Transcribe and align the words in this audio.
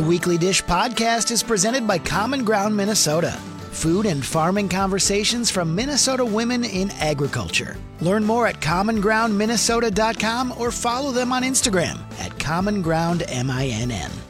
The 0.00 0.06
Weekly 0.06 0.38
Dish 0.38 0.64
podcast 0.64 1.30
is 1.30 1.42
presented 1.42 1.86
by 1.86 1.98
Common 1.98 2.42
Ground 2.42 2.74
Minnesota. 2.74 3.32
Food 3.70 4.06
and 4.06 4.24
farming 4.24 4.70
conversations 4.70 5.50
from 5.50 5.74
Minnesota 5.74 6.24
women 6.24 6.64
in 6.64 6.90
agriculture. 6.92 7.76
Learn 8.00 8.24
more 8.24 8.46
at 8.46 8.62
commongroundminnesota.com 8.62 10.54
or 10.56 10.70
follow 10.70 11.12
them 11.12 11.34
on 11.34 11.42
Instagram 11.42 11.98
at 12.18 12.30
commongroundminn. 12.38 14.29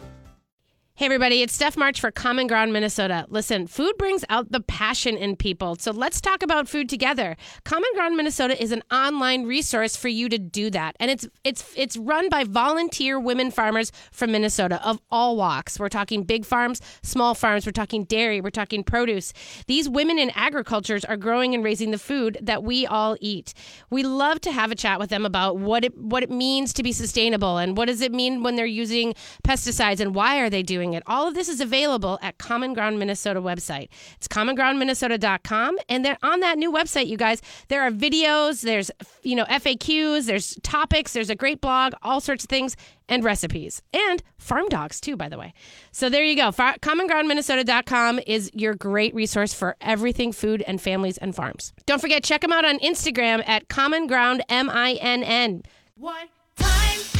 Hey, 1.00 1.06
everybody, 1.06 1.40
it's 1.40 1.54
Steph 1.54 1.78
March 1.78 1.98
for 1.98 2.10
Common 2.10 2.46
Ground 2.46 2.74
Minnesota. 2.74 3.24
Listen, 3.30 3.67
food 3.67 3.96
brings 3.96 4.22
out 4.28 4.53
the 4.53 4.60
passion 4.60 5.17
in 5.17 5.35
people, 5.35 5.76
so 5.76 5.92
let's 5.92 6.21
talk 6.21 6.42
about 6.42 6.69
food 6.69 6.90
together. 6.90 7.38
Common 7.64 7.88
Ground 7.94 8.19
Minnesota 8.19 8.62
is 8.62 8.71
an 8.71 8.82
online 8.92 9.46
resource 9.46 9.96
for 9.96 10.08
you 10.08 10.28
to 10.28 10.36
do 10.36 10.68
that, 10.68 10.96
and 11.00 11.10
it's 11.10 11.26
it's 11.42 11.64
it's 11.74 11.96
run 11.96 12.28
by 12.28 12.44
volunteer 12.44 13.18
women 13.18 13.50
farmers 13.50 13.92
from 14.13 14.32
Minnesota 14.32 14.78
of 14.86 15.00
all 15.10 15.38
walks. 15.38 15.81
We're 15.81 15.88
talking 15.88 16.23
big 16.23 16.45
farms, 16.45 16.82
small 17.02 17.34
farms, 17.34 17.64
we're 17.64 17.73
talking 17.73 18.04
dairy, 18.04 18.42
we're 18.42 18.51
talking 18.51 18.84
produce. 18.84 19.32
These 19.68 19.88
women 19.88 20.18
in 20.18 20.30
agricultures 20.34 21.06
are 21.06 21.16
growing 21.16 21.54
and 21.54 21.64
raising 21.64 21.92
the 21.92 21.98
food 21.98 22.37
that 22.42 22.62
we 22.62 22.84
all 22.84 23.16
eat. 23.23 23.54
We 23.88 24.02
love 24.02 24.42
to 24.42 24.52
have 24.52 24.70
a 24.70 24.74
chat 24.74 24.98
with 24.98 25.09
them 25.09 25.24
about 25.24 25.56
what 25.56 25.82
it 25.82 25.96
what 25.96 26.23
it 26.23 26.30
means 26.30 26.74
to 26.74 26.82
be 26.82 26.92
sustainable 26.92 27.56
and 27.56 27.74
what 27.74 27.87
does 27.87 28.02
it 28.02 28.12
mean 28.12 28.42
when 28.42 28.56
they're 28.56 28.66
using 28.66 29.14
pesticides 29.42 30.01
and 30.01 30.14
why 30.14 30.40
are 30.40 30.51
they 30.51 30.62
doing 30.62 30.89
it. 30.94 31.02
All 31.06 31.26
of 31.26 31.34
this 31.34 31.48
is 31.48 31.60
available 31.60 32.18
at 32.22 32.38
Common 32.38 32.74
Ground 32.74 32.98
Minnesota 32.98 33.40
website. 33.40 33.88
It's 34.16 34.28
commongroundminnesota.com. 34.28 35.78
And 35.88 36.04
then 36.04 36.16
on 36.22 36.40
that 36.40 36.58
new 36.58 36.72
website, 36.72 37.06
you 37.06 37.16
guys, 37.16 37.42
there 37.68 37.82
are 37.82 37.90
videos, 37.90 38.62
there's, 38.62 38.90
you 39.22 39.36
know, 39.36 39.45
FAQs, 39.45 40.26
there's 40.26 40.56
topics, 40.62 41.12
there's 41.12 41.30
a 41.30 41.34
great 41.34 41.60
blog, 41.60 41.95
all 42.02 42.20
sorts 42.20 42.45
of 42.45 42.50
things, 42.50 42.76
and 43.08 43.24
recipes. 43.24 43.82
And 43.92 44.22
farm 44.38 44.68
dogs, 44.68 45.00
too, 45.00 45.16
by 45.16 45.28
the 45.28 45.38
way. 45.38 45.52
So 45.92 46.08
there 46.08 46.24
you 46.24 46.36
go. 46.36 46.52
Far- 46.52 46.76
commongroundminnesota.com 46.78 48.20
is 48.26 48.50
your 48.54 48.74
great 48.74 49.14
resource 49.14 49.52
for 49.52 49.76
everything 49.80 50.32
food 50.32 50.62
and 50.66 50.80
families 50.80 51.18
and 51.18 51.34
farms. 51.34 51.72
Don't 51.87 52.00
forget, 52.00 52.22
check 52.22 52.40
them 52.40 52.52
out 52.52 52.65
on 52.65 52.78
Instagram 52.78 53.46
at 53.48 53.68
Common 53.68 54.06
Ground 54.06 54.43
M 54.48 54.70
I 54.70 54.93
N 54.95 55.22
N. 55.22 55.62
What 55.96 56.28
time 56.56 57.20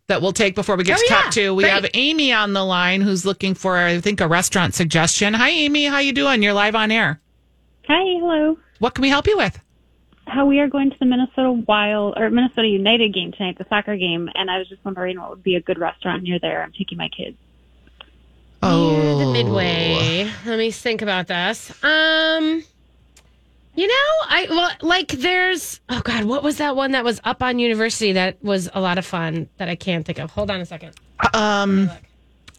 that 0.07 0.21
we'll 0.21 0.33
take 0.33 0.55
before 0.55 0.77
we 0.77 0.85
get 0.85 0.99
Oh, 0.99 1.01
to 1.01 1.07
yeah. 1.15 1.23
top 1.23 1.33
two. 1.33 1.55
We 1.55 1.65
Great. 1.65 1.73
have 1.73 1.87
Amy 1.95 2.33
on 2.33 2.53
the 2.53 2.65
line 2.65 3.01
who's 3.01 3.25
looking 3.25 3.55
for, 3.55 3.77
I 3.77 4.01
think, 4.01 4.21
a 4.21 4.29
restaurant 4.29 4.75
suggestion. 4.75 5.35
Hi, 5.35 5.51
Amy. 5.51 5.87
How 5.87 5.99
you 5.99 6.13
doing? 6.13 6.43
You're 6.43 6.53
live 6.53 6.75
on 6.75 6.91
air. 6.91 7.21
Hi, 7.89 8.03
hello. 8.21 8.59
What 8.79 8.95
can 8.95 9.03
we 9.03 9.09
help 9.09 9.27
you 9.27 9.37
with? 9.37 9.59
How 10.27 10.47
we 10.47 10.59
are 10.61 10.69
going 10.69 10.91
to 10.91 10.99
the 10.99 11.05
Minnesota 11.07 11.53
Wild 11.53 12.15
or 12.17 12.31
Minnesota 12.31 12.67
United 12.69 13.13
game 13.15 13.33
tonight, 13.33 13.59
the 13.59 13.67
soccer 13.69 13.97
game, 13.97 14.29
and 14.35 14.51
I 14.51 14.59
was 14.59 14.69
just 14.69 14.85
wondering 14.85 15.19
what 15.21 15.31
would 15.31 15.43
be 15.43 15.55
a 15.57 15.61
good 15.61 15.79
restaurant 15.79 16.23
near 16.23 16.39
there. 16.39 16.63
I'm 16.63 16.73
taking 16.73 16.97
my 16.99 17.09
kids. 17.09 17.37
Oh, 18.63 18.91
Near 19.17 19.27
the 19.27 19.33
midway. 19.33 20.31
Let 20.47 20.59
me 20.59 20.71
think 20.71 21.03
about 21.03 21.27
this. 21.27 21.71
Um, 21.85 22.65
you 23.77 23.87
know, 23.87 24.27
I 24.29 24.47
well, 24.51 24.71
like 24.83 25.09
there's 25.13 25.81
oh 25.89 26.01
god, 26.03 26.25
what 26.25 26.43
was 26.43 26.59
that 26.59 26.77
one 26.77 26.93
that 26.93 27.05
was 27.05 27.21
up 27.25 27.43
on 27.43 27.59
University 27.59 28.13
that 28.13 28.43
was 28.43 28.69
a 28.75 28.81
lot 28.81 28.99
of 28.99 29.07
fun 29.07 29.49
that 29.57 29.69
I 29.69 29.77
can't 29.77 30.05
think 30.07 30.19
of. 30.19 30.31
Hold 30.31 30.51
on 30.51 30.61
a 30.61 30.67
second. 30.67 30.95
Um, 31.33 31.91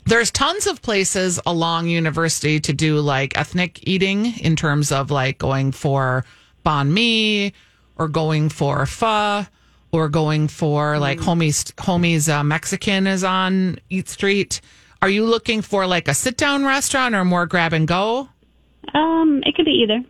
there's 0.06 0.32
tons 0.32 0.68
of 0.68 0.82
places 0.82 1.40
along 1.46 1.88
university 1.88 2.60
to 2.60 2.74
do 2.74 3.00
like 3.00 3.38
ethnic 3.38 3.80
eating 3.88 4.38
in 4.40 4.56
terms 4.56 4.92
of 4.92 5.10
like 5.12 5.38
going 5.38 5.72
for 5.72 6.26
banh 6.66 6.90
mi 6.90 7.54
or 7.98 8.08
going 8.08 8.50
for 8.50 8.86
pho 8.86 9.46
or 9.92 10.10
going 10.10 10.48
for 10.48 11.00
like 11.00 11.20
homies 11.20 11.74
homies 11.76 12.30
uh, 12.32 12.44
mexican 12.44 13.08
is 13.08 13.24
on 13.24 13.78
eat 13.90 14.10
street 14.10 14.62
are 15.02 15.10
you 15.10 15.26
looking 15.26 15.62
for 15.62 15.88
like 15.88 16.08
a 16.08 16.14
sit 16.14 16.38
down 16.38 16.66
restaurant 16.66 17.16
or 17.16 17.26
more 17.26 17.46
grab 17.46 17.74
and 17.74 17.88
go 17.88 18.28
Um, 18.94 19.42
it 19.46 19.56
could 19.56 19.66
be 19.66 19.72
either. 19.72 20.04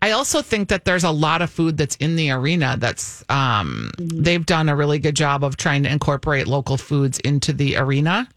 I 0.00 0.12
also 0.12 0.42
think 0.42 0.68
that 0.68 0.84
there's 0.84 1.04
a 1.04 1.10
lot 1.10 1.42
of 1.42 1.50
food 1.50 1.76
that's 1.76 1.96
in 1.96 2.14
the 2.16 2.30
arena 2.30 2.76
that's 2.78 3.24
um, 3.28 3.90
they've 3.98 4.44
done 4.46 4.68
a 4.68 4.76
really 4.76 4.98
good 4.98 5.16
job 5.16 5.42
of 5.42 5.56
trying 5.56 5.82
to 5.82 5.90
incorporate 5.90 6.46
local 6.46 6.76
foods 6.76 7.18
into 7.20 7.52
the 7.52 7.76
arena. 7.76 8.28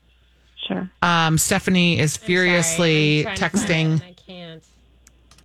Sure. 0.67 0.89
Um, 1.01 1.37
Stephanie 1.37 1.99
is 1.99 2.17
furiously 2.17 3.19
I'm 3.27 3.35
trying 3.35 3.51
to 3.51 3.57
find 3.57 3.63
texting 3.63 3.95
it 3.97 4.03
I 4.03 4.13
can't. 4.13 4.63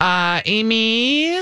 uh, 0.01 0.41
Amy. 0.47 1.41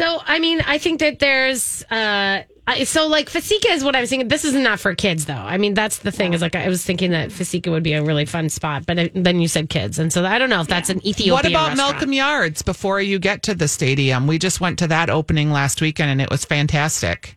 So 0.00 0.22
I 0.24 0.38
mean, 0.38 0.62
I 0.62 0.78
think 0.78 1.00
that 1.00 1.18
there's 1.18 1.84
uh 1.90 2.44
so 2.84 3.06
like 3.06 3.28
Fasika 3.28 3.70
is 3.70 3.84
what 3.84 3.94
I 3.94 4.00
was 4.00 4.08
thinking. 4.08 4.28
This 4.28 4.46
is 4.46 4.54
not 4.54 4.80
for 4.80 4.94
kids 4.94 5.26
though. 5.26 5.34
I 5.34 5.58
mean, 5.58 5.74
that's 5.74 5.98
the 5.98 6.10
thing 6.10 6.32
is 6.32 6.40
like 6.40 6.56
I 6.56 6.68
was 6.68 6.82
thinking 6.82 7.10
that 7.10 7.28
Fasika 7.28 7.70
would 7.70 7.82
be 7.82 7.92
a 7.92 8.02
really 8.02 8.24
fun 8.24 8.48
spot, 8.48 8.86
but 8.86 8.98
it, 8.98 9.12
then 9.14 9.40
you 9.40 9.48
said 9.48 9.68
kids, 9.68 9.98
and 9.98 10.10
so 10.10 10.24
I 10.24 10.38
don't 10.38 10.48
know 10.48 10.62
if 10.62 10.68
that's 10.68 10.88
an 10.88 11.06
Ethiopian. 11.06 11.34
What 11.34 11.44
about 11.44 11.68
restaurant. 11.68 11.92
Malcolm 11.92 12.12
Yards 12.14 12.62
before 12.62 12.98
you 13.02 13.18
get 13.18 13.42
to 13.42 13.54
the 13.54 13.68
stadium? 13.68 14.26
We 14.26 14.38
just 14.38 14.58
went 14.58 14.78
to 14.78 14.86
that 14.86 15.10
opening 15.10 15.50
last 15.50 15.82
weekend 15.82 16.10
and 16.10 16.22
it 16.22 16.30
was 16.30 16.46
fantastic. 16.46 17.36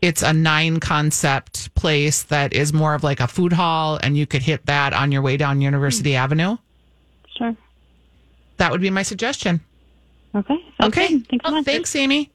It's 0.00 0.22
a 0.22 0.32
nine 0.32 0.78
concept 0.78 1.74
place 1.74 2.22
that 2.24 2.52
is 2.52 2.72
more 2.72 2.94
of 2.94 3.02
like 3.02 3.18
a 3.18 3.26
food 3.26 3.52
hall, 3.52 3.98
and 4.00 4.16
you 4.16 4.28
could 4.28 4.42
hit 4.42 4.64
that 4.66 4.92
on 4.92 5.10
your 5.10 5.22
way 5.22 5.36
down 5.36 5.60
University 5.60 6.14
Avenue. 6.14 6.56
Sure. 7.36 7.56
That 8.58 8.70
would 8.70 8.80
be 8.80 8.90
my 8.90 9.02
suggestion. 9.02 9.60
Okay. 10.34 10.54
Okay. 10.82 11.08
good. 11.08 11.26
Thanks 11.28 11.44
so 11.44 11.50
Oh, 11.50 11.54
much. 11.56 11.64
thanks, 11.64 11.94
Amy. 11.96 12.30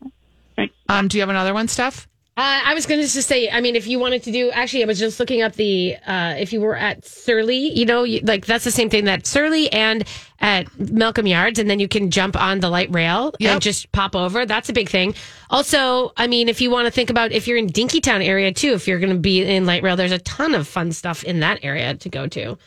Right. 0.57 0.71
Um, 0.89 1.07
do 1.07 1.17
you 1.17 1.21
have 1.21 1.29
another 1.29 1.53
one, 1.53 1.67
Steph? 1.67 2.07
Uh, 2.37 2.59
I 2.65 2.73
was 2.73 2.85
going 2.85 2.99
to 2.99 3.07
just 3.07 3.29
say, 3.29 3.49
I 3.49 3.61
mean, 3.61 3.77
if 3.77 3.87
you 3.87 3.97
wanted 3.97 4.21
to 4.23 4.31
do, 4.33 4.51
actually, 4.51 4.83
I 4.83 4.87
was 4.87 4.99
just 4.99 5.21
looking 5.21 5.41
up 5.41 5.53
the, 5.53 5.95
uh, 6.05 6.35
if 6.37 6.51
you 6.51 6.59
were 6.59 6.75
at 6.75 7.05
Surly, 7.05 7.69
you 7.73 7.85
know, 7.85 8.03
you, 8.03 8.19
like 8.23 8.45
that's 8.45 8.65
the 8.65 8.71
same 8.71 8.89
thing 8.89 9.05
that 9.05 9.25
Surly 9.25 9.71
and 9.71 10.03
at 10.41 10.67
Malcolm 10.77 11.27
Yards, 11.27 11.59
and 11.59 11.69
then 11.69 11.79
you 11.79 11.87
can 11.87 12.11
jump 12.11 12.35
on 12.35 12.59
the 12.59 12.69
light 12.69 12.93
rail 12.93 13.33
Yep. 13.39 13.51
and 13.53 13.61
just 13.61 13.89
pop 13.93 14.17
over. 14.17 14.45
That's 14.45 14.67
a 14.67 14.73
big 14.73 14.89
thing. 14.89 15.15
Also, 15.49 16.11
I 16.17 16.27
mean, 16.27 16.49
if 16.49 16.59
you 16.59 16.69
want 16.69 16.87
to 16.87 16.91
think 16.91 17.09
about 17.09 17.31
if 17.31 17.47
you're 17.47 17.57
in 17.57 17.67
Dinkytown 17.67 18.21
area 18.21 18.51
too, 18.51 18.73
if 18.73 18.85
you're 18.85 18.99
going 18.99 19.13
to 19.13 19.19
be 19.19 19.41
in 19.41 19.65
light 19.65 19.81
rail, 19.81 19.95
there's 19.95 20.11
a 20.11 20.19
ton 20.19 20.53
of 20.55 20.67
fun 20.67 20.91
stuff 20.91 21.23
in 21.23 21.39
that 21.39 21.59
area 21.63 21.93
to 21.95 22.09
go 22.09 22.27
to. 22.27 22.57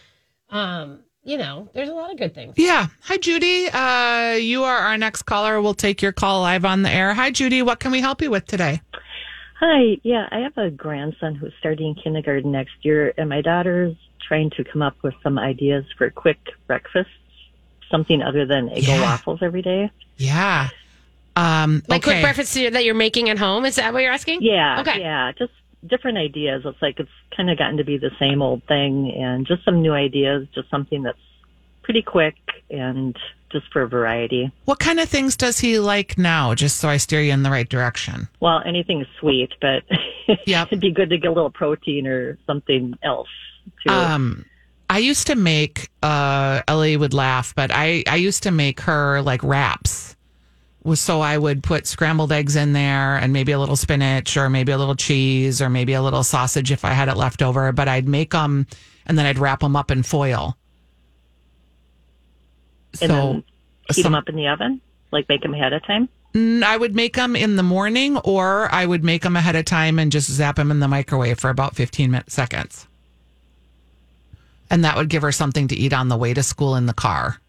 Um, 0.49 1.01
you 1.29 1.37
know, 1.37 1.69
there's 1.75 1.91
a 1.91 1.93
lot 1.93 2.11
of 2.11 2.17
good 2.19 2.35
things. 2.35 2.55
Yeah. 2.57 2.87
Hi, 3.03 3.19
Judy. 3.19 3.69
Uh, 3.71 4.33
you 4.41 4.65
are 4.65 4.79
our 4.79 4.97
next 4.97 5.23
caller. 5.25 5.61
We'll 5.61 5.75
take 5.75 6.01
your 6.01 6.13
call 6.13 6.41
live 6.41 6.65
on 6.65 6.81
the 6.83 6.91
air. 6.91 7.13
Hi, 7.13 7.31
Judy. 7.31 7.61
What 7.61 7.81
can 7.81 7.93
we 7.93 8.01
help 8.01 8.23
you 8.23 8.31
with 8.31 8.47
today? 8.47 8.81
Hi, 9.61 9.99
yeah, 10.05 10.27
I 10.31 10.39
have 10.39 10.57
a 10.57 10.71
grandson 10.71 11.35
who's 11.35 11.53
starting 11.59 11.95
kindergarten 11.97 12.51
next 12.51 12.73
year, 12.83 13.13
and 13.19 13.29
my 13.29 13.43
daughter's 13.43 13.95
trying 14.27 14.49
to 14.51 14.65
come 14.65 14.81
up 14.81 14.97
with 15.03 15.13
some 15.23 15.39
ideas 15.39 15.85
for 15.99 16.09
quick 16.11 16.39
breakfasts, 16.67 17.13
something 17.91 18.23
other 18.23 18.47
than 18.47 18.71
Eggo 18.71 18.87
Yeah. 18.89 19.01
waffles 19.03 19.41
every 19.43 19.61
day. 19.63 19.91
Yeah. 20.17 20.69
Um, 21.37 21.83
Like 21.89 22.03
okay. 22.03 22.13
quick 22.13 22.23
breakfast 22.23 22.55
that 22.55 22.85
you're 22.85 22.95
making 22.95 23.29
at 23.29 23.39
home. 23.39 23.67
Is 23.67 23.77
that 23.77 23.93
what 23.93 24.03
you're 24.03 24.13
asking? 24.13 24.41
Yeah, 24.43 24.81
Okay. 24.81 25.01
yeah, 25.01 25.33
just 25.39 25.53
different 25.87 26.19
ideas. 26.19 26.63
It's 26.65 26.81
like 26.83 26.99
it's 27.01 27.11
kind 27.37 27.51
of 27.51 27.59
gotten 27.59 27.77
to 27.79 27.85
be 27.85 27.99
the 27.99 28.11
same 28.19 28.43
old 28.43 28.63
thing, 28.65 29.13
and 29.17 29.47
just 29.47 29.65
some 29.65 29.81
new 29.83 29.93
ideas, 29.93 30.47
just 30.55 30.71
something 30.71 31.03
that's 31.03 31.19
pretty 31.83 32.03
quick 32.03 32.35
and 32.71 33.17
just 33.51 33.65
for 33.73 33.87
variety. 33.87 34.53
What 34.67 34.79
kind 34.79 35.01
of 35.01 35.09
things 35.09 35.37
does 35.37 35.59
he 35.59 35.79
like 35.79 36.19
now? 36.19 36.55
Just 36.55 36.77
so 36.77 36.89
I 36.89 36.99
steer 36.99 37.23
you 37.23 37.33
in 37.33 37.43
the 37.43 37.51
right 37.51 37.69
direction. 37.69 38.29
Well, 38.41 38.61
anything 38.67 39.07
sweet, 39.19 39.53
but 39.61 39.85
Yep. 40.47 40.67
it'd 40.69 40.81
be 40.81 40.91
good 40.91 41.09
to 41.11 41.17
get 41.19 41.29
a 41.29 41.33
little 41.33 41.51
protein 41.51 42.07
or 42.07 42.37
something 42.47 42.99
else 43.03 43.29
too. 43.87 43.93
Um, 43.93 44.45
I 44.91 44.99
used 44.99 45.27
to 45.29 45.35
make 45.35 45.89
uh 46.03 46.63
Ellie 46.69 46.97
would 46.99 47.15
laugh, 47.15 47.55
but 47.55 47.71
I 47.73 48.05
I 48.07 48.17
used 48.17 48.43
to 48.43 48.51
make 48.51 48.81
her 48.81 49.23
like 49.23 49.43
wraps 49.43 50.08
so 50.95 51.21
I 51.21 51.39
would 51.39 51.63
put 51.63 51.87
scrambled 51.87 52.33
eggs 52.33 52.57
in 52.57 52.73
there 52.73 53.17
and 53.17 53.33
maybe 53.33 53.53
a 53.53 53.59
little 53.59 53.77
spinach 53.77 54.37
or 54.37 54.49
maybe 54.49 54.73
a 54.73 54.79
little 54.79 54.95
cheese 54.95 55.61
or 55.61 55.69
maybe 55.69 55.93
a 55.93 56.03
little 56.03 56.23
sausage 56.23 56.71
if 56.71 56.85
I 56.85 56.93
had 56.93 57.09
it 57.09 57.17
left 57.17 57.43
over. 57.43 57.73
But 57.73 57.89
I'd 57.89 58.09
make 58.09 58.31
them 58.33 58.67
and 59.07 59.19
then 59.19 59.27
I'd 59.27 59.39
wrap 59.39 59.61
them 59.61 59.77
up 59.77 59.91
in 59.91 60.03
foil. 60.03 60.57
And 63.01 63.11
so 63.11 63.17
then 63.17 63.45
heat 63.89 64.03
some- 64.03 64.13
them 64.13 64.15
up 64.15 64.29
in 64.29 64.37
the 64.37 64.49
oven, 64.49 64.81
like 65.11 65.29
make 65.29 65.43
them 65.43 65.55
ahead 65.55 65.73
of 65.73 65.85
time. 65.85 66.09
Mm, 66.35 66.63
I 66.63 66.77
would 66.77 66.95
make 66.95 67.17
them 67.17 67.35
in 67.35 67.57
the 67.57 67.63
morning 67.63 68.19
or 68.19 68.73
I 68.73 68.85
would 68.85 69.03
make 69.03 69.23
them 69.23 69.37
ahead 69.37 69.57
of 69.57 69.65
time 69.65 69.99
and 69.99 70.13
just 70.13 70.31
zap 70.31 70.57
them 70.57 70.71
in 70.71 70.81
the 70.81 70.89
microwave 70.89 71.39
for 71.39 71.49
about 71.49 71.75
15 71.75 72.11
minutes, 72.11 72.35
seconds. 72.35 72.87
And 74.71 74.85
that 74.85 74.97
would 74.97 75.09
give 75.09 75.23
her 75.23 75.33
something 75.33 75.69
to 75.69 75.77
eat 75.77 75.95
on 75.95 76.09
the 76.09 76.17
way 76.17 76.35
to 76.35 76.43
school 76.43 76.77
in 76.77 76.87
the 76.87 76.93
car. 76.93 77.41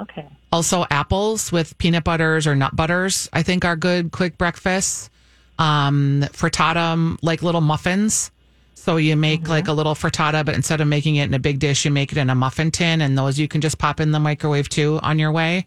Okay. 0.00 0.26
Also, 0.52 0.86
apples 0.90 1.52
with 1.52 1.76
peanut 1.78 2.04
butters 2.04 2.46
or 2.46 2.56
nut 2.56 2.74
butters, 2.74 3.28
I 3.32 3.42
think, 3.42 3.64
are 3.64 3.76
good 3.76 4.10
quick 4.12 4.38
breakfasts. 4.38 5.10
Um, 5.58 6.24
frittata, 6.32 7.18
like 7.22 7.42
little 7.42 7.60
muffins. 7.60 8.30
So 8.74 8.96
you 8.96 9.14
make 9.14 9.46
like 9.46 9.68
a 9.68 9.74
little 9.74 9.94
frittata, 9.94 10.42
but 10.46 10.54
instead 10.54 10.80
of 10.80 10.88
making 10.88 11.16
it 11.16 11.24
in 11.24 11.34
a 11.34 11.38
big 11.38 11.58
dish, 11.58 11.84
you 11.84 11.90
make 11.90 12.12
it 12.12 12.18
in 12.18 12.30
a 12.30 12.34
muffin 12.34 12.70
tin, 12.70 13.02
and 13.02 13.16
those 13.16 13.38
you 13.38 13.46
can 13.46 13.60
just 13.60 13.76
pop 13.76 14.00
in 14.00 14.10
the 14.10 14.18
microwave 14.18 14.70
too 14.70 14.98
on 15.02 15.18
your 15.18 15.30
way. 15.32 15.66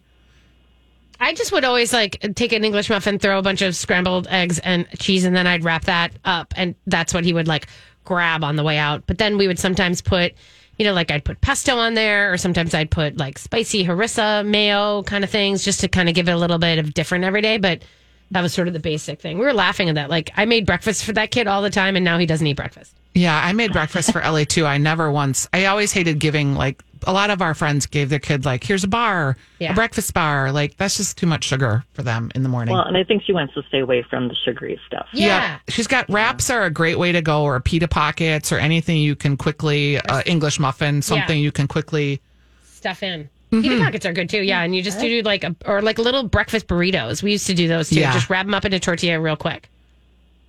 I 1.20 1.32
just 1.32 1.52
would 1.52 1.64
always 1.64 1.92
like 1.92 2.20
take 2.34 2.52
an 2.52 2.64
English 2.64 2.90
muffin, 2.90 3.20
throw 3.20 3.38
a 3.38 3.42
bunch 3.42 3.62
of 3.62 3.76
scrambled 3.76 4.26
eggs 4.28 4.58
and 4.58 4.88
cheese, 4.98 5.24
and 5.24 5.34
then 5.34 5.46
I'd 5.46 5.62
wrap 5.62 5.84
that 5.84 6.12
up. 6.24 6.52
And 6.56 6.74
that's 6.88 7.14
what 7.14 7.24
he 7.24 7.32
would 7.32 7.46
like 7.46 7.68
grab 8.04 8.42
on 8.42 8.56
the 8.56 8.64
way 8.64 8.78
out. 8.78 9.06
But 9.06 9.18
then 9.18 9.38
we 9.38 9.46
would 9.46 9.60
sometimes 9.60 10.02
put, 10.02 10.34
you 10.78 10.84
know, 10.84 10.92
like 10.92 11.10
I'd 11.10 11.24
put 11.24 11.40
pesto 11.40 11.76
on 11.76 11.94
there, 11.94 12.32
or 12.32 12.36
sometimes 12.36 12.74
I'd 12.74 12.90
put 12.90 13.16
like 13.16 13.38
spicy 13.38 13.84
harissa 13.84 14.46
mayo 14.46 15.02
kind 15.04 15.24
of 15.24 15.30
things 15.30 15.64
just 15.64 15.80
to 15.80 15.88
kind 15.88 16.08
of 16.08 16.14
give 16.14 16.28
it 16.28 16.32
a 16.32 16.38
little 16.38 16.58
bit 16.58 16.78
of 16.78 16.94
different 16.94 17.24
every 17.24 17.42
day. 17.42 17.58
But 17.58 17.82
that 18.30 18.40
was 18.40 18.52
sort 18.52 18.68
of 18.68 18.74
the 18.74 18.80
basic 18.80 19.20
thing. 19.20 19.38
We 19.38 19.44
were 19.44 19.52
laughing 19.52 19.88
at 19.88 19.94
that. 19.96 20.10
Like 20.10 20.32
I 20.36 20.44
made 20.44 20.66
breakfast 20.66 21.04
for 21.04 21.12
that 21.12 21.30
kid 21.30 21.46
all 21.46 21.62
the 21.62 21.70
time, 21.70 21.96
and 21.96 22.04
now 22.04 22.18
he 22.18 22.26
doesn't 22.26 22.46
eat 22.46 22.56
breakfast. 22.56 22.94
Yeah, 23.14 23.40
I 23.40 23.52
made 23.52 23.72
breakfast 23.72 24.10
for 24.10 24.20
Ellie 24.20 24.44
too. 24.44 24.66
I 24.66 24.78
never 24.78 25.10
once, 25.10 25.48
I 25.52 25.66
always 25.66 25.92
hated 25.92 26.18
giving, 26.18 26.56
like, 26.56 26.82
a 27.06 27.12
lot 27.12 27.30
of 27.30 27.40
our 27.42 27.54
friends 27.54 27.86
gave 27.86 28.08
their 28.10 28.18
kid, 28.18 28.44
like, 28.44 28.64
here's 28.64 28.84
a 28.84 28.88
bar, 28.88 29.36
Yeah. 29.58 29.72
a 29.72 29.74
breakfast 29.74 30.12
bar. 30.14 30.52
Like, 30.52 30.76
that's 30.76 30.96
just 30.96 31.16
too 31.18 31.26
much 31.26 31.44
sugar 31.44 31.84
for 31.92 32.02
them 32.02 32.30
in 32.34 32.42
the 32.42 32.48
morning. 32.48 32.74
Well, 32.74 32.84
and 32.84 32.96
I 32.96 33.04
think 33.04 33.22
she 33.24 33.32
wants 33.32 33.54
to 33.54 33.62
stay 33.68 33.80
away 33.80 34.02
from 34.02 34.28
the 34.28 34.34
sugary 34.44 34.78
stuff. 34.86 35.06
Yeah. 35.12 35.58
She's 35.68 35.86
got 35.86 36.08
wraps 36.10 36.50
are 36.50 36.64
a 36.64 36.70
great 36.70 36.98
way 36.98 37.12
to 37.12 37.22
go, 37.22 37.42
or 37.42 37.58
pita 37.60 37.88
pockets, 37.88 38.52
or 38.52 38.58
anything 38.58 38.96
you 38.98 39.16
can 39.16 39.36
quickly, 39.36 39.98
uh, 39.98 40.22
English 40.26 40.58
muffin, 40.58 41.02
something 41.02 41.38
you 41.38 41.52
can 41.52 41.68
quickly. 41.68 42.20
Stuff 42.64 43.02
in. 43.02 43.28
Mm-hmm. 43.52 43.62
Pita 43.62 43.84
pockets 43.84 44.06
are 44.06 44.12
good 44.12 44.28
too. 44.28 44.42
Yeah, 44.42 44.62
and 44.62 44.74
you 44.74 44.82
just 44.82 44.98
do 44.98 45.22
like 45.22 45.44
a 45.44 45.54
or 45.64 45.80
like 45.80 45.98
little 45.98 46.24
breakfast 46.24 46.66
burritos. 46.66 47.22
We 47.22 47.32
used 47.32 47.46
to 47.46 47.54
do 47.54 47.68
those 47.68 47.88
too. 47.90 48.00
Yeah. 48.00 48.12
Just 48.12 48.28
wrap 48.28 48.46
them 48.46 48.54
up 48.54 48.64
in 48.64 48.72
a 48.72 48.80
tortilla 48.80 49.20
real 49.20 49.36
quick. 49.36 49.68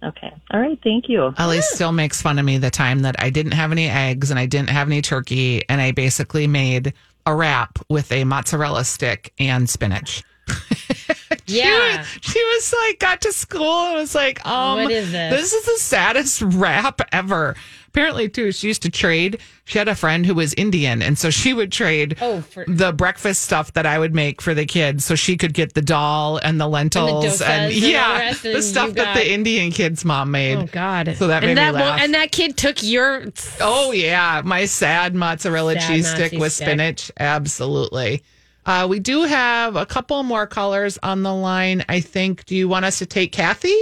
Okay. 0.06 0.32
All 0.52 0.60
right. 0.60 0.80
Thank 0.84 1.10
you. 1.10 1.34
Ellie 1.38 1.62
still 1.62 1.92
makes 1.92 2.22
fun 2.22 2.38
of 2.40 2.46
me 2.46 2.58
the 2.58 2.70
time 2.70 3.02
that 3.02 3.16
I 3.20 3.30
didn't 3.30 3.54
have 3.54 3.72
any 3.72 3.90
eggs 3.90 4.30
and 4.30 4.40
I 4.40 4.46
didn't 4.46 4.70
have 4.70 4.88
any 4.88 5.02
turkey, 5.02 5.68
and 5.68 5.82
I 5.82 5.92
basically 5.92 6.48
made 6.48 6.94
a 7.26 7.36
wrap 7.36 7.80
with 7.90 8.12
a 8.12 8.24
mozzarella 8.24 8.84
stick 8.84 9.34
and 9.40 9.70
spinach. 9.70 10.24
Yeah. 11.48 12.04
She 12.04 12.30
was, 12.30 12.34
she 12.34 12.40
was 12.44 12.74
like, 12.86 13.00
got 13.00 13.22
to 13.22 13.32
school 13.32 13.86
and 13.88 13.96
was 13.96 14.16
like, 14.16 14.46
um, 14.46 14.84
What 14.84 14.92
is 14.92 15.12
this? 15.12 15.32
This 15.32 15.54
is 15.54 15.66
the 15.66 15.80
saddest 15.80 16.42
rap 16.46 17.02
ever. 17.12 17.56
Apparently, 17.96 18.28
too, 18.28 18.52
she 18.52 18.68
used 18.68 18.82
to 18.82 18.90
trade. 18.90 19.40
She 19.64 19.78
had 19.80 19.88
a 19.88 19.96
friend 19.96 20.26
who 20.26 20.36
was 20.36 20.54
Indian, 20.56 21.02
and 21.02 21.18
so 21.18 21.30
she 21.30 21.54
would 21.54 21.72
trade 21.72 22.18
Oh, 22.20 22.42
for- 22.42 22.66
the 22.68 22.92
breakfast 22.92 23.44
stuff 23.44 23.72
that 23.72 23.86
I 23.86 23.98
would 23.98 24.14
make 24.14 24.42
for 24.42 24.54
the 24.54 24.66
kids, 24.66 25.06
so 25.06 25.16
she 25.16 25.38
could 25.38 25.54
get 25.54 25.76
the 25.76 25.82
dal 25.82 26.36
and 26.44 26.60
the 26.60 26.68
lentils 26.68 27.42
and 27.42 27.72
the 27.72 27.76
yeah, 27.78 28.18
rest, 28.20 28.44
and 28.46 28.54
the 28.54 28.58
you 28.58 28.62
stuff 28.64 28.92
that 28.96 29.16
the 29.16 29.32
Indian 29.32 29.72
kids' 29.72 30.04
mom 30.04 30.32
made. 30.32 30.58
Oh 30.58 30.68
God! 30.74 31.16
So 31.16 31.28
that 31.28 31.42
made 31.42 31.52
and 31.52 31.56
me 31.58 31.64
that 31.64 31.74
laugh. 31.74 32.02
and 32.02 32.14
that 32.16 32.34
kid 32.34 32.58
took 32.58 32.84
your. 32.84 33.28
Oh 33.62 33.94
yeah, 33.94 34.42
my 34.44 34.66
sad 34.66 35.16
mozzarella 35.16 35.76
Sad 35.80 35.88
cheese 35.88 36.12
stick 36.12 36.34
with 36.34 36.52
stick. 36.52 36.68
spinach. 36.68 37.12
Absolutely. 37.18 38.24
Uh, 38.66 38.88
we 38.90 39.00
do 39.00 39.24
have 39.24 39.78
a 39.78 39.86
couple 39.86 40.22
more 40.24 40.46
callers 40.48 41.00
on 41.02 41.24
the 41.24 41.34
line. 41.34 41.86
I 41.88 42.02
think. 42.02 42.44
Do 42.44 42.58
you 42.58 42.68
want 42.68 42.84
us 42.84 43.00
to 43.00 43.06
take 43.06 43.32
Kathy? 43.32 43.74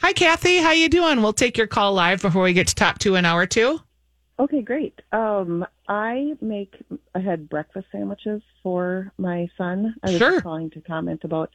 Hi, 0.00 0.12
Kathy. 0.12 0.58
How 0.58 0.72
you 0.72 0.88
doing? 0.88 1.22
We'll 1.22 1.32
take 1.32 1.56
your 1.56 1.66
call 1.66 1.94
live 1.94 2.20
before 2.20 2.42
we 2.42 2.52
get 2.52 2.68
to 2.68 2.74
top 2.74 2.98
two 2.98 3.14
in 3.14 3.24
hour 3.24 3.46
two. 3.46 3.80
Okay, 4.38 4.62
great. 4.62 5.00
Um, 5.12 5.64
I 5.88 6.34
make 6.40 6.74
I 7.14 7.20
had 7.20 7.48
breakfast 7.48 7.86
sandwiches 7.92 8.42
for 8.62 9.12
my 9.16 9.48
son. 9.56 9.94
I 10.02 10.10
was 10.10 10.18
Sure. 10.18 10.40
calling 10.40 10.70
to 10.70 10.80
comment 10.80 11.20
about 11.24 11.50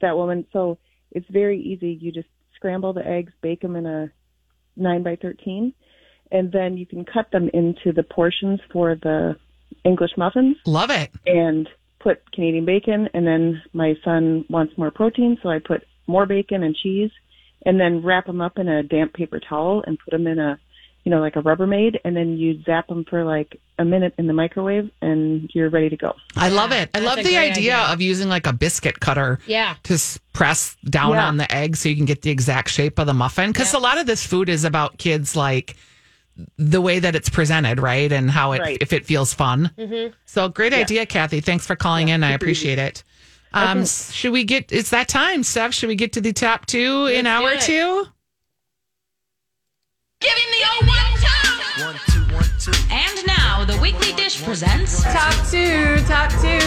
that 0.00 0.16
woman. 0.16 0.44
So 0.52 0.78
it's 1.12 1.26
very 1.30 1.60
easy. 1.60 1.92
You 2.00 2.10
just 2.12 2.28
scramble 2.56 2.92
the 2.92 3.06
eggs, 3.06 3.32
bake 3.40 3.60
them 3.60 3.76
in 3.76 3.86
a 3.86 4.10
nine 4.76 5.02
by 5.02 5.16
thirteen, 5.16 5.72
and 6.32 6.50
then 6.52 6.76
you 6.76 6.86
can 6.86 7.04
cut 7.04 7.30
them 7.30 7.48
into 7.54 7.92
the 7.92 8.02
portions 8.02 8.60
for 8.72 8.96
the 8.96 9.36
English 9.84 10.10
muffins 10.16 10.56
Love 10.66 10.90
it. 10.90 11.10
and 11.26 11.68
put 12.00 12.30
Canadian 12.32 12.64
bacon. 12.66 13.08
And 13.14 13.26
then 13.26 13.62
my 13.72 13.94
son 14.04 14.44
wants 14.50 14.76
more 14.76 14.90
protein, 14.90 15.38
so 15.42 15.48
I 15.48 15.58
put 15.60 15.84
more 16.06 16.26
bacon 16.26 16.62
and 16.64 16.74
cheese, 16.76 17.10
and 17.64 17.80
then 17.80 18.02
wrap 18.02 18.26
them 18.26 18.40
up 18.40 18.58
in 18.58 18.68
a 18.68 18.82
damp 18.82 19.14
paper 19.14 19.40
towel 19.40 19.82
and 19.86 19.98
put 19.98 20.10
them 20.12 20.26
in 20.26 20.38
a, 20.38 20.58
you 21.04 21.10
know, 21.10 21.20
like 21.20 21.36
a 21.36 21.42
Rubbermaid, 21.42 21.98
and 22.04 22.16
then 22.16 22.36
you 22.38 22.62
zap 22.64 22.88
them 22.88 23.04
for 23.04 23.24
like 23.24 23.60
a 23.78 23.84
minute 23.84 24.14
in 24.18 24.26
the 24.26 24.32
microwave, 24.32 24.90
and 25.02 25.50
you're 25.52 25.68
ready 25.68 25.88
to 25.90 25.96
go. 25.96 26.14
I 26.36 26.48
love 26.48 26.72
it. 26.72 26.88
I 26.94 27.00
That's 27.00 27.04
love 27.16 27.16
the 27.24 27.36
idea, 27.36 27.76
idea. 27.76 27.78
of 27.92 28.00
using 28.00 28.28
like 28.28 28.46
a 28.46 28.52
biscuit 28.52 29.00
cutter. 29.00 29.38
Yeah. 29.46 29.74
to 29.84 29.98
press 30.32 30.76
down 30.88 31.12
Yeah. 31.12 31.26
on 31.28 31.36
the 31.36 31.52
egg 31.54 31.76
so 31.76 31.88
you 31.88 31.96
can 31.96 32.04
get 32.06 32.22
the 32.22 32.30
exact 32.30 32.70
shape 32.70 32.98
of 32.98 33.06
the 33.06 33.14
muffin. 33.14 33.50
Because 33.52 33.74
a 33.74 33.78
lot 33.78 33.98
of 33.98 34.06
this 34.06 34.26
food 34.26 34.48
is 34.48 34.64
about 34.64 34.96
kids 34.98 35.36
like 35.36 35.76
the 36.58 36.80
way 36.80 36.98
that 36.98 37.14
it's 37.14 37.28
presented, 37.28 37.78
right? 37.80 38.10
And 38.10 38.28
how 38.30 38.52
it 38.52 38.60
Right. 38.60 38.78
if 38.80 38.92
it 38.92 39.04
feels 39.06 39.32
fun. 39.32 39.70
Mm-hmm. 39.78 40.12
So 40.24 40.48
great 40.48 40.72
idea, 40.72 41.06
Kathy. 41.06 41.40
Thanks 41.40 41.66
for 41.66 41.76
calling 41.76 42.08
in. 42.08 42.24
I 42.24 42.32
appreciate 42.32 42.78
it. 42.78 43.04
Um, 43.54 43.78
s- 43.82 44.12
Should 44.12 44.32
we 44.32 44.44
get? 44.44 44.70
It's 44.72 44.90
that 44.90 45.08
time, 45.08 45.42
Steph. 45.42 45.72
Should 45.74 45.88
we 45.88 45.94
get 45.96 46.12
to 46.14 46.20
the 46.20 46.32
top 46.32 46.66
two 46.66 47.06
in 47.06 47.24
Let's 47.24 47.28
hour 47.28 47.52
it. 47.52 47.60
two? 47.60 48.06
Give 50.20 50.32
him 50.32 50.50
the 50.50 50.66
old 50.74 50.86
one 50.88 51.20
time. 51.20 51.86
One, 51.86 52.00
two, 52.10 52.34
one, 52.34 52.44
two. 52.58 52.72
And 52.90 53.26
now 53.26 53.64
the 53.64 53.78
weekly 53.80 54.12
dish 54.14 54.42
presents 54.42 55.02
Top 55.02 55.34
two, 55.50 55.98
top 56.06 56.30
two. 56.40 56.58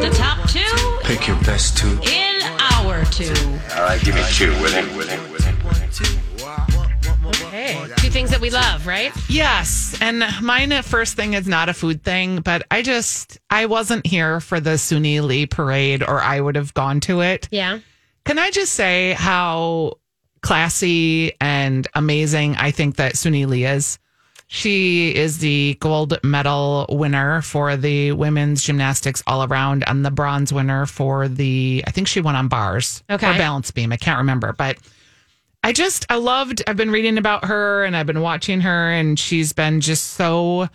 the 0.00 0.10
top 0.14 0.48
two 0.48 0.98
Pick 1.04 1.26
your 1.28 1.36
best 1.42 1.76
two. 1.76 1.98
in 2.10 2.42
hour 2.72 3.04
two. 3.06 3.32
All 3.76 3.82
right, 3.84 4.00
give 4.02 4.14
me 4.14 4.22
two 4.32 4.50
with 4.62 4.74
it, 4.74 4.96
with 4.96 5.10
it, 5.12 5.20
with 5.30 5.46
it. 5.46 5.54
One, 5.64 5.90
two. 5.90 6.18
Two 7.52 8.08
things 8.10 8.30
that 8.30 8.40
we 8.40 8.48
love, 8.50 8.86
right? 8.86 9.12
Yes, 9.28 9.96
and 10.00 10.24
mine 10.40 10.82
first 10.82 11.16
thing 11.16 11.34
is 11.34 11.46
not 11.46 11.68
a 11.68 11.74
food 11.74 12.02
thing, 12.02 12.40
but 12.40 12.62
I 12.70 12.80
just 12.82 13.38
I 13.50 13.66
wasn't 13.66 14.06
here 14.06 14.40
for 14.40 14.58
the 14.58 14.70
Suni 14.70 15.22
Lee 15.22 15.44
parade, 15.46 16.02
or 16.02 16.20
I 16.20 16.40
would 16.40 16.56
have 16.56 16.72
gone 16.74 17.00
to 17.00 17.20
it. 17.20 17.48
Yeah. 17.50 17.80
Can 18.24 18.38
I 18.38 18.50
just 18.50 18.72
say 18.72 19.12
how 19.12 19.98
classy 20.40 21.32
and 21.40 21.86
amazing 21.94 22.56
I 22.56 22.70
think 22.70 22.96
that 22.96 23.14
Suni 23.14 23.46
Lee 23.46 23.64
is? 23.64 23.98
She 24.48 25.14
is 25.14 25.38
the 25.38 25.78
gold 25.80 26.18
medal 26.22 26.86
winner 26.90 27.40
for 27.42 27.74
the 27.76 28.12
women's 28.12 28.62
gymnastics 28.62 29.22
all 29.26 29.44
around 29.44 29.82
and 29.86 30.04
the 30.04 30.10
bronze 30.10 30.52
winner 30.52 30.84
for 30.84 31.26
the, 31.26 31.82
I 31.86 31.90
think 31.90 32.06
she 32.06 32.20
won 32.20 32.36
on 32.36 32.48
bars 32.48 33.02
Okay. 33.08 33.30
or 33.34 33.38
balance 33.38 33.70
beam. 33.70 33.92
I 33.92 33.96
can't 33.96 34.18
remember, 34.18 34.52
but 34.52 34.76
I 35.64 35.72
just, 35.72 36.06
I 36.10 36.16
loved, 36.16 36.62
I've 36.66 36.76
been 36.76 36.90
reading 36.90 37.18
about 37.18 37.44
her 37.44 37.84
and 37.84 37.96
I've 37.96 38.06
been 38.06 38.20
watching 38.20 38.60
her 38.62 38.90
and 38.90 39.18
she's 39.18 39.52
been 39.52 39.80
just 39.80 40.10
so 40.14 40.68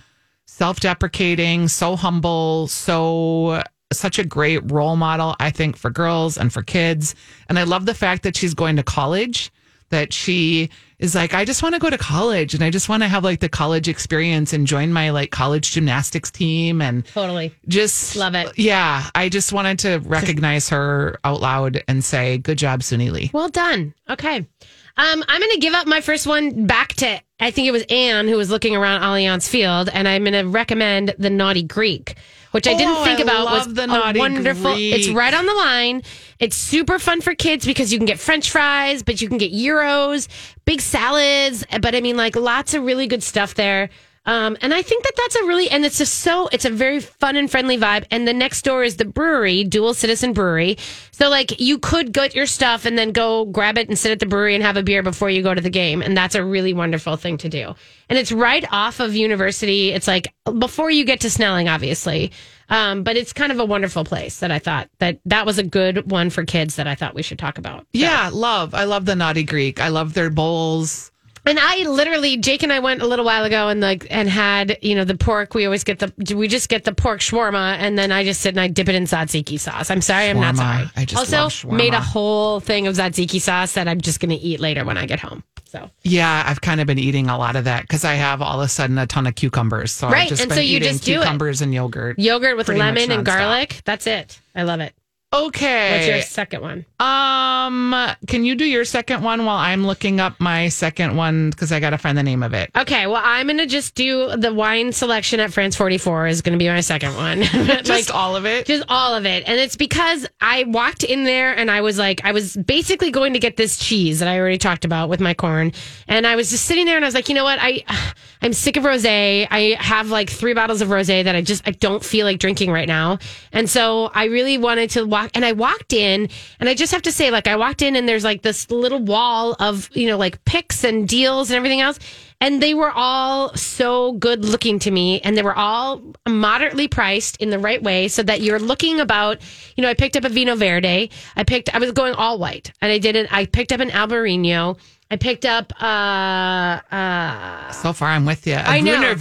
self 0.45 0.79
deprecating, 0.79 1.67
so 1.67 1.95
humble, 1.95 2.67
so 2.67 3.61
such 3.91 4.17
a 4.19 4.23
great 4.25 4.71
role 4.71 4.95
model, 4.95 5.35
I 5.39 5.49
think, 5.51 5.75
for 5.77 5.89
girls 5.89 6.37
and 6.37 6.51
for 6.51 6.61
kids. 6.61 7.15
And 7.49 7.59
I 7.59 7.63
love 7.63 7.85
the 7.85 7.93
fact 7.93 8.23
that 8.23 8.35
she's 8.35 8.53
going 8.53 8.77
to 8.77 8.83
college, 8.83 9.51
that 9.89 10.13
she 10.13 10.69
is 10.99 11.15
like, 11.15 11.33
I 11.33 11.45
just 11.45 11.61
want 11.63 11.75
to 11.75 11.79
go 11.79 11.89
to 11.89 11.97
college 11.97 12.53
and 12.53 12.63
I 12.63 12.69
just 12.69 12.89
want 12.89 13.03
to 13.03 13.07
have 13.07 13.23
like 13.23 13.39
the 13.39 13.49
college 13.49 13.87
experience 13.87 14.51
and 14.51 14.65
join 14.67 14.91
my 14.91 15.11
like 15.11 15.31
college 15.31 15.71
gymnastics 15.71 16.31
team 16.31 16.81
and 16.81 17.05
Totally. 17.05 17.53
just 17.67 18.15
Love 18.15 18.35
it. 18.35 18.57
Yeah. 18.57 19.05
I 19.15 19.29
just 19.29 19.53
wanted 19.53 19.79
to 19.79 19.99
recognize 19.99 20.69
her 20.69 21.19
out 21.23 21.39
loud 21.39 21.83
and 21.87 22.03
say, 22.03 22.37
good 22.39 22.57
job, 22.57 22.81
Suni 22.81 23.11
Lee. 23.11 23.29
Well 23.33 23.49
done. 23.49 23.93
Okay. 24.09 24.47
Um, 24.97 25.23
I'm 25.27 25.39
going 25.39 25.51
to 25.53 25.59
give 25.59 25.73
up 25.73 25.85
my 25.87 26.01
first 26.01 26.25
one 26.25 26.65
back 26.65 26.93
to, 26.95 27.19
I 27.39 27.51
think 27.51 27.67
it 27.67 27.71
was 27.71 27.83
Anne 27.89 28.27
who 28.27 28.35
was 28.35 28.49
looking 28.49 28.75
around 28.75 29.01
Allianz 29.01 29.47
Field, 29.47 29.89
and 29.93 30.07
I'm 30.07 30.23
going 30.23 30.33
to 30.33 30.49
recommend 30.49 31.13
the 31.19 31.29
Naughty 31.29 31.61
Greek, 31.61 32.15
which 32.51 32.67
I 32.67 32.73
didn't 32.73 32.95
Oh, 32.97 33.03
think 33.03 33.19
I 33.19 33.23
about 33.23 33.45
was 33.45 33.73
the 33.75 33.83
a 33.83 34.17
wonderful. 34.17 34.73
Greek. 34.73 34.95
It's 34.95 35.09
right 35.09 35.33
on 35.33 35.45
the 35.45 35.53
line. 35.53 36.01
It's 36.39 36.55
super 36.55 36.97
fun 36.97 37.21
for 37.21 37.35
kids 37.35 37.63
because 37.65 37.93
you 37.93 37.99
can 37.99 38.07
get 38.07 38.17
French 38.19 38.49
fries, 38.49 39.03
but 39.03 39.21
you 39.21 39.27
can 39.27 39.37
get 39.37 39.51
gyros, 39.51 40.27
big 40.65 40.81
salads. 40.81 41.63
But 41.79 41.93
I 41.93 42.01
mean, 42.01 42.17
like 42.17 42.35
lots 42.35 42.73
of 42.73 42.83
really 42.83 43.05
good 43.05 43.21
stuff 43.21 43.53
there. 43.53 43.89
Um, 44.27 44.57
and 44.61 44.73
I 44.73 44.81
think 44.81 45.05
that 45.05 45.13
that's 45.15 45.35
a 45.37 45.45
really, 45.45 45.69
and 45.69 45.85
it's 45.85 45.97
just 45.97 46.15
so, 46.15 46.49
it's 46.51 46.65
a 46.65 46.69
very 46.69 46.99
fun 46.99 47.37
and 47.37 47.49
friendly 47.49 47.77
vibe. 47.77 48.05
And 48.11 48.27
the 48.27 48.33
next 48.33 48.63
door 48.63 48.83
is 48.83 48.97
the 48.97 49.05
brewery, 49.05 49.63
Dual 49.63 49.93
Citizen 49.93 50.33
Brewery. 50.33 50.77
So, 51.11 51.29
like, 51.29 51.61
you 51.61 51.79
could 51.79 52.11
get 52.11 52.35
your 52.35 52.45
stuff 52.45 52.85
and 52.85 52.97
then 52.97 53.13
go 53.13 53.45
grab 53.45 53.77
it 53.77 53.87
and 53.87 53.97
sit 53.97 54.11
at 54.11 54.19
the 54.19 54.25
brewery 54.25 54.53
and 54.53 54.63
have 54.63 54.75
a 54.75 54.83
beer 54.83 55.01
before 55.01 55.29
you 55.29 55.41
go 55.41 55.53
to 55.53 55.61
the 55.61 55.69
game. 55.69 56.01
And 56.01 56.15
that's 56.15 56.35
a 56.35 56.43
really 56.43 56.73
wonderful 56.73 57.15
thing 57.15 57.37
to 57.37 57.49
do. 57.49 57.73
And 58.09 58.19
it's 58.19 58.33
right 58.33 58.65
off 58.69 58.99
of 58.99 59.15
University. 59.15 59.91
It's 59.91 60.07
like 60.07 60.33
before 60.59 60.91
you 60.91 61.05
get 61.05 61.21
to 61.21 61.29
Snelling, 61.29 61.69
obviously. 61.69 62.33
Um, 62.69 63.03
but 63.03 63.15
it's 63.15 63.31
kind 63.31 63.53
of 63.53 63.59
a 63.59 63.65
wonderful 63.65 64.03
place 64.03 64.39
that 64.39 64.51
I 64.51 64.59
thought 64.59 64.89
that 64.99 65.19
that 65.25 65.45
was 65.45 65.57
a 65.57 65.63
good 65.63 66.11
one 66.11 66.29
for 66.29 66.43
kids 66.43 66.75
that 66.75 66.85
I 66.85 66.95
thought 66.95 67.15
we 67.15 67.23
should 67.23 67.39
talk 67.39 67.57
about. 67.57 67.87
Yeah, 67.93 68.29
love. 68.33 68.73
I 68.73 68.83
love 68.83 69.05
the 69.05 69.15
Naughty 69.15 69.43
Greek. 69.43 69.79
I 69.79 69.87
love 69.87 70.13
their 70.13 70.29
bowls. 70.29 71.11
And 71.47 71.57
I 71.59 71.87
literally, 71.89 72.37
Jake 72.37 72.61
and 72.63 72.73
I 72.73 72.79
went 72.79 73.01
a 73.01 73.07
little 73.07 73.23
while 73.25 73.45
ago 73.45 73.69
and 73.69 73.79
like 73.79 74.05
and 74.09 74.29
had 74.29 74.77
you 74.81 74.95
know 74.95 75.05
the 75.05 75.15
pork. 75.15 75.53
We 75.53 75.65
always 75.65 75.83
get 75.83 75.99
the 75.99 76.35
we 76.35 76.47
just 76.47 76.67
get 76.69 76.83
the 76.83 76.93
pork 76.93 77.21
shawarma, 77.21 77.77
and 77.77 77.97
then 77.97 78.11
I 78.11 78.23
just 78.23 78.41
sit 78.41 78.49
and 78.49 78.59
I 78.59 78.67
dip 78.67 78.89
it 78.89 78.95
in 78.95 79.05
tzatziki 79.05 79.59
sauce. 79.59 79.89
I'm 79.89 80.01
sorry, 80.01 80.29
I'm 80.29 80.39
not 80.39 80.55
Shawarma. 80.55 80.57
sorry. 80.57 80.89
I 80.97 81.05
just 81.05 81.33
also 81.33 81.69
made 81.69 81.93
a 81.93 82.01
whole 82.01 82.59
thing 82.59 82.87
of 82.87 82.95
tzatziki 82.95 83.39
sauce 83.41 83.73
that 83.73 83.87
I'm 83.87 84.01
just 84.01 84.19
going 84.19 84.31
to 84.31 84.35
eat 84.35 84.59
later 84.59 84.83
when 84.85 84.97
I 84.97 85.05
get 85.05 85.19
home. 85.19 85.43
So 85.65 85.89
Yeah, 86.03 86.43
I've 86.45 86.61
kind 86.61 86.79
of 86.79 86.87
been 86.87 86.97
eating 86.99 87.29
a 87.29 87.37
lot 87.37 87.55
of 87.57 87.65
that 87.65 87.81
because 87.81 88.05
I 88.05 88.13
have 88.13 88.41
all 88.41 88.61
of 88.61 88.65
a 88.65 88.69
sudden 88.69 88.97
a 88.97 89.05
ton 89.05 89.27
of 89.27 89.35
cucumbers. 89.35 89.91
So 89.91 90.09
Right, 90.09 90.23
I've 90.23 90.29
just 90.29 90.41
and 90.41 90.49
been 90.49 90.57
so 90.57 90.61
you 90.61 90.77
eating 90.77 90.93
just 90.93 91.03
do 91.03 91.13
it. 91.15 91.23
cucumbers 91.23 91.61
and 91.61 91.73
yogurt. 91.73 92.17
yogurt 92.19 92.55
with 92.55 92.69
lemon 92.69 93.11
and 93.11 93.25
garlic. 93.25 93.81
That's 93.83 94.07
it. 94.07 94.39
I 94.55 94.63
love 94.63 94.79
it. 94.79 94.93
Okay. 95.33 95.91
What's 95.91 96.07
your 96.07 96.21
second 96.21 96.61
one? 96.61 96.85
Um, 97.01 97.93
can 98.27 98.45
you 98.45 98.55
do 98.55 98.63
your 98.63 98.85
second 98.85 99.23
one 99.23 99.43
while 99.43 99.57
I'm 99.57 99.85
looking 99.85 100.21
up 100.21 100.39
my 100.39 100.69
second 100.69 101.17
one 101.17 101.49
because 101.49 101.73
I 101.73 101.81
got 101.81 101.89
to 101.89 101.97
find 101.97 102.17
the 102.17 102.23
name 102.23 102.43
of 102.43 102.53
it. 102.53 102.71
Okay, 102.77 103.07
well, 103.07 103.21
I'm 103.23 103.47
going 103.47 103.57
to 103.57 103.65
just 103.65 103.93
do 103.93 104.35
the 104.37 104.53
wine 104.53 104.93
selection 104.93 105.41
at 105.41 105.51
France 105.51 105.75
44 105.75 106.27
is 106.27 106.41
going 106.41 106.57
to 106.57 106.63
be 106.63 106.69
my 106.69 106.79
second 106.79 107.15
one. 107.15 107.43
Like, 107.67 107.83
Just 107.83 108.11
all 108.11 108.35
of 108.35 108.45
it. 108.45 108.65
Just 108.65 108.85
all 108.87 109.13
of 109.15 109.25
it. 109.25 109.43
And 109.47 109.59
it's 109.59 109.75
because 109.75 110.25
I 110.39 110.63
walked 110.63 111.03
in 111.03 111.25
there 111.25 111.53
and 111.55 111.69
I 111.69 111.81
was 111.81 111.97
like, 111.97 112.23
I 112.23 112.31
was 112.31 112.55
basically 112.55 113.11
going 113.11 113.33
to 113.33 113.39
get 113.39 113.57
this 113.57 113.77
cheese 113.77 114.19
that 114.19 114.27
I 114.29 114.39
already 114.39 114.57
talked 114.57 114.85
about 114.85 115.09
with 115.09 115.19
my 115.19 115.33
corn. 115.33 115.73
And 116.07 116.25
I 116.25 116.35
was 116.35 116.49
just 116.49 116.65
sitting 116.65 116.85
there 116.85 116.95
and 116.95 117.03
I 117.03 117.07
was 117.07 117.15
like, 117.15 117.27
you 117.27 117.35
know 117.35 117.43
what? 117.43 117.59
I, 117.61 117.83
I'm 118.41 118.53
sick 118.53 118.77
of 118.77 118.83
rosé. 118.83 119.47
I 119.49 119.75
have 119.79 120.09
like 120.09 120.29
three 120.29 120.53
bottles 120.53 120.81
of 120.81 120.89
rosé 120.89 121.23
that 121.25 121.35
I 121.35 121.41
just, 121.41 121.67
I 121.67 121.71
don't 121.71 122.03
feel 122.03 122.25
like 122.25 122.39
drinking 122.39 122.71
right 122.71 122.87
now. 122.87 123.17
And 123.51 123.69
so 123.69 124.11
I 124.13 124.25
really 124.25 124.57
wanted 124.57 124.91
to 124.91 125.03
walk 125.17 125.31
and 125.33 125.43
I 125.45 125.53
walked 125.53 125.93
in 125.93 126.29
and 126.59 126.69
I 126.69 126.73
just 126.73 126.91
have 126.93 127.01
to 127.03 127.11
say, 127.11 127.31
like, 127.31 127.47
I 127.47 127.55
walked 127.55 127.81
in 127.81 127.95
and 127.95 128.07
there's 128.07 128.23
like 128.23 128.41
this 128.41 128.69
little 128.69 128.99
wall 128.99 129.55
of, 129.59 129.89
you 129.93 130.07
know, 130.07 130.17
like 130.17 130.43
picks 130.45 130.83
and 130.83 131.07
deals 131.07 131.49
and 131.49 131.57
everything 131.57 131.81
else. 131.81 131.99
And 132.39 132.61
they 132.61 132.75
were 132.75 132.91
all 132.91 133.55
so 133.55 134.11
good 134.13 134.45
looking 134.45 134.77
to 134.79 134.91
me, 134.91 135.19
and 135.21 135.35
they 135.35 135.41
were 135.41 135.55
all 135.55 135.99
moderately 136.27 136.87
priced 136.87 137.37
in 137.37 137.49
the 137.49 137.57
right 137.57 137.81
way, 137.81 138.09
so 138.09 138.21
that 138.21 138.41
you're 138.41 138.59
looking 138.59 138.99
about. 138.99 139.41
You 139.75 139.81
know, 139.81 139.89
I 139.89 139.95
picked 139.95 140.15
up 140.15 140.23
a 140.23 140.29
Vinho 140.29 140.55
Verde. 140.55 141.09
I 141.35 141.43
picked. 141.43 141.73
I 141.73 141.79
was 141.79 141.91
going 141.93 142.13
all 142.13 142.37
white, 142.37 142.71
and 142.79 142.91
I 142.91 142.99
did 142.99 143.15
it. 143.15 143.25
I 143.33 143.47
picked 143.47 143.71
up 143.71 143.79
an 143.79 143.89
Albarino. 143.89 144.77
I 145.09 145.15
picked 145.15 145.45
up. 145.45 145.73
uh 145.81 146.79
uh 146.91 147.71
So 147.71 147.91
far, 147.91 148.09
I'm 148.09 148.27
with 148.27 148.45
you. 148.45 148.53
I 148.53 148.81
know. 148.81 148.93
Wiener 148.99 149.15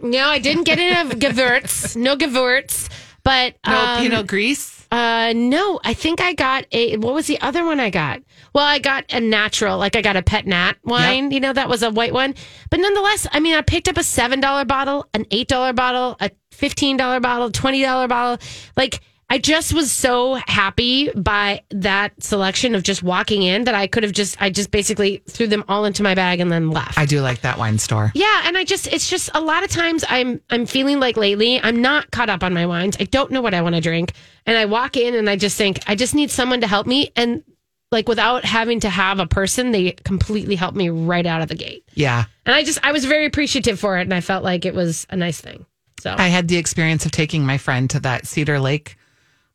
No, 0.00 0.28
I 0.28 0.38
didn't 0.38 0.64
get 0.64 0.78
in 0.78 1.10
a 1.10 1.14
Gewürz. 1.16 1.96
No 1.96 2.16
Gewürz, 2.16 2.88
but 3.24 3.56
No 3.66 3.76
um, 3.76 4.02
Pinot 4.02 4.26
Gris? 4.28 4.75
Uh, 4.90 5.32
no, 5.34 5.80
I 5.84 5.94
think 5.94 6.20
I 6.20 6.32
got 6.34 6.66
a. 6.72 6.96
What 6.96 7.14
was 7.14 7.26
the 7.26 7.40
other 7.40 7.64
one 7.64 7.80
I 7.80 7.90
got? 7.90 8.22
Well, 8.54 8.64
I 8.64 8.78
got 8.78 9.12
a 9.12 9.20
natural, 9.20 9.78
like 9.78 9.96
I 9.96 10.02
got 10.02 10.16
a 10.16 10.22
pet 10.22 10.46
nat 10.46 10.74
wine. 10.84 11.30
You 11.30 11.40
know, 11.40 11.52
that 11.52 11.68
was 11.68 11.82
a 11.82 11.90
white 11.90 12.12
one. 12.12 12.34
But 12.70 12.80
nonetheless, 12.80 13.26
I 13.32 13.40
mean, 13.40 13.54
I 13.54 13.62
picked 13.62 13.88
up 13.88 13.96
a 13.96 14.02
seven 14.02 14.40
dollar 14.40 14.64
bottle, 14.64 15.08
an 15.14 15.26
eight 15.30 15.48
dollar 15.48 15.72
bottle, 15.72 16.16
a 16.20 16.30
fifteen 16.52 16.96
dollar 16.96 17.20
bottle, 17.20 17.50
twenty 17.50 17.82
dollar 17.82 18.06
bottle. 18.08 18.38
Like 18.76 19.00
I 19.28 19.38
just 19.38 19.74
was 19.74 19.90
so 19.90 20.34
happy 20.46 21.10
by 21.10 21.62
that 21.70 22.22
selection 22.22 22.76
of 22.76 22.84
just 22.84 23.02
walking 23.02 23.42
in 23.42 23.64
that 23.64 23.74
I 23.74 23.88
could 23.88 24.04
have 24.04 24.12
just, 24.12 24.40
I 24.40 24.50
just 24.50 24.70
basically 24.70 25.20
threw 25.28 25.48
them 25.48 25.64
all 25.66 25.84
into 25.84 26.04
my 26.04 26.14
bag 26.14 26.38
and 26.38 26.52
then 26.52 26.70
left. 26.70 26.96
I 26.96 27.06
do 27.06 27.20
like 27.20 27.40
that 27.40 27.58
wine 27.58 27.78
store. 27.78 28.12
Yeah, 28.14 28.42
and 28.44 28.56
I 28.56 28.62
just 28.62 28.86
it's 28.86 29.10
just 29.10 29.28
a 29.34 29.40
lot 29.40 29.64
of 29.64 29.70
times 29.70 30.04
I'm 30.08 30.40
I'm 30.48 30.64
feeling 30.64 31.00
like 31.00 31.16
lately 31.16 31.60
I'm 31.60 31.82
not 31.82 32.10
caught 32.12 32.30
up 32.30 32.44
on 32.44 32.54
my 32.54 32.66
wines. 32.66 32.96
I 33.00 33.04
don't 33.04 33.32
know 33.32 33.40
what 33.40 33.52
I 33.52 33.62
want 33.62 33.74
to 33.74 33.80
drink. 33.80 34.12
And 34.46 34.56
I 34.56 34.66
walk 34.66 34.96
in 34.96 35.14
and 35.14 35.28
I 35.28 35.34
just 35.34 35.58
think 35.58 35.80
I 35.88 35.96
just 35.96 36.14
need 36.14 36.30
someone 36.30 36.60
to 36.60 36.68
help 36.68 36.86
me 36.86 37.10
and 37.16 37.42
like 37.90 38.08
without 38.08 38.44
having 38.44 38.80
to 38.80 38.90
have 38.90 39.18
a 39.18 39.26
person, 39.26 39.72
they 39.72 39.92
completely 39.92 40.54
helped 40.54 40.76
me 40.76 40.88
right 40.88 41.26
out 41.26 41.42
of 41.42 41.48
the 41.48 41.54
gate. 41.54 41.84
Yeah. 41.94 42.24
And 42.44 42.54
I 42.54 42.62
just 42.62 42.78
I 42.84 42.92
was 42.92 43.04
very 43.04 43.26
appreciative 43.26 43.80
for 43.80 43.98
it 43.98 44.02
and 44.02 44.14
I 44.14 44.20
felt 44.20 44.44
like 44.44 44.64
it 44.64 44.74
was 44.74 45.04
a 45.10 45.16
nice 45.16 45.40
thing. 45.40 45.66
So 46.00 46.14
I 46.16 46.28
had 46.28 46.46
the 46.46 46.58
experience 46.58 47.04
of 47.06 47.10
taking 47.10 47.44
my 47.44 47.58
friend 47.58 47.90
to 47.90 48.00
that 48.00 48.26
Cedar 48.26 48.60
Lake 48.60 48.96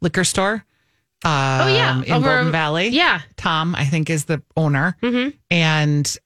liquor 0.01 0.23
store. 0.23 0.63
Um, 1.23 1.31
Oh, 1.61 1.67
yeah, 1.67 2.01
in 2.03 2.11
over- 2.13 2.29
Golden 2.35 2.51
Valley. 2.51 2.87
yeah. 2.89 3.21
Tom, 3.37 3.75
I 3.75 3.85
think, 3.85 4.09
is 4.09 4.25
the 4.25 4.41
owner, 4.57 4.97
Mhm. 5.03 5.33
and 5.51 6.17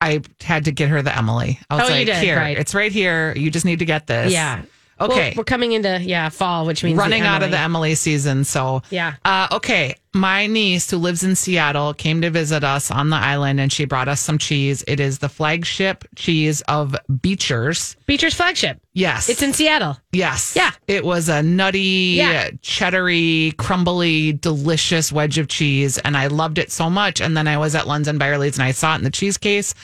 I 0.00 0.20
had 0.42 0.66
to 0.66 0.70
get 0.72 0.90
her 0.90 1.02
the 1.02 1.16
Emily. 1.16 1.58
I 1.70 1.74
was 1.76 1.84
Oh, 1.84 1.88
you 1.88 1.94
like, 2.00 2.06
did, 2.06 2.16
"Here, 2.22 2.36
right. 2.36 2.56
it's 2.58 2.74
right 2.74 2.92
here. 2.92 3.32
You 3.36 3.50
just 3.50 3.64
need 3.64 3.80
to 3.80 3.84
get 3.84 4.06
this." 4.06 4.32
Yeah. 4.32 4.60
Okay. 5.00 5.30
Well, 5.30 5.32
we're 5.38 5.44
coming 5.44 5.72
into 5.72 6.00
yeah, 6.02 6.28
fall, 6.28 6.66
which 6.66 6.84
means 6.84 6.96
running 6.98 7.22
out 7.22 7.42
of 7.42 7.50
the. 7.50 7.58
Emily 7.58 7.94
season. 7.94 8.44
So 8.44 8.82
Yeah. 8.90 9.14
Uh, 9.24 9.48
okay, 9.52 9.96
my 10.12 10.46
niece 10.46 10.90
who 10.90 10.98
lives 10.98 11.24
in 11.24 11.34
Seattle 11.34 11.94
came 11.94 12.20
to 12.20 12.30
visit 12.30 12.62
us 12.62 12.90
on 12.90 13.10
the 13.10 13.16
island, 13.16 13.58
and 13.58 13.72
she 13.72 13.84
brought 13.86 14.06
us 14.06 14.20
some 14.20 14.38
cheese. 14.38 14.84
It 14.86 15.00
is 15.00 15.18
the 15.18 15.28
flagship 15.28 16.04
cheese 16.14 16.60
of 16.68 16.94
Beechers. 17.10 17.96
Beecher's 18.06 18.34
flagship. 18.34 18.80
Yes, 18.92 19.28
It's 19.28 19.42
in 19.42 19.52
Seattle. 19.52 19.98
Yes. 20.12 20.54
Yeah. 20.54 20.70
It 20.86 21.04
was 21.04 21.28
a 21.28 21.42
nutty, 21.42 22.14
Yeah. 22.18 22.50
cheddary, 22.62 23.56
crumbly, 23.56 24.34
delicious 24.34 25.10
wedge 25.10 25.38
of 25.38 25.48
cheese. 25.48 25.98
And 25.98 26.16
I 26.16 26.28
loved 26.28 26.58
it 26.58 26.70
so 26.70 26.88
much. 26.88 27.20
And 27.20 27.36
then 27.36 27.48
I 27.48 27.56
was 27.56 27.74
at 27.74 27.86
Lunds 27.86 28.06
and 28.06 28.18
Byerly's 28.20 28.56
and 28.56 28.64
I 28.64 28.70
saw 28.70 28.94
it 28.94 28.98
in 28.98 29.04
the 29.04 29.10
cheese 29.10 29.36
case 29.38 29.74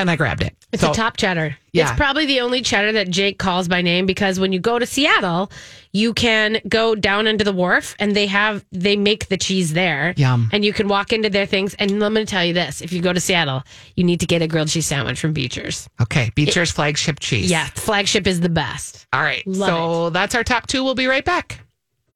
and 0.00 0.10
I 0.10 0.16
grabbed 0.16 0.42
it. 0.42 0.54
It's 0.72 0.82
So- 0.82 0.90
a 0.90 0.94
top 0.94 1.16
cheddar. 1.16 1.56
Yeah. 1.72 1.88
It's 1.88 1.96
probably 1.96 2.26
the 2.26 2.40
only 2.40 2.62
cheddar 2.62 2.92
that 2.92 3.10
Jake 3.10 3.38
calls 3.38 3.68
by 3.68 3.82
name 3.82 4.06
because 4.06 4.40
when 4.40 4.52
you 4.52 4.58
go 4.58 4.78
to 4.78 4.86
Seattle, 4.86 5.50
you 5.92 6.12
can 6.12 6.60
go 6.68 6.94
down 6.94 7.26
into 7.26 7.44
the 7.44 7.52
wharf 7.52 7.94
and 7.98 8.14
they 8.16 8.26
have 8.26 8.64
they 8.72 8.96
make 8.96 9.28
the 9.28 9.36
cheese 9.36 9.72
there. 9.74 10.14
Yum. 10.16 10.48
And 10.52 10.64
you 10.64 10.72
can 10.72 10.88
walk 10.88 11.12
into 11.12 11.28
their 11.30 11.46
things. 11.46 11.74
And 11.74 11.90
I'm 11.92 11.98
going 11.98 12.14
to 12.14 12.24
tell 12.26 12.44
you 12.44 12.52
this: 12.54 12.80
if 12.80 12.92
you 12.92 13.00
go 13.00 13.12
to 13.12 13.20
Seattle, 13.20 13.62
you 13.96 14.04
need 14.04 14.20
to 14.20 14.26
get 14.26 14.42
a 14.42 14.46
grilled 14.46 14.68
cheese 14.68 14.86
sandwich 14.86 15.20
from 15.20 15.32
Beecher's. 15.32 15.88
Okay. 16.00 16.30
Beecher's 16.34 16.70
flagship 16.70 17.20
cheese. 17.20 17.50
Yeah, 17.50 17.66
flagship 17.74 18.26
is 18.26 18.40
the 18.40 18.48
best. 18.48 19.06
All 19.12 19.22
right. 19.22 19.46
Love 19.46 19.68
so 19.68 20.10
that's 20.10 20.34
our 20.34 20.44
top 20.44 20.66
two. 20.66 20.82
We'll 20.84 20.94
be 20.94 21.06
right 21.06 21.24
back. 21.24 21.60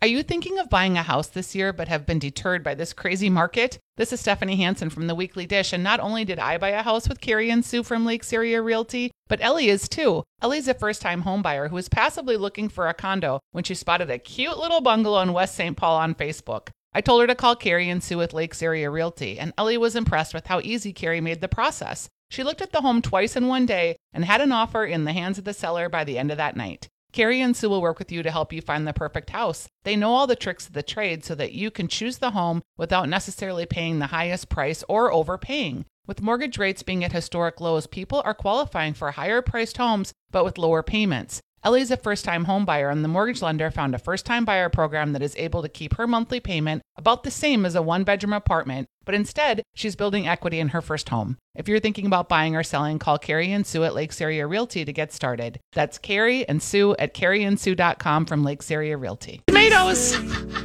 Are 0.03 0.09
you 0.09 0.25
thinking 0.25 0.59
of 0.59 0.69
buying 0.69 0.99
a 0.99 1.03
house 1.05 1.29
this 1.29 1.55
year 1.55 1.73
but 1.73 1.87
have 1.87 2.07
been 2.07 2.19
deterred 2.19 2.65
by 2.65 2.75
this 2.75 2.93
crazy 2.93 3.31
market? 3.31 3.79
This 3.97 4.13
is 4.13 4.19
Stephanie 4.19 4.57
Hansen 4.57 4.91
from 4.91 5.07
the 5.07 5.15
Weekly 5.15 5.47
Dish, 5.47 5.73
and 5.73 5.85
not 5.85 6.01
only 6.01 6.25
did 6.25 6.41
I 6.41 6.59
buy 6.59 6.71
a 6.71 6.83
house 6.83 7.09
with 7.09 7.21
Carrie 7.21 7.51
and 7.51 7.65
Sue 7.65 7.85
from 7.85 8.05
Lakes 8.05 8.33
Area 8.33 8.61
Realty, 8.61 9.13
but 9.29 9.41
Ellie 9.41 9.69
is 9.69 9.89
too. 9.89 10.25
Ellie's 10.43 10.67
a 10.67 10.75
first-time 10.75 11.23
homebuyer 11.23 11.69
who 11.69 11.77
was 11.77 11.89
passively 11.89 12.37
looking 12.37 12.69
for 12.69 12.89
a 12.89 12.95
condo 12.95 13.39
when 13.53 13.63
she 13.63 13.77
spotted 13.77 14.11
a 14.11 14.19
cute 14.19 14.59
little 14.59 14.81
bungalow 14.81 15.21
in 15.21 15.33
West 15.33 15.55
St. 15.55 15.77
Paul 15.77 15.99
on 15.99 16.17
Facebook. 16.17 16.71
I 16.93 17.01
told 17.01 17.21
her 17.21 17.29
to 17.29 17.37
call 17.37 17.55
Carrie 17.55 17.89
and 17.89 18.03
Sue 18.03 18.23
at 18.23 18.35
Lakes 18.35 18.61
Area 18.61 18.91
Realty, 18.91 19.39
and 19.39 19.53
Ellie 19.57 19.79
was 19.79 19.95
impressed 19.95 20.35
with 20.35 20.49
how 20.49 20.59
easy 20.65 20.93
Carrie 20.93 21.21
made 21.21 21.41
the 21.41 21.47
process. 21.47 22.09
She 22.29 22.43
looked 22.43 22.61
at 22.61 22.73
the 22.73 22.81
home 22.81 23.03
twice 23.03 23.37
in 23.37 23.47
one 23.47 23.67
day 23.67 23.95
and 24.13 24.25
had 24.25 24.41
an 24.41 24.51
offer 24.51 24.85
in 24.85 25.05
the 25.05 25.13
hands 25.13 25.39
of 25.39 25.45
the 25.45 25.55
seller 25.55 25.89
by 25.89 26.03
the 26.03 26.19
end 26.19 26.33
of 26.33 26.39
that 26.39 26.57
night. 26.57 26.89
Carrie 27.13 27.43
and 27.43 27.55
Sue 27.55 27.69
will 27.69 27.83
work 27.83 27.99
with 27.99 28.11
you 28.11 28.23
to 28.23 28.31
help 28.31 28.55
you 28.55 28.63
find 28.63 28.87
the 28.87 28.95
perfect 28.95 29.31
house. 29.31 29.69
They 29.85 29.97
know 29.97 30.15
all 30.15 30.27
the 30.27 30.35
tricks 30.35 30.67
of 30.67 30.73
the 30.73 30.83
trade 30.83 31.25
so 31.25 31.35
that 31.35 31.53
you 31.53 31.71
can 31.71 31.87
choose 31.87 32.19
the 32.19 32.31
home 32.31 32.63
without 32.79 33.09
necessarily 33.09 33.67
paying 33.67 33.99
the 33.99 34.07
highest 34.07 34.49
price 34.49 34.83
or 34.89 35.13
overpaying. 35.13 35.85
With 36.07 36.23
mortgage 36.23 36.57
rates 36.57 36.83
being 36.83 37.05
at 37.05 37.13
historic 37.13 37.61
lows, 37.61 37.87
people 37.87 38.23
are 38.25 38.35
qualifying 38.35 38.95
for 38.95 39.11
higher 39.11 39.43
priced 39.43 39.77
homes 39.77 40.13
but 40.31 40.45
with 40.45 40.57
lower 40.57 40.83
payments. 40.83 41.43
Ellie's 41.65 41.93
a 41.93 41.97
first 41.97 42.25
time 42.25 42.45
home 42.47 42.65
buyer, 42.65 42.91
and 42.91 43.05
the 43.05 43.09
mortgage 43.09 43.41
lender 43.41 43.71
found 43.71 43.95
a 43.95 43.99
first 43.99 44.27
time 44.27 44.45
buyer 44.45 44.69
program 44.69 45.13
that 45.13 45.23
is 45.23 45.37
able 45.37 45.63
to 45.63 45.69
keep 45.69 45.95
her 45.95 46.09
monthly 46.09 46.41
payment 46.41 46.83
about 46.97 47.23
the 47.23 47.31
same 47.31 47.65
as 47.65 47.77
a 47.77 47.83
one 47.83 48.03
bedroom 48.03 48.33
apartment, 48.33 48.89
but 49.05 49.15
instead, 49.15 49.63
she's 49.73 49.95
building 49.95 50.27
equity 50.27 50.59
in 50.59 50.71
her 50.71 50.81
first 50.83 51.09
home. 51.11 51.37
If 51.55 51.69
you're 51.69 51.79
thinking 51.79 52.05
about 52.07 52.29
buying 52.29 52.57
or 52.57 52.65
selling, 52.65 52.99
call 52.99 53.17
Carrie 53.19 53.53
and 53.53 53.65
Sue 53.65 53.85
at 53.85 53.95
Lakes 53.95 54.21
Area 54.21 54.45
Realty 54.45 54.85
to 54.85 54.93
get 54.93 55.13
started. 55.13 55.61
That's 55.73 55.99
Carrie 55.99 56.49
and 56.49 56.61
Sue 56.61 56.97
at 56.99 57.15
carrieandsue.com 57.15 58.27
from 58.27 58.43
Lakes 58.43 58.69
Area 58.71 58.97
Realty. 58.97 59.43
Tomatoes. 59.47 60.19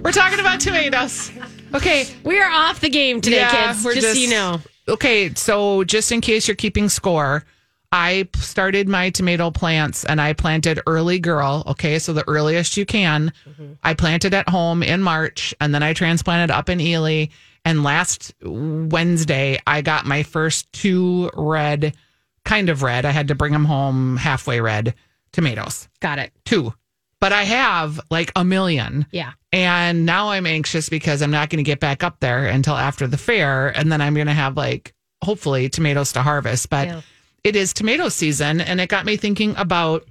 We're 0.04 0.12
talking 0.12 0.40
about 0.40 0.60
tomatoes. 0.60 1.32
Okay. 1.76 2.08
We 2.24 2.40
are 2.40 2.50
off 2.50 2.80
the 2.80 2.90
game 2.90 3.22
today, 3.22 3.38
Yeah, 3.38 3.68
kids. 3.74 3.86
we're 3.86 3.94
Just, 3.94 4.14
so 4.14 4.20
you 4.20 4.30
know. 4.32 4.62
Okay, 4.88 5.34
so 5.36 5.84
just 5.84 6.12
in 6.12 6.22
case 6.22 6.48
you're 6.48 6.56
keeping 6.56 6.88
score, 6.90 7.44
I 7.92 8.28
started 8.36 8.90
my 8.90 9.10
tomato 9.12 9.50
plants 9.50 10.04
and 10.04 10.20
I 10.20 10.34
planted 10.34 10.82
early 10.88 11.20
girl. 11.20 11.64
Okay, 11.68 12.00
so 12.00 12.12
the 12.14 12.28
earliest 12.28 12.76
you 12.76 12.86
can. 12.86 13.32
Mm-hmm. 13.48 13.74
I 13.84 13.94
planted 13.94 14.34
at 14.34 14.50
home 14.50 14.84
in 14.84 15.02
March 15.02 15.54
and 15.62 15.74
then 15.74 15.84
I 15.84 15.94
transplanted 15.94 16.52
up 16.52 16.70
in 16.70 16.82
Ely. 16.82 17.28
And 17.64 17.84
last 17.84 18.34
Wednesday, 18.44 19.60
I 19.66 19.82
got 19.82 20.06
my 20.06 20.24
first 20.24 20.72
two 20.74 21.30
red 21.34 21.96
kind 22.44 22.70
of 22.70 22.84
red. 22.84 23.06
I 23.06 23.12
had 23.12 23.30
to 23.30 23.36
bring 23.36 23.54
them 23.54 23.66
home 23.66 24.18
halfway 24.18 24.60
red 24.62 24.94
tomatoes. 25.32 25.88
Got 26.00 26.20
it. 26.20 26.32
Two. 26.46 26.74
But 27.20 27.34
I 27.34 27.44
have 27.44 28.00
like 28.12 28.32
a 28.36 28.44
million. 28.46 29.06
Yeah. 29.12 29.32
And 29.52 30.06
now 30.06 30.30
I'm 30.30 30.46
anxious 30.46 30.88
because 30.88 31.22
I'm 31.22 31.32
not 31.32 31.50
going 31.50 31.58
to 31.58 31.64
get 31.64 31.80
back 31.80 32.04
up 32.04 32.20
there 32.20 32.46
until 32.46 32.76
after 32.76 33.08
the 33.08 33.18
fair. 33.18 33.70
And 33.70 33.92
then 33.92 34.02
I'm 34.02 34.14
going 34.14 34.28
to 34.28 34.34
have 34.34 34.56
like, 34.56 34.94
hopefully, 35.24 35.68
tomatoes 35.68 36.14
to 36.14 36.22
harvest. 36.22 36.70
But 36.70 36.88
Yeah. 36.88 37.02
It 37.44 37.56
is 37.56 37.74
tomato 37.74 38.10
season. 38.10 38.62
And 38.62 38.80
it 38.82 38.90
got 38.90 39.06
me 39.06 39.18
thinking 39.18 39.56
about 39.58 40.06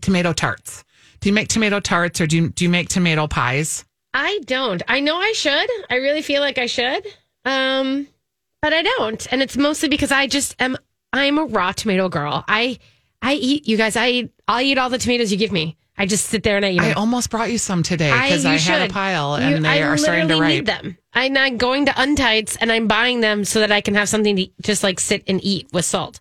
tomato 0.00 0.32
tarts. 0.32 0.84
Do 1.20 1.28
you 1.28 1.32
make 1.32 1.48
tomato 1.48 1.80
tarts 1.80 2.20
or 2.20 2.26
do 2.26 2.36
you, 2.36 2.48
do 2.50 2.64
you 2.64 2.70
make 2.70 2.88
tomato 2.88 3.26
pies? 3.26 3.84
I 4.12 4.40
don't. 4.44 4.82
I 4.86 5.00
know 5.00 5.16
I 5.16 5.32
should. 5.32 5.70
I 5.90 5.96
really 5.96 6.22
feel 6.22 6.40
like 6.40 6.58
I 6.58 6.66
should. 6.66 7.06
Um, 7.44 8.06
but 8.62 8.72
I 8.72 8.82
don't. 8.82 9.30
And 9.32 9.42
it's 9.42 9.56
mostly 9.56 9.88
because 9.88 10.12
I 10.12 10.26
just 10.26 10.54
am 10.58 10.76
I'm 11.12 11.38
a 11.38 11.44
raw 11.44 11.72
tomato 11.72 12.08
girl. 12.08 12.44
I 12.48 12.78
I 13.20 13.34
eat 13.34 13.68
you 13.68 13.76
guys, 13.76 13.96
I 13.96 14.08
eat 14.08 14.32
I'll 14.48 14.62
eat 14.62 14.78
all 14.78 14.88
the 14.88 14.98
tomatoes 14.98 15.30
you 15.30 15.36
give 15.36 15.52
me. 15.52 15.76
I 15.96 16.06
just 16.06 16.26
sit 16.26 16.42
there 16.42 16.56
and 16.56 16.64
I 16.66 16.70
eat 16.72 16.80
I 16.80 16.88
them. 16.88 16.98
almost 16.98 17.30
brought 17.30 17.50
you 17.52 17.58
some 17.58 17.82
today 17.82 18.10
because 18.10 18.44
you 18.44 18.50
I, 18.50 18.56
had 18.56 18.90
a 18.90 18.92
pile 18.92 19.40
You- 19.40 19.56
and 19.56 19.64
they 19.64 19.82
I 19.82 19.86
are 19.86 19.96
starting 19.96 20.28
to 20.28 20.40
ripe. 20.40 20.48
need 20.50 20.66
them. 20.66 20.98
I'm 21.12 21.32
not 21.32 21.56
going 21.58 21.86
to 21.86 21.92
Untights 21.92 22.56
and 22.60 22.72
I'm 22.72 22.88
buying 22.88 23.20
them 23.20 23.44
so 23.44 23.60
that 23.60 23.70
I 23.70 23.80
can 23.80 23.94
have 23.94 24.08
something 24.08 24.34
to 24.36 24.48
just 24.62 24.82
like 24.82 24.98
sit 24.98 25.22
and 25.28 25.42
eat 25.44 25.68
with 25.72 25.84
salt. 25.84 26.18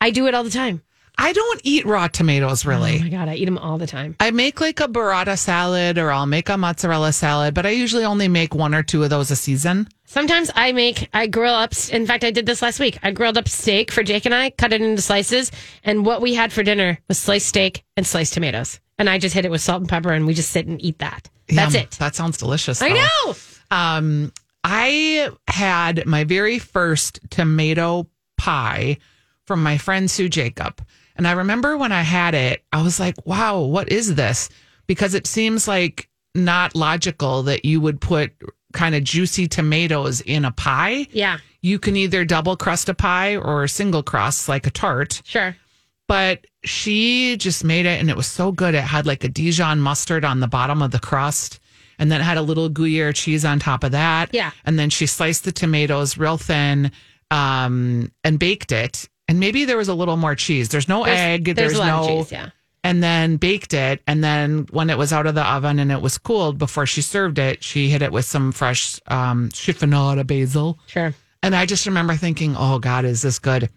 I 0.00 0.10
do 0.10 0.26
it 0.26 0.34
all 0.34 0.44
the 0.44 0.50
time. 0.50 0.82
I 1.16 1.32
don't 1.32 1.60
eat 1.64 1.86
raw 1.86 2.08
tomatoes 2.08 2.66
really. 2.66 2.96
Oh 2.98 3.04
my 3.04 3.08
god, 3.08 3.28
I 3.28 3.36
eat 3.36 3.44
them 3.44 3.56
all 3.56 3.78
the 3.78 3.86
time. 3.86 4.16
I 4.20 4.30
make 4.32 4.60
like 4.60 4.80
a 4.80 4.88
burrata 4.88 5.38
salad 5.38 5.96
or 5.96 6.10
I'll 6.10 6.26
make 6.26 6.48
a 6.48 6.58
mozzarella 6.58 7.12
salad, 7.12 7.54
but 7.54 7.64
I 7.64 7.70
usually 7.70 8.04
only 8.04 8.26
make 8.28 8.52
one 8.54 8.74
or 8.74 8.82
two 8.82 9.04
of 9.04 9.10
those 9.10 9.30
a 9.30 9.36
season. 9.36 9.88
Sometimes 10.06 10.50
I 10.54 10.72
make, 10.72 11.08
I 11.14 11.28
grill 11.28 11.54
up. 11.54 11.72
In 11.90 12.04
fact, 12.06 12.24
I 12.24 12.30
did 12.30 12.46
this 12.46 12.62
last 12.62 12.78
week. 12.78 12.98
I 13.02 13.10
grilled 13.12 13.38
up 13.38 13.48
steak 13.48 13.90
for 13.90 14.02
Jake 14.02 14.26
and 14.26 14.34
I, 14.34 14.50
cut 14.50 14.72
it 14.72 14.82
into 14.82 15.00
slices, 15.02 15.50
and 15.82 16.04
what 16.04 16.20
we 16.20 16.34
had 16.34 16.52
for 16.52 16.62
dinner 16.62 16.98
was 17.08 17.18
sliced 17.18 17.46
steak 17.46 17.84
and 17.96 18.06
sliced 18.06 18.34
tomatoes. 18.34 18.80
And 18.98 19.10
I 19.10 19.18
just 19.18 19.34
hit 19.34 19.44
it 19.44 19.50
with 19.50 19.60
salt 19.60 19.80
and 19.80 19.88
pepper, 19.88 20.12
and 20.12 20.26
we 20.26 20.34
just 20.34 20.50
sit 20.50 20.66
and 20.66 20.80
eat 20.82 20.98
that. 21.00 21.28
That's 21.48 21.74
Yum. 21.74 21.82
it. 21.82 21.90
That 21.92 22.14
sounds 22.14 22.36
delicious. 22.38 22.80
I 22.80 22.90
though. 22.90 22.94
know. 23.26 23.34
Um, 23.70 24.32
I 24.62 25.30
had 25.48 26.06
my 26.06 26.24
very 26.24 26.58
first 26.58 27.20
tomato 27.30 28.06
pie 28.38 28.98
from 29.46 29.62
my 29.62 29.78
friend 29.78 30.10
Sue 30.10 30.28
Jacob. 30.28 30.82
And 31.16 31.26
I 31.28 31.32
remember 31.32 31.76
when 31.76 31.92
I 31.92 32.02
had 32.02 32.34
it, 32.34 32.64
I 32.72 32.82
was 32.82 32.98
like, 32.98 33.14
wow, 33.26 33.60
what 33.60 33.90
is 33.90 34.14
this? 34.14 34.48
Because 34.86 35.14
it 35.14 35.26
seems 35.26 35.68
like 35.68 36.08
not 36.34 36.74
logical 36.74 37.42
that 37.44 37.64
you 37.64 37.80
would 37.80 38.00
put 38.00 38.32
kind 38.72 38.94
of 38.94 39.04
juicy 39.04 39.46
tomatoes 39.46 40.20
in 40.22 40.44
a 40.44 40.50
pie. 40.50 41.06
Yeah, 41.12 41.38
You 41.60 41.78
can 41.78 41.94
either 41.96 42.24
double 42.24 42.56
crust 42.56 42.88
a 42.88 42.94
pie 42.94 43.36
or 43.36 43.68
single 43.68 44.02
crust 44.02 44.48
like 44.48 44.66
a 44.66 44.70
tart. 44.70 45.20
sure. 45.24 45.56
But 46.06 46.46
she 46.64 47.36
just 47.38 47.64
made 47.64 47.86
it 47.86 47.98
and 48.00 48.10
it 48.10 48.16
was 48.16 48.26
so 48.26 48.52
good. 48.52 48.74
It 48.74 48.82
had 48.84 49.06
like 49.06 49.24
a 49.24 49.28
Dijon 49.28 49.80
mustard 49.80 50.24
on 50.24 50.40
the 50.40 50.48
bottom 50.48 50.82
of 50.82 50.90
the 50.90 50.98
crust. 50.98 51.60
And 51.98 52.10
then 52.10 52.20
it 52.20 52.24
had 52.24 52.36
a 52.36 52.42
little 52.42 52.68
Gruyere 52.68 53.12
cheese 53.12 53.44
on 53.44 53.58
top 53.60 53.84
of 53.84 53.92
that. 53.92 54.30
Yeah. 54.34 54.50
And 54.64 54.78
then 54.78 54.90
she 54.90 55.06
sliced 55.06 55.44
the 55.44 55.52
tomatoes 55.52 56.18
real 56.18 56.36
thin 56.36 56.90
um, 57.30 58.10
and 58.22 58.38
baked 58.38 58.72
it. 58.72 59.08
And 59.28 59.40
maybe 59.40 59.64
there 59.64 59.76
was 59.78 59.88
a 59.88 59.94
little 59.94 60.16
more 60.16 60.34
cheese. 60.34 60.68
There's 60.68 60.88
no 60.88 61.04
There's- 61.04 61.18
egg. 61.20 61.44
there's 61.54 61.74
There's, 61.74 61.78
no. 61.86 62.06
cheese, 62.06 62.32
yeah. 62.32 62.50
And 62.82 63.02
then 63.02 63.36
baked 63.38 63.72
it. 63.72 64.02
And 64.06 64.22
then 64.22 64.66
when 64.70 64.90
it 64.90 64.98
was 64.98 65.10
out 65.12 65.26
of 65.26 65.34
the 65.34 65.42
oven 65.48 65.78
and 65.78 65.90
it 65.90 66.02
was 66.02 66.18
cooled 66.18 66.58
before 66.58 66.84
she 66.84 67.00
served 67.00 67.38
it, 67.38 67.64
she 67.64 67.88
hit 67.88 68.02
it 68.02 68.12
with 68.12 68.26
some 68.26 68.52
fresh 68.52 69.00
um, 69.06 69.48
chiffonade 69.50 70.26
basil. 70.26 70.78
Sure. 70.86 71.14
And 71.42 71.54
I 71.56 71.64
just 71.64 71.86
remember 71.86 72.14
thinking, 72.14 72.54
oh 72.58 72.78
God, 72.78 73.06
is 73.06 73.22
this 73.22 73.38
good? 73.38 73.70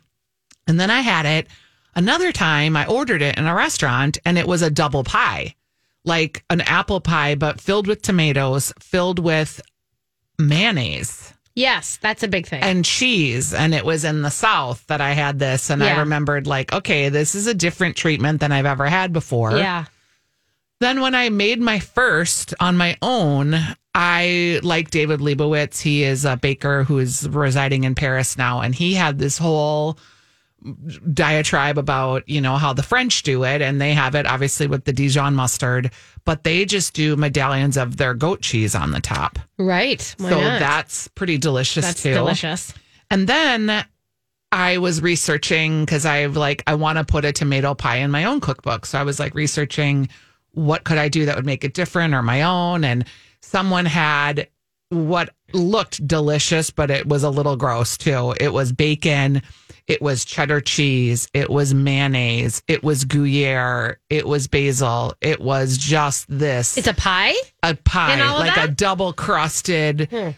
And 0.67 0.77
then 0.77 0.89
I 0.89 0.99
had 0.99 1.25
it 1.25 1.47
another 1.97 2.31
time. 2.31 2.77
I 2.77 2.85
ordered 2.85 3.21
it 3.21 3.37
in 3.37 3.45
a 3.45 3.53
restaurant 3.53 4.17
and 4.23 4.37
it 4.37 4.47
was 4.47 4.61
a 4.61 4.69
double 4.71 5.03
pie, 5.03 5.55
like 6.05 6.45
an 6.49 6.61
apple 6.61 7.01
pie, 7.01 7.35
but 7.35 7.59
filled 7.59 7.87
with 7.87 8.01
tomatoes, 8.01 8.71
filled 8.79 9.19
with 9.19 9.59
mayonnaise 10.39 11.33
Yes, 11.55 11.97
that's 11.99 12.21
a 12.21 12.27
big 12.27 12.45
thing. 12.45 12.61
and 12.61 12.85
cheese. 12.85 13.51
And 13.51 13.73
it 13.73 13.83
was 13.83 14.03
in 14.03 14.21
the 14.21 14.29
South 14.29 14.85
that 14.87 15.01
I 15.01 15.13
had 15.13 15.39
this. 15.39 15.71
And 15.71 15.83
I 15.83 15.97
remembered, 16.01 16.45
like, 16.45 16.71
okay, 16.71 17.09
this 17.09 17.33
is 17.33 17.47
a 17.47 17.53
different 17.55 17.95
treatment 17.95 18.41
than 18.41 18.51
I've 18.51 18.67
ever 18.67 18.85
had 18.85 19.11
before. 19.11 19.57
yeah. 19.57 19.85
Then 20.79 21.01
when 21.01 21.15
I 21.15 21.29
made 21.29 21.59
my 21.59 21.79
first 21.79 22.53
on 22.59 22.77
my 22.77 22.95
own, 23.01 23.55
I 23.95 24.59
like 24.61 24.91
David 24.91 25.19
Lebovitz. 25.19 25.81
He 25.81 26.03
is 26.03 26.25
a 26.25 26.37
baker 26.37 26.83
who 26.83 26.99
is 26.99 27.27
residing 27.27 27.83
in 27.85 27.95
Paris 27.95 28.37
now, 28.37 28.61
and 28.61 28.75
he 28.75 28.93
had 28.93 29.17
this 29.17 29.39
whole 29.39 29.97
diatribe 31.13 31.77
about 31.77 32.27
you 32.27 32.41
know 32.41 32.55
how 32.55 32.73
the 32.73 32.83
French 32.83 33.23
do 33.23 33.43
it, 33.43 33.61
and 33.61 33.79
they 33.81 33.93
have 33.93 34.15
it 34.15 34.25
obviously 34.25 34.67
with 34.67 34.85
the 34.85 34.93
Dijon 34.93 35.35
mustard, 35.35 35.91
but 36.25 36.43
they 36.43 36.65
just 36.65 36.93
do 36.93 37.15
medallions 37.15 37.77
of 37.77 37.97
their 37.97 38.13
goat 38.13 38.41
cheese 38.41 38.75
on 38.75 38.91
the 38.91 39.01
top. 39.01 39.39
Right. 39.57 40.15
Why 40.17 40.29
so 40.29 40.41
not? 40.41 40.59
that's 40.59 41.07
pretty 41.09 41.37
delicious 41.37 41.85
that's 41.85 42.03
too. 42.03 42.13
delicious. 42.13 42.73
And 43.09 43.27
then 43.27 43.85
I 44.51 44.77
was 44.77 45.01
researching 45.01 45.85
because 45.85 46.05
I've 46.05 46.37
like 46.37 46.63
I 46.67 46.75
want 46.75 46.97
to 46.97 47.03
put 47.03 47.25
a 47.25 47.31
tomato 47.31 47.73
pie 47.73 47.97
in 47.97 48.11
my 48.11 48.25
own 48.25 48.39
cookbook. 48.39 48.85
So 48.85 48.99
I 48.99 49.03
was 49.03 49.19
like 49.19 49.35
researching 49.35 50.09
what 50.51 50.83
could 50.83 50.97
I 50.97 51.09
do 51.09 51.25
that 51.25 51.35
would 51.35 51.45
make 51.45 51.63
it 51.63 51.73
different 51.73 52.13
or 52.13 52.21
my 52.21 52.41
own. 52.41 52.83
And 52.83 53.05
someone 53.41 53.85
had 53.85 54.47
what 54.89 55.29
looked 55.53 56.05
delicious, 56.07 56.71
but 56.71 56.89
it 56.89 57.07
was 57.07 57.23
a 57.23 57.29
little 57.29 57.55
gross 57.55 57.97
too. 57.97 58.33
It 58.39 58.53
was 58.53 58.71
bacon, 58.71 59.41
it 59.87 60.01
was 60.01 60.25
cheddar 60.25 60.59
cheese, 60.61 61.27
it 61.33 61.49
was 61.49 61.73
mayonnaise, 61.73 62.61
it 62.67 62.83
was 62.83 63.05
Gruyere, 63.05 63.99
it 64.09 64.27
was 64.27 64.47
basil, 64.47 65.13
it 65.21 65.39
was 65.41 65.77
just 65.77 66.25
this 66.29 66.77
It's 66.77 66.87
a 66.87 66.93
pie. 66.93 67.33
a 67.63 67.73
pie, 67.75 68.13
And 68.13 68.21
all 68.21 68.37
of 68.41 68.47
like 68.47 68.57
a 68.57 68.67
double 68.67 69.13
crusted, 69.13 70.09
Hmm. 70.11 70.29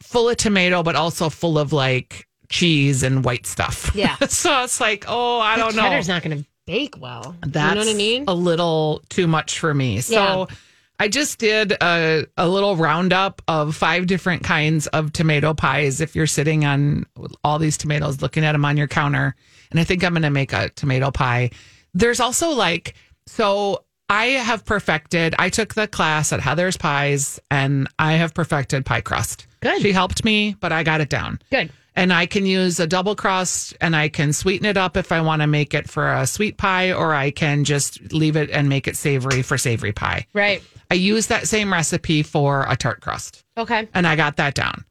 full 0.00 0.28
of 0.28 0.36
tomato, 0.36 0.82
but 0.82 0.96
also 0.96 1.28
full 1.28 1.58
of 1.58 1.72
like 1.72 2.26
cheese 2.48 3.02
and 3.02 3.24
white 3.24 3.46
stuff. 3.46 3.90
Yeah. 3.94 4.16
so 4.28 4.62
it's 4.64 4.80
like, 4.80 5.04
oh, 5.08 5.38
I 5.40 5.56
don't 5.56 5.74
know. 5.76 5.82
Cheddar's 5.82 6.08
not 6.08 6.22
going 6.22 6.38
to 6.38 6.44
bake 6.66 6.94
well. 7.00 7.36
That's 7.42 7.70
you 7.70 7.80
know 7.80 7.86
what 7.86 7.94
I 7.94 7.96
mean? 7.96 8.24
a 8.28 8.34
little 8.34 9.02
too 9.10 9.26
much 9.26 9.58
for 9.58 9.74
me. 9.74 10.00
So 10.00 10.14
Yeah. 10.48 10.56
I 10.98 11.08
just 11.08 11.38
did 11.38 11.72
a, 11.72 12.26
a 12.36 12.48
little 12.48 12.76
roundup 12.76 13.42
of 13.48 13.74
five 13.74 14.06
different 14.06 14.44
kinds 14.44 14.86
of 14.88 15.12
tomato 15.12 15.52
pies. 15.52 16.00
If 16.00 16.14
you're 16.14 16.26
sitting 16.26 16.64
on 16.64 17.04
all 17.42 17.58
these 17.58 17.76
tomatoes, 17.76 18.22
looking 18.22 18.44
at 18.44 18.52
them 18.52 18.64
on 18.64 18.76
your 18.76 18.86
counter, 18.86 19.34
and 19.70 19.80
I 19.80 19.84
think 19.84 20.04
I'm 20.04 20.12
going 20.12 20.22
to 20.22 20.30
make 20.30 20.52
a 20.52 20.68
tomato 20.70 21.10
pie. 21.10 21.50
There's 21.94 22.20
also 22.20 22.50
like, 22.50 22.94
so 23.26 23.84
I 24.08 24.26
have 24.26 24.64
perfected, 24.64 25.34
I 25.38 25.48
took 25.48 25.74
the 25.74 25.88
class 25.88 26.32
at 26.32 26.40
Heather's 26.40 26.76
Pies 26.76 27.40
and 27.50 27.88
I 27.98 28.12
have 28.12 28.34
perfected 28.34 28.84
pie 28.86 29.00
crust. 29.00 29.46
Good. 29.60 29.82
She 29.82 29.92
helped 29.92 30.24
me, 30.24 30.56
but 30.60 30.72
I 30.72 30.82
got 30.82 31.00
it 31.00 31.08
down 31.08 31.40
Good. 31.50 31.72
and 31.96 32.12
I 32.12 32.26
can 32.26 32.44
use 32.44 32.78
a 32.78 32.86
double 32.86 33.16
crust 33.16 33.74
and 33.80 33.96
I 33.96 34.08
can 34.10 34.32
sweeten 34.32 34.66
it 34.66 34.76
up 34.76 34.96
if 34.96 35.10
I 35.10 35.22
want 35.22 35.40
to 35.42 35.46
make 35.46 35.72
it 35.72 35.88
for 35.88 36.12
a 36.12 36.26
sweet 36.26 36.58
pie, 36.58 36.92
or 36.92 37.14
I 37.14 37.30
can 37.30 37.64
just 37.64 38.12
leave 38.12 38.36
it 38.36 38.50
and 38.50 38.68
make 38.68 38.86
it 38.86 38.96
savory 38.96 39.42
for 39.42 39.56
savory 39.56 39.92
pie. 39.92 40.26
Right. 40.34 40.62
I 40.90 40.94
use 40.94 41.26
that 41.28 41.48
same 41.48 41.72
recipe 41.72 42.22
for 42.22 42.66
a 42.68 42.76
tart 42.76 43.00
crust 43.00 43.42
Okay. 43.56 43.88
and 43.94 44.06
I 44.06 44.16
got 44.16 44.36
that 44.36 44.54
down. 44.54 44.84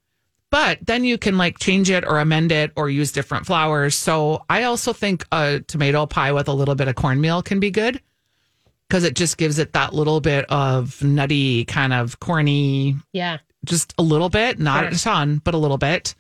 But 0.50 0.80
then 0.86 1.04
you 1.04 1.18
can 1.18 1.38
like 1.38 1.58
change 1.60 1.90
it 1.90 2.06
or 2.06 2.20
amend 2.20 2.52
it 2.52 2.72
or 2.76 2.90
use 2.90 3.12
different 3.12 3.46
flours. 3.48 3.96
So 3.96 4.44
I 4.50 4.64
also 4.64 4.94
think 4.94 5.26
a 5.32 5.62
tomato 5.62 6.06
pie 6.06 6.32
with 6.32 6.48
a 6.48 6.54
little 6.54 6.76
bit 6.76 6.88
of 6.88 6.96
cornmeal 6.96 7.42
can 7.42 7.60
be 7.60 7.72
good 7.72 8.00
because 8.88 9.04
it 9.04 9.16
just 9.16 9.38
gives 9.38 9.58
it 9.58 9.74
that 9.74 9.94
little 9.94 10.22
bit 10.22 10.46
of 10.50 11.02
nutty, 11.02 11.66
kind 11.66 11.92
of 11.94 12.20
corny 12.20 12.98
Yeah. 13.14 13.38
just 13.66 13.94
a 13.98 14.04
little 14.04 14.30
bit, 14.30 14.60
not 14.60 14.84
Sure. 14.84 14.90
a 14.92 14.96
ton, 14.96 15.42
but 15.44 15.56
a 15.56 15.58
little 15.58 15.80
bit. 15.80 16.14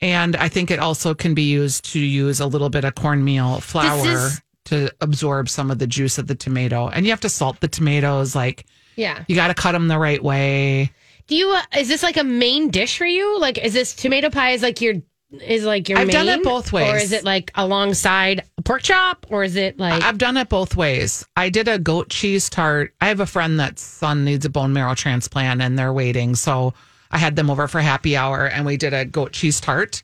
And 0.00 0.36
I 0.36 0.48
think 0.48 0.70
it 0.70 0.78
also 0.78 1.14
can 1.14 1.34
be 1.34 1.42
used 1.50 1.92
to 1.92 1.98
use 1.98 2.38
a 2.38 2.46
little 2.46 2.68
bit 2.68 2.84
of 2.84 2.94
cornmeal 2.94 3.60
flour 3.60 4.06
is- 4.28 4.40
to 4.66 4.92
absorb 5.00 5.48
some 5.48 5.70
of 5.70 5.78
the 5.78 5.86
juice 5.86 6.18
of 6.18 6.26
the 6.26 6.34
tomato. 6.34 6.88
And 6.88 7.06
you 7.06 7.12
have 7.12 7.20
to 7.22 7.28
salt 7.28 7.60
the 7.60 7.68
tomatoes. 7.68 8.34
Like 8.36 8.66
Yeah. 8.96 9.24
you 9.28 9.36
got 9.36 9.48
to 9.48 9.54
cut 9.54 9.72
them 9.72 9.88
the 9.88 9.98
right 9.98 10.22
way. 10.22 10.90
Do 11.26 11.36
you? 11.36 11.50
Uh, 11.50 11.62
is 11.78 11.88
this 11.88 12.02
like 12.02 12.16
a 12.16 12.24
main 12.24 12.70
dish 12.70 12.98
for 12.98 13.06
you? 13.06 13.38
Like, 13.38 13.58
is 13.58 13.72
this 13.72 13.94
tomato 13.94 14.30
pie? 14.30 14.50
Is 14.50 14.62
like 14.62 14.80
your 14.80 14.94
is 15.40 15.64
like 15.64 15.88
your? 15.88 15.98
I've 15.98 16.10
done 16.10 16.28
it 16.28 16.42
both 16.42 16.72
ways. 16.72 16.92
Or 16.92 16.96
is 16.96 17.12
it 17.12 17.24
like 17.24 17.50
alongside 17.54 18.44
a 18.58 18.62
pork 18.62 18.82
chop? 18.82 19.26
Or 19.28 19.42
is 19.42 19.56
it 19.56 19.78
like? 19.78 20.02
I've 20.02 20.18
done 20.18 20.36
it 20.36 20.48
both 20.48 20.76
ways. 20.76 21.26
I 21.36 21.48
did 21.50 21.68
a 21.68 21.78
goat 21.78 22.10
cheese 22.10 22.48
tart. 22.48 22.94
I 23.00 23.08
have 23.08 23.20
a 23.20 23.26
friend 23.26 23.58
that's 23.58 23.82
son 23.82 24.24
needs 24.24 24.44
a 24.44 24.50
bone 24.50 24.72
marrow 24.72 24.94
transplant 24.94 25.60
and 25.62 25.78
they're 25.78 25.92
waiting. 25.92 26.36
So 26.36 26.74
I 27.10 27.18
had 27.18 27.36
them 27.36 27.50
over 27.50 27.66
for 27.68 27.80
happy 27.80 28.16
hour 28.16 28.46
and 28.46 28.64
we 28.64 28.76
did 28.76 28.94
a 28.94 29.04
goat 29.04 29.32
cheese 29.32 29.60
tart 29.60 30.02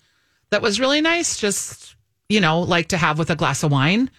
that 0.50 0.62
was 0.62 0.81
really 0.81 1.00
nice. 1.00 1.38
Just, 1.38 1.96
you 2.28 2.40
know, 2.40 2.61
like 2.61 2.88
to 2.88 2.96
have 2.96 3.18
with 3.18 3.31
a 3.31 3.37
glass 3.37 3.62
of 3.62 3.70
wine. 3.72 4.11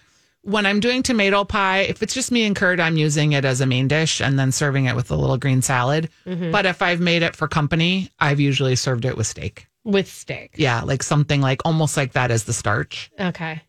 When 0.44 0.66
I'm 0.66 0.78
doing 0.80 1.02
tomato 1.02 1.44
pie, 1.44 1.80
if 1.80 2.02
it's 2.02 2.14
just 2.14 2.30
me 2.30 2.44
and 2.44 2.54
Kurt, 2.54 2.78
I'm 2.78 2.96
using 2.96 3.32
it 3.32 3.44
as 3.44 3.60
a 3.60 3.66
main 3.66 3.88
dish 3.88 4.20
and 4.20 4.38
then 4.38 4.52
serving 4.52 4.84
it 4.86 4.94
with 4.94 5.10
a 5.10 5.16
little 5.16 5.38
green 5.38 5.62
salad. 5.62 6.10
Mm-hmm. 6.26 6.50
But 6.50 6.66
if 6.66 6.82
I've 6.82 7.00
made 7.00 7.22
it 7.22 7.34
for 7.34 7.48
company, 7.48 8.10
I've 8.20 8.40
usually 8.40 8.76
served 8.76 9.04
it 9.04 9.16
with 9.16 9.26
steak. 9.26 9.66
with 9.84 10.10
steak. 10.10 10.52
Yeah, 10.56 10.82
like 10.82 11.02
something 11.02 11.40
like 11.40 11.62
almost 11.64 11.96
like 11.96 12.12
that 12.12 12.30
as 12.30 12.44
the 12.44 12.52
starch. 12.52 13.10
Okay. 13.18 13.62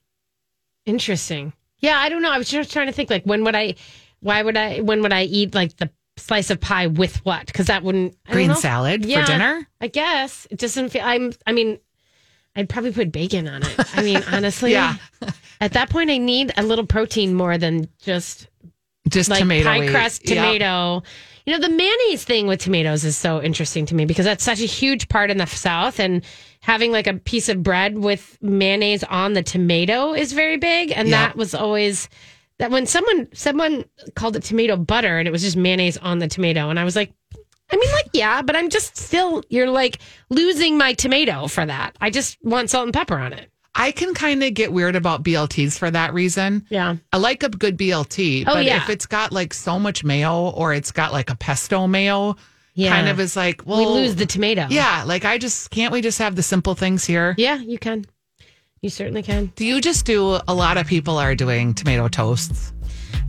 Interesting. 0.85 1.53
Yeah, 1.79 1.97
I 1.97 2.09
don't 2.09 2.21
know. 2.21 2.31
I 2.31 2.37
was 2.37 2.49
just 2.49 2.71
trying 2.71 2.87
to 2.87 2.93
think 2.93 3.09
like 3.09 3.23
when 3.23 3.43
would 3.43 3.55
I 3.55 3.75
why 4.19 4.41
would 4.41 4.57
I 4.57 4.81
when 4.81 5.01
would 5.01 5.13
I 5.13 5.23
eat 5.23 5.53
like 5.55 5.75
the 5.77 5.89
slice 6.17 6.49
of 6.49 6.59
pie 6.61 6.87
with 6.87 7.23
what? 7.25 7.45
Because 7.47 7.67
that 7.67 7.83
wouldn't 7.83 8.15
I 8.25 8.29
don't 8.29 8.33
Green 8.35 8.47
know. 8.49 8.53
salad 8.55 9.03
for 9.03 9.23
dinner? 9.25 9.67
I 9.81 9.87
guess. 9.87 10.47
It 10.51 10.59
doesn't 10.59 10.89
feel 10.89 11.03
I'm 11.03 11.33
I 11.45 11.51
mean 11.53 11.79
I'd 12.55 12.69
probably 12.69 12.91
put 12.93 13.11
bacon 13.11 13.47
on 13.47 13.63
it. 13.63 13.75
I 13.97 14.01
mean, 14.03 14.23
honestly. 14.31 14.71
Yeah. 14.71 14.95
At 15.61 15.73
that 15.73 15.89
point 15.89 16.09
I 16.09 16.17
need 16.17 16.53
a 16.57 16.63
little 16.63 16.85
protein 16.85 17.33
more 17.33 17.57
than 17.57 17.87
just 18.01 18.47
Just 19.09 19.29
like 19.29 19.39
tomato. 19.39 19.65
pie 19.69 19.87
crust 19.89 20.25
tomato. 20.25 21.03
You 21.45 21.53
know, 21.53 21.59
the 21.59 21.69
mayonnaise 21.69 22.23
thing 22.23 22.47
with 22.47 22.59
tomatoes 22.59 23.03
is 23.03 23.15
so 23.15 23.41
interesting 23.41 23.85
to 23.87 23.95
me 23.95 24.05
because 24.05 24.25
that's 24.25 24.43
such 24.43 24.61
a 24.61 24.65
huge 24.65 25.07
part 25.09 25.29
in 25.29 25.37
the 25.37 25.45
South. 25.45 25.99
And 25.99 26.23
having 26.61 26.91
like 26.91 27.05
a 27.05 27.13
piece 27.13 27.49
of 27.49 27.61
bread 27.61 27.97
with 27.99 28.37
mayonnaise 28.41 29.03
on 29.03 29.33
the 29.33 29.43
tomato 29.43 30.13
is 30.13 30.33
very 30.33 30.57
big. 30.57 30.91
And 30.91 31.07
Yeah. 31.07 31.27
that 31.27 31.35
was 31.37 31.53
always 31.53 32.09
that 32.57 32.71
when 32.71 32.87
someone 32.87 33.27
someone 33.33 33.85
called 34.15 34.35
it 34.35 34.41
tomato 34.43 34.75
butter 34.75 35.19
and 35.19 35.27
it 35.27 35.31
was 35.31 35.43
just 35.43 35.55
mayonnaise 35.55 35.97
on 35.97 36.17
the 36.17 36.27
tomato. 36.27 36.69
And 36.71 36.79
I 36.79 36.83
was 36.83 36.95
like, 36.95 37.13
I 37.71 37.75
mean, 37.77 37.91
like, 37.91 38.09
yeah, 38.13 38.41
but 38.41 38.55
I'm 38.55 38.69
just 38.69 38.95
still, 38.97 39.43
you're 39.49 39.69
like 39.69 39.99
losing 40.29 40.77
my 40.79 40.93
tomato 40.93 41.47
for 41.47 41.65
that. 41.65 41.95
I 42.01 42.09
just 42.09 42.37
want 42.43 42.69
salt 42.71 42.85
and 42.85 42.93
pepper 42.93 43.17
on 43.17 43.33
it. 43.33 43.51
I 43.75 43.91
can 43.91 44.13
kind 44.13 44.41
of 44.43 44.53
get 44.53 44.71
weird 44.71 44.95
about 44.95 45.23
BLTs 45.23 45.77
for 45.77 45.91
that 45.91 46.13
reason. 46.13 46.65
Yeah. 46.69 46.95
I 47.11 47.17
like 47.17 47.43
a 47.43 47.49
good 47.49 47.77
BLT, 47.77 48.45
Oh, 48.47 48.53
but 48.53 48.65
yeah. 48.65 48.83
if 48.83 48.89
it's 48.89 49.05
got 49.05 49.31
like 49.31 49.53
so 49.53 49.77
much 49.79 50.03
mayo 50.03 50.49
or 50.49 50.73
it's 50.73 50.91
got 50.91 51.11
like 51.11 51.29
a 51.29 51.35
pesto 51.35 51.85
mayo, 51.85 52.37
Yeah. 52.73 52.91
kind 52.95 53.09
of 53.09 53.19
is 53.19 53.35
like, 53.35 53.65
well, 53.65 53.79
we 53.79 53.85
lose 54.01 54.15
the 54.15 54.25
tomato. 54.25 54.67
Yeah, 54.69 55.03
like 55.05 55.25
I 55.25 55.37
just 55.37 55.71
can't 55.71 55.91
we 55.91 56.01
just 56.01 56.19
have 56.19 56.35
the 56.35 56.43
simple 56.43 56.73
things 56.75 57.05
here? 57.05 57.35
Yeah, 57.37 57.57
you 57.57 57.77
can. 57.77 58.05
You 58.81 58.89
certainly 58.89 59.23
can. 59.23 59.51
Do 59.55 59.65
you 59.65 59.81
just 59.81 60.05
do 60.05 60.39
a 60.47 60.53
lot 60.53 60.77
of 60.77 60.85
people 60.85 61.17
are 61.17 61.33
doing 61.35 61.73
tomato 61.73 62.07
toasts, 62.07 62.71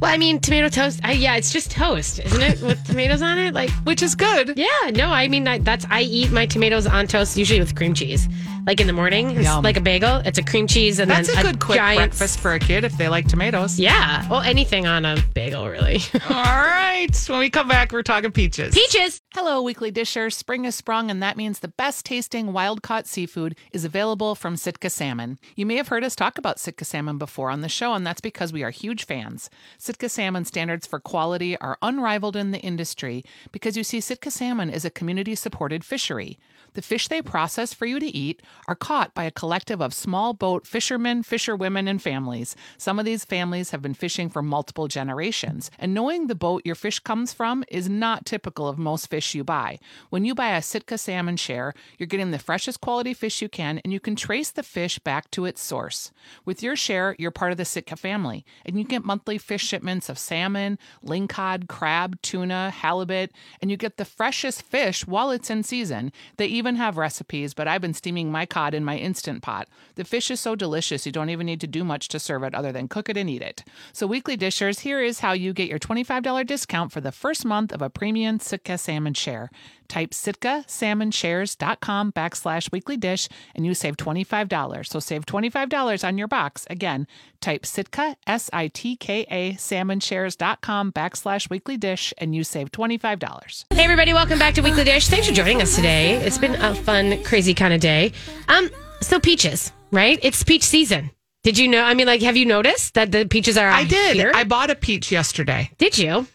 Well, 0.01 0.13
I 0.13 0.19
mean, 0.19 0.41
tomato 0.41 0.69
toast. 0.69 1.01
I, 1.03 1.13
yeah, 1.13 1.37
it's 1.37 1.51
just 1.53 1.71
toast, 1.71 2.19
isn't 2.21 2.43
it, 2.43 2.61
with 2.61 2.85
tomatoes 2.87 3.23
on 3.23 3.39
it? 3.39 3.55
Like, 3.55 3.71
which 3.85 4.03
is 4.03 4.15
good. 4.15 4.53
yeah. 4.57 4.91
No, 4.93 5.09
I 5.09 5.27
mean, 5.29 5.49
I, 5.49 5.59
that's 5.59 5.87
I 5.91 6.03
eat 6.03 6.31
my 6.31 6.45
tomatoes 6.47 6.87
on 6.87 7.07
toast 7.07 7.37
usually 7.37 7.61
with 7.61 7.75
cream 7.75 7.95
cheese. 7.95 8.29
Like 8.67 8.81
in 8.81 8.89
the 8.89 8.93
morning, 8.93 9.31
it's 9.31 9.45
Yum. 9.45 9.63
like 9.63 9.77
a 9.77 9.81
bagel. 9.81 10.17
It's 10.25 10.39
a 10.39 10.43
cream 10.43 10.67
cheese 10.67 10.99
and 10.99 11.09
That's 11.09 11.29
then 11.33 11.39
a 11.39 11.43
good 11.53 11.61
quick 11.61 11.77
giant, 11.79 11.99
breakfast 11.99 12.41
for 12.41 12.53
a 12.55 12.59
kid 12.59 12.83
if 12.83 12.99
they 12.99 13.09
like 13.09 13.29
tomatoes. 13.29 13.79
Yeah. 13.79 14.29
Well, 14.29 14.41
anything 14.41 14.89
on 14.89 15.05
a 15.05 15.17
bagel, 15.35 15.69
really. 15.69 16.01
All 16.29 16.43
right. 16.43 17.07
When 17.29 17.39
we 17.39 17.49
come 17.49 17.69
back, 17.69 17.93
we're 17.93 18.03
talking 18.03 18.33
peaches. 18.33 18.75
Peaches. 18.75 19.21
Hello, 19.35 19.63
weekly 19.63 19.93
Disher. 19.93 20.31
Spring 20.31 20.65
has 20.65 20.75
sprung, 20.75 21.13
and 21.13 21.23
that 21.23 21.37
means 21.37 21.61
the 21.61 21.69
best 21.69 22.05
tasting 22.05 22.53
wild 22.53 22.83
caught 22.83 23.07
seafood 23.07 23.57
is 23.73 23.85
available 23.85 24.35
from 24.35 24.57
Sitka 24.57 24.91
Salmon. 24.91 25.39
You 25.55 25.65
may 25.65 25.77
have 25.77 25.87
heard 25.87 26.03
us 26.03 26.17
talk 26.17 26.37
about 26.37 26.59
Sitka 26.59 26.85
Salmon 26.85 27.19
before 27.19 27.51
on 27.51 27.61
the 27.61 27.69
show, 27.69 27.95
and 27.95 28.05
that's 28.05 28.21
because 28.21 28.53
we 28.53 28.65
are 28.65 28.71
huge 28.71 29.07
fans. 29.07 29.49
Sitka 29.87 30.09
Salmon 30.09 30.45
standards 30.45 30.85
for 30.85 30.99
quality 30.99 31.57
are 31.59 31.79
unrivaled 31.81 32.35
in 32.35 32.51
the 32.51 32.59
industry 32.59 33.25
because 33.53 33.77
you 33.77 33.85
see, 33.85 34.01
Sitka 34.01 34.33
Salmon 34.33 34.69
is 34.69 34.85
a 34.85 34.91
community 34.91 35.37
supported 35.37 35.85
fishery. 35.85 36.41
The 36.77 36.83
fish 36.83 37.09
they 37.09 37.23
process 37.23 37.73
for 37.73 37.87
you 37.87 37.99
to 37.99 38.07
eat 38.07 38.43
are 38.69 38.75
caught 38.75 39.15
by 39.15 39.25
a 39.25 39.31
collective 39.31 39.81
of 39.81 39.95
small 39.95 40.35
boat 40.35 40.67
fishermen, 40.67 41.23
fisherwomen, 41.23 41.89
and 41.89 42.03
families. 42.03 42.55
Some 42.77 42.99
of 42.99 43.07
these 43.07 43.25
families 43.25 43.71
have 43.71 43.81
been 43.81 43.95
fishing 43.95 44.29
for 44.29 44.43
multiple 44.43 44.87
generations, 44.87 45.71
and 45.79 45.95
knowing 45.95 46.27
the 46.27 46.35
boat 46.35 46.61
your 46.67 46.75
fish 46.75 46.99
comes 46.99 47.33
from 47.33 47.65
is 47.69 47.89
not 47.89 48.27
typical 48.27 48.69
of 48.69 48.77
most 48.77 49.09
fish 49.09 49.35
you 49.35 49.43
buy. 49.43 49.79
When 50.11 50.27
you 50.27 50.35
buy 50.35 50.55
a 50.55 50.61
Sitka 50.61 50.99
salmon 50.99 51.39
share, 51.39 51.73
you're 51.97 52.07
getting 52.07 52.31
the 52.31 52.39
freshest 52.39 52.83
quality 52.83 53.15
fish 53.15 53.41
you 53.41 53.49
can, 53.49 53.79
and 53.79 53.91
you 53.91 53.99
can 53.99 54.15
trace 54.15 54.51
the 54.51 54.63
fish 54.63 54.99
back 54.99 55.31
to 55.31 55.47
its 55.47 55.63
source. 55.63 56.13
With 56.45 56.63
your 56.63 56.77
share, 56.77 57.17
you're 57.19 57.31
part 57.31 57.53
of 57.53 57.57
the 57.57 57.65
Sitka 57.65 57.97
family, 57.97 58.45
and 58.67 58.79
you 58.79 58.85
get 58.85 59.03
monthly 59.03 59.39
fish 59.39 59.65
shipments 59.65 60.11
of 60.11 60.19
salmon, 60.19 60.79
lingcod, 61.03 61.69
crab, 61.69 62.21
tuna, 62.21 62.69
halibut, 62.69 63.31
and 63.63 63.71
you 63.71 63.79
get 63.79 63.97
the 63.97 64.05
freshest 64.05 64.61
fish 64.61 65.07
while 65.07 65.31
it's 65.31 65.49
in 65.49 65.63
season. 65.63 66.13
They 66.37 66.49
even 66.67 66.75
have 66.75 66.97
recipes, 66.97 67.55
but 67.55 67.69
I've 67.69 67.81
been 67.81 67.95
steaming 67.95 68.33
my 68.33 68.45
cod 68.45 68.75
in 68.75 68.85
my 68.85 68.97
instant 68.97 69.41
pot. 69.41 69.69
The 69.95 70.05
fish 70.05 70.33
is 70.33 70.41
so 70.41 70.57
delicious, 70.57 71.07
you 71.07 71.13
don't 71.13 71.31
even 71.31 71.47
need 71.47 71.61
to 71.61 71.69
do 71.69 71.85
much 71.85 72.09
to 72.09 72.19
serve 72.19 72.43
it 72.43 72.57
other 72.57 72.73
than 72.73 72.89
cook 72.89 73.09
it 73.09 73.17
and 73.17 73.31
eat 73.31 73.41
it. 73.41 73.63
So, 73.93 74.09
weekly 74.09 74.37
dishers, 74.37 74.81
here 74.81 75.01
is 75.01 75.21
how 75.21 75.33
you 75.33 75.53
get 75.53 75.69
your 75.69 75.79
$25 75.79 76.45
discount 76.45 76.91
for 76.91 77.01
the 77.01 77.13
first 77.13 77.45
month 77.45 77.73
of 77.73 77.83
a 77.83 77.89
premium 77.89 78.41
Sitka 78.41 78.79
salmon 78.79 79.15
share. 79.15 79.49
Type 79.89 80.11
sitkasalmonshares.com 80.11 82.13
backslash 82.13 82.71
weekly 82.73 82.97
dish 82.97 83.29
and 83.55 83.67
you 83.67 83.75
save 83.75 83.97
$25. 83.97 84.87
So 84.87 85.01
save 85.01 85.27
$25 85.27 86.07
on 86.07 86.19
your 86.19 86.29
box. 86.29 86.67
Again, 86.69 87.07
type 87.41 87.65
sitka, 87.67 88.17
S-I-T-K-A, 88.27 89.53
salmonshares.com 89.53 90.93
backslash 90.93 91.51
weekly 91.51 91.77
dish 91.77 92.13
and 92.19 92.35
you 92.35 92.45
save 92.45 92.71
$25. 92.73 93.65
Hey, 93.73 93.85
everybody, 93.85 94.13
welcome 94.13 94.39
back 94.39 94.55
to 94.55 94.61
Weekly 94.63 94.85
Dish. 94.85 95.09
Thanks 95.09 95.27
for 95.27 95.33
joining 95.35 95.63
us 95.63 95.75
today. 95.77 96.15
It's 96.17 96.39
been 96.39 96.55
a 96.57 96.75
fun, 96.75 97.23
crazy 97.25 97.55
kind 97.55 97.73
of 97.75 97.81
day. 97.81 98.13
Um, 98.49 98.71
so 99.01 99.21
peaches, 99.21 99.73
right? 99.91 100.19
It's 100.23 100.43
peach 100.43 100.65
season. 100.65 101.11
Did 101.43 101.59
you 101.59 101.69
know? 101.69 101.83
I 101.85 101.95
mean, 101.95 102.09
like, 102.09 102.23
have 102.23 102.37
you 102.37 102.45
noticed 102.45 102.95
that 102.95 103.13
the 103.13 103.25
peaches 103.25 103.57
are? 103.57 103.69
I 103.69 103.85
did. 103.85 104.17
Here? 104.17 104.33
I 104.35 104.43
bought 104.43 104.69
a 104.71 104.75
peach 104.75 105.13
yesterday. 105.13 105.71
did 105.79 105.97
you? 105.97 106.27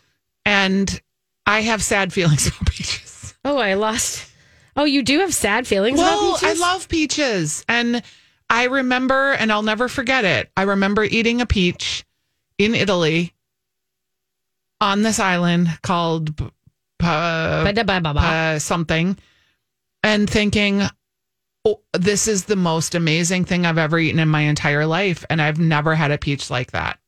And 0.46 1.02
I 1.46 1.62
have 1.62 1.84
sad 1.84 2.14
feelings 2.14 2.48
about 2.62 2.68
peaches. 2.68 3.11
Oh, 3.43 3.58
I 3.58 3.73
lost. 3.75 4.27
Oh, 4.75 4.86
you 4.86 5.04
do 5.04 5.19
have 5.19 5.34
sad 5.34 5.67
feelings 5.67 5.99
Well, 5.99 6.38
I 6.41 6.54
love 6.54 6.88
peaches. 6.88 7.65
And 7.67 8.01
I 8.49 8.65
remember, 8.65 9.32
and 9.34 9.51
I'll 9.51 9.63
never 9.63 9.88
forget 9.88 10.25
it. 10.25 10.51
I 10.56 10.63
remember 10.63 11.04
eating 11.04 11.41
a 11.41 11.45
peach 11.45 12.06
in 12.58 12.75
Italy 12.75 13.34
on 14.80 15.01
this 15.01 15.19
island 15.19 15.69
called 15.82 16.36
P- 16.38 16.49
Pa- 16.99 17.63
Ba-da-ba-ba-ba. 17.65 18.60
Something 18.60 19.17
and 20.04 20.30
thinking, 20.30 20.84
oh, 21.65 21.82
this 21.93 22.27
is 22.27 22.45
the 22.45 22.56
most 22.56 22.95
amazing 22.95 23.45
thing 23.45 23.65
I've 23.65 23.77
ever 23.77 23.99
eaten 23.99 24.19
in 24.19 24.30
my 24.30 24.41
entire 24.41 24.86
life. 24.86 25.25
And 25.30 25.41
I've 25.41 25.60
never 25.60 25.95
had 25.95 26.12
a 26.12 26.17
peach 26.17 26.49
like 26.49 26.71
that. 26.71 26.99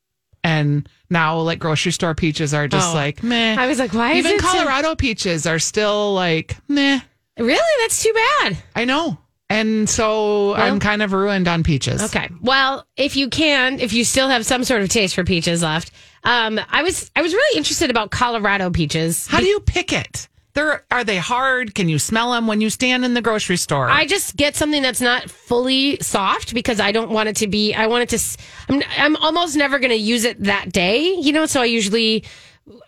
And 0.43 0.87
now, 1.09 1.39
like 1.39 1.59
grocery 1.59 1.91
store 1.93 2.15
peaches 2.15 2.53
are 2.53 2.67
just 2.67 2.91
Oh. 2.91 2.93
like 2.93 3.23
meh. 3.23 3.55
I 3.57 3.67
was 3.67 3.79
like, 3.79 3.93
why 3.93 4.11
is 4.13 4.25
Even 4.25 4.39
so- 4.39 4.45
Colorado 4.47 4.95
peaches 4.95 5.45
are 5.45 5.59
still 5.59 6.13
like 6.13 6.57
meh. 6.67 6.99
Really? 7.37 7.59
That's 7.81 8.03
too 8.03 8.13
bad. 8.41 8.57
I 8.75 8.85
know. 8.85 9.17
And 9.49 9.87
so 9.89 10.51
Well- 10.51 10.61
I'm 10.61 10.79
kind 10.79 11.01
of 11.01 11.13
ruined 11.13 11.47
on 11.47 11.63
peaches. 11.63 12.01
Okay. 12.03 12.29
Well, 12.41 12.85
if 12.97 13.15
you 13.15 13.29
can, 13.29 13.79
if 13.79 13.93
you 13.93 14.03
still 14.03 14.27
have 14.29 14.45
some 14.45 14.63
sort 14.63 14.81
of 14.81 14.89
taste 14.89 15.15
for 15.15 15.23
peaches 15.23 15.61
left, 15.61 15.91
um, 16.23 16.59
I 16.69 16.83
was 16.83 17.11
I 17.15 17.21
was 17.21 17.33
really 17.33 17.57
interested 17.57 17.89
about 17.89 18.09
Colorado 18.11 18.69
peaches. 18.69 19.27
How 19.27 19.39
do 19.39 19.45
you 19.45 19.59
pick 19.61 19.93
it? 19.93 20.27
They're, 20.53 20.85
are 20.91 21.03
they 21.03 21.17
hard? 21.17 21.73
Can 21.73 21.89
you 21.89 21.97
smell 21.97 22.33
them 22.33 22.45
when 22.45 22.61
you 22.61 22.69
stand 22.69 23.03
in 23.03 23.15
the 23.15 23.23
grocery 23.23 23.57
store? 23.57 23.89
I 23.89 24.05
just 24.05 24.35
get 24.35 24.55
something 24.55 24.83
that's 24.83 25.01
not 25.01 25.29
fully 25.29 25.97
soft 25.99 26.53
because 26.53 26.79
I 26.79 26.91
don't 26.91 27.09
want 27.09 27.27
it 27.27 27.35
to 27.37 27.47
be. 27.47 27.73
I 27.73 27.87
want 27.87 28.03
it 28.03 28.17
to. 28.17 28.37
I'm, 28.69 28.83
I'm 28.97 29.15
almost 29.15 29.55
never 29.55 29.79
going 29.79 29.89
to 29.89 29.95
use 29.95 30.25
it 30.25 30.43
that 30.43 30.71
day, 30.71 31.15
you 31.15 31.33
know. 31.33 31.47
So 31.47 31.61
I 31.61 31.65
usually, 31.65 32.23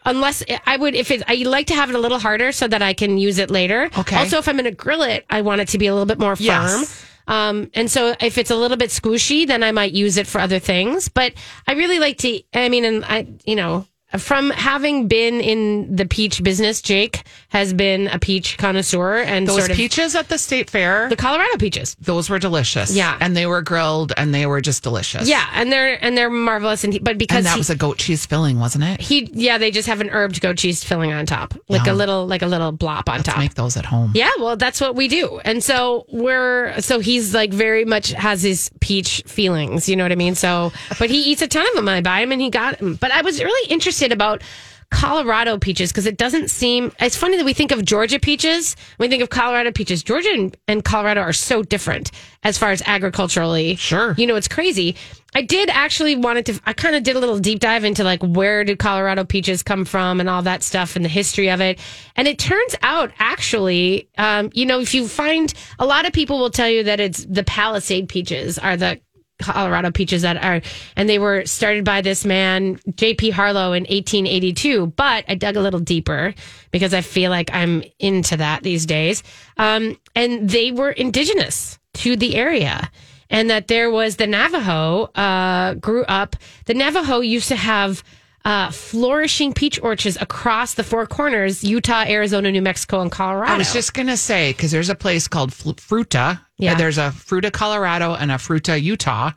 unless 0.05 0.43
I 0.67 0.77
would, 0.77 0.93
if 0.93 1.09
it, 1.09 1.23
I 1.27 1.37
like 1.37 1.65
to 1.67 1.73
have 1.73 1.89
it 1.89 1.95
a 1.95 1.99
little 1.99 2.19
harder 2.19 2.51
so 2.51 2.67
that 2.67 2.83
I 2.83 2.93
can 2.93 3.17
use 3.17 3.39
it 3.39 3.49
later. 3.49 3.89
Okay. 3.97 4.15
Also, 4.15 4.37
if 4.37 4.47
I'm 4.47 4.57
going 4.57 4.65
to 4.65 4.71
grill 4.71 5.01
it, 5.01 5.25
I 5.31 5.41
want 5.41 5.61
it 5.61 5.69
to 5.69 5.79
be 5.79 5.87
a 5.87 5.93
little 5.93 6.05
bit 6.05 6.19
more 6.19 6.35
firm. 6.35 6.45
Yes. 6.45 7.03
Um, 7.27 7.71
and 7.73 7.89
so 7.89 8.13
if 8.21 8.37
it's 8.37 8.51
a 8.51 8.55
little 8.55 8.77
bit 8.77 8.91
squishy, 8.91 9.47
then 9.47 9.63
I 9.63 9.71
might 9.71 9.91
use 9.93 10.17
it 10.17 10.27
for 10.27 10.39
other 10.39 10.59
things. 10.59 11.09
But 11.09 11.33
I 11.65 11.73
really 11.73 11.97
like 11.97 12.19
to. 12.19 12.43
I 12.53 12.69
mean, 12.69 12.85
and 12.85 13.03
I, 13.03 13.25
you 13.43 13.55
know. 13.55 13.87
From 14.17 14.49
having 14.51 15.07
been 15.07 15.41
in 15.41 15.95
the 15.95 16.05
peach 16.05 16.43
business, 16.43 16.81
Jake 16.81 17.23
has 17.49 17.73
been 17.73 18.07
a 18.07 18.19
peach 18.19 18.57
connoisseur 18.57 19.17
and 19.17 19.47
Those 19.47 19.57
sort 19.57 19.71
of 19.71 19.77
peaches 19.77 20.15
at 20.15 20.29
the 20.29 20.37
state 20.37 20.69
fair, 20.69 21.09
the 21.09 21.15
Colorado 21.15 21.57
peaches. 21.57 21.95
those 22.01 22.29
were 22.29 22.39
delicious. 22.39 22.95
Yeah. 22.95 23.17
And 23.19 23.35
they 23.35 23.45
were 23.45 23.61
grilled 23.61 24.13
and 24.17 24.33
they 24.33 24.45
were 24.45 24.61
just 24.61 24.83
delicious. 24.83 25.27
Yeah, 25.27 25.45
and 25.53 25.71
they're 25.71 26.03
and 26.03 26.17
they're 26.17 26.29
marvelous. 26.29 26.83
And 26.83 26.93
he, 26.93 26.99
but 26.99 27.17
because 27.17 27.37
And 27.37 27.45
that 27.47 27.53
he, 27.53 27.59
was 27.59 27.69
a 27.69 27.75
goat 27.75 27.97
cheese 27.97 28.25
filling, 28.25 28.59
wasn't 28.59 28.83
it? 28.83 29.01
he, 29.01 29.29
yeah, 29.33 29.57
they 29.57 29.71
just 29.71 29.87
have 29.87 30.01
an 30.01 30.09
herbed 30.09 30.41
goat 30.41 30.57
cheese 30.57 30.83
filling 30.83 31.11
on 31.13 31.25
top, 31.25 31.53
like 31.69 31.87
a 31.87 31.93
little 31.93 32.27
like 32.27 32.41
a 32.41 32.47
little 32.47 32.71
blop 32.73 33.07
on 33.09 33.17
Let's 33.17 33.29
top. 33.29 33.37
make 33.37 33.53
those 33.55 33.77
at 33.77 33.85
home. 33.85 34.11
yeah, 34.15 34.31
well, 34.39 34.55
that's 34.57 34.81
what 34.81 34.95
we 34.95 35.07
do, 35.07 35.39
and 35.45 35.63
so 35.63 36.05
we're 36.09 36.79
so 36.81 36.99
he's 36.99 37.33
like 37.33 37.53
very 37.53 37.85
much 37.85 38.11
has 38.11 38.41
his 38.43 38.69
peach 38.79 39.23
feelings, 39.25 39.87
you 39.89 39.95
know 39.95 40.03
what 40.03 40.11
I 40.11 40.15
mean? 40.15 40.35
So, 40.35 40.71
but 40.99 41.09
he 41.09 41.31
eats 41.31 41.41
a 41.41 41.47
ton 41.47 41.65
of 41.69 41.75
them. 41.75 41.87
I 41.89 42.01
buy 42.01 42.21
him, 42.21 42.31
and 42.31 42.41
he 42.41 42.49
got 42.49 42.79
them. 42.79 42.95
But 42.95 43.11
I 43.11 43.21
was 43.21 43.41
really 43.43 43.71
interested 43.71 44.04
about. 44.11 44.43
Colorado 44.91 45.57
peaches 45.57 45.91
because 45.91 46.05
it 46.05 46.15
doesn't 46.15 46.49
seem 46.49 46.91
it's 46.99 47.17
funny 47.17 47.37
that 47.37 47.45
we 47.45 47.53
think 47.53 47.71
of 47.71 47.83
Georgia 47.83 48.19
peaches 48.19 48.75
we 48.99 49.07
think 49.07 49.23
of 49.23 49.29
Colorado 49.29 49.71
peaches 49.71 50.03
Georgia 50.03 50.29
and, 50.31 50.55
and 50.67 50.85
Colorado 50.85 51.21
are 51.21 51.33
so 51.33 51.63
different 51.63 52.11
as 52.43 52.57
far 52.59 52.69
as 52.69 52.83
agriculturally 52.85 53.75
Sure. 53.75 54.13
you 54.15 54.27
know 54.27 54.35
it's 54.35 54.47
crazy 54.47 54.95
I 55.33 55.41
did 55.41 55.69
actually 55.71 56.15
wanted 56.15 56.45
to 56.45 56.61
I 56.67 56.73
kind 56.73 56.95
of 56.95 57.01
did 57.01 57.15
a 57.15 57.19
little 57.19 57.39
deep 57.39 57.59
dive 57.59 57.83
into 57.83 58.03
like 58.03 58.21
where 58.21 58.63
did 58.63 58.77
Colorado 58.77 59.23
peaches 59.25 59.63
come 59.63 59.85
from 59.85 60.19
and 60.19 60.29
all 60.29 60.43
that 60.43 60.61
stuff 60.61 60.95
and 60.95 61.03
the 61.03 61.09
history 61.09 61.49
of 61.49 61.61
it 61.61 61.79
and 62.15 62.27
it 62.27 62.37
turns 62.37 62.75
out 62.83 63.11
actually 63.17 64.07
um, 64.19 64.51
you 64.53 64.67
know 64.67 64.79
if 64.79 64.93
you 64.93 65.07
find 65.07 65.53
a 65.79 65.85
lot 65.85 66.05
of 66.05 66.13
people 66.13 66.37
will 66.39 66.51
tell 66.51 66.69
you 66.69 66.83
that 66.83 66.99
it's 66.99 67.25
the 67.25 67.43
Palisade 67.43 68.07
peaches 68.07 68.59
are 68.59 68.77
the 68.77 69.01
Colorado 69.41 69.91
peaches 69.91 70.21
that 70.21 70.41
are, 70.43 70.61
and 70.95 71.09
they 71.09 71.19
were 71.19 71.45
started 71.45 71.83
by 71.83 72.01
this 72.01 72.25
man, 72.25 72.79
J.P. 72.95 73.31
Harlow, 73.31 73.73
in 73.73 73.83
1882. 73.83 74.87
But 74.87 75.25
I 75.27 75.35
dug 75.35 75.55
a 75.55 75.61
little 75.61 75.79
deeper 75.79 76.33
because 76.71 76.93
I 76.93 77.01
feel 77.01 77.31
like 77.31 77.49
I'm 77.53 77.83
into 77.99 78.37
that 78.37 78.63
these 78.63 78.85
days. 78.85 79.23
Um, 79.57 79.97
and 80.15 80.49
they 80.49 80.71
were 80.71 80.91
indigenous 80.91 81.77
to 81.95 82.15
the 82.15 82.35
area. 82.35 82.89
And 83.29 83.49
that 83.49 83.67
there 83.67 83.89
was 83.89 84.17
the 84.17 84.27
Navajo 84.27 85.05
uh, 85.15 85.73
grew 85.75 86.03
up. 86.03 86.35
The 86.65 86.75
Navajo 86.75 87.21
used 87.21 87.47
to 87.47 87.55
have 87.55 88.03
uh, 88.45 88.69
flourishing 88.71 89.53
peach 89.53 89.79
orchards 89.81 90.17
across 90.21 90.75
the 90.75 90.83
four 90.83 91.05
corners 91.07 91.63
Utah, 91.63 92.05
Arizona, 92.07 92.51
New 92.51 92.61
Mexico, 92.61 93.01
and 93.01 93.11
Colorado. 93.11 93.51
I 93.53 93.57
was 93.57 93.73
just 93.73 93.93
gonna 93.93 94.15
say 94.17 94.51
because 94.53 94.71
there's 94.71 94.89
a 94.89 94.95
place 94.95 95.27
called 95.27 95.51
Fl- 95.51 95.71
Fruita. 95.71 96.39
Yeah. 96.57 96.71
Yeah. 96.71 96.75
There's 96.75 96.97
a 96.97 97.09
Fruita, 97.11 97.51
Colorado, 97.51 98.13
and 98.13 98.31
a 98.31 98.35
Fruita, 98.35 98.81
Utah, 98.81 99.31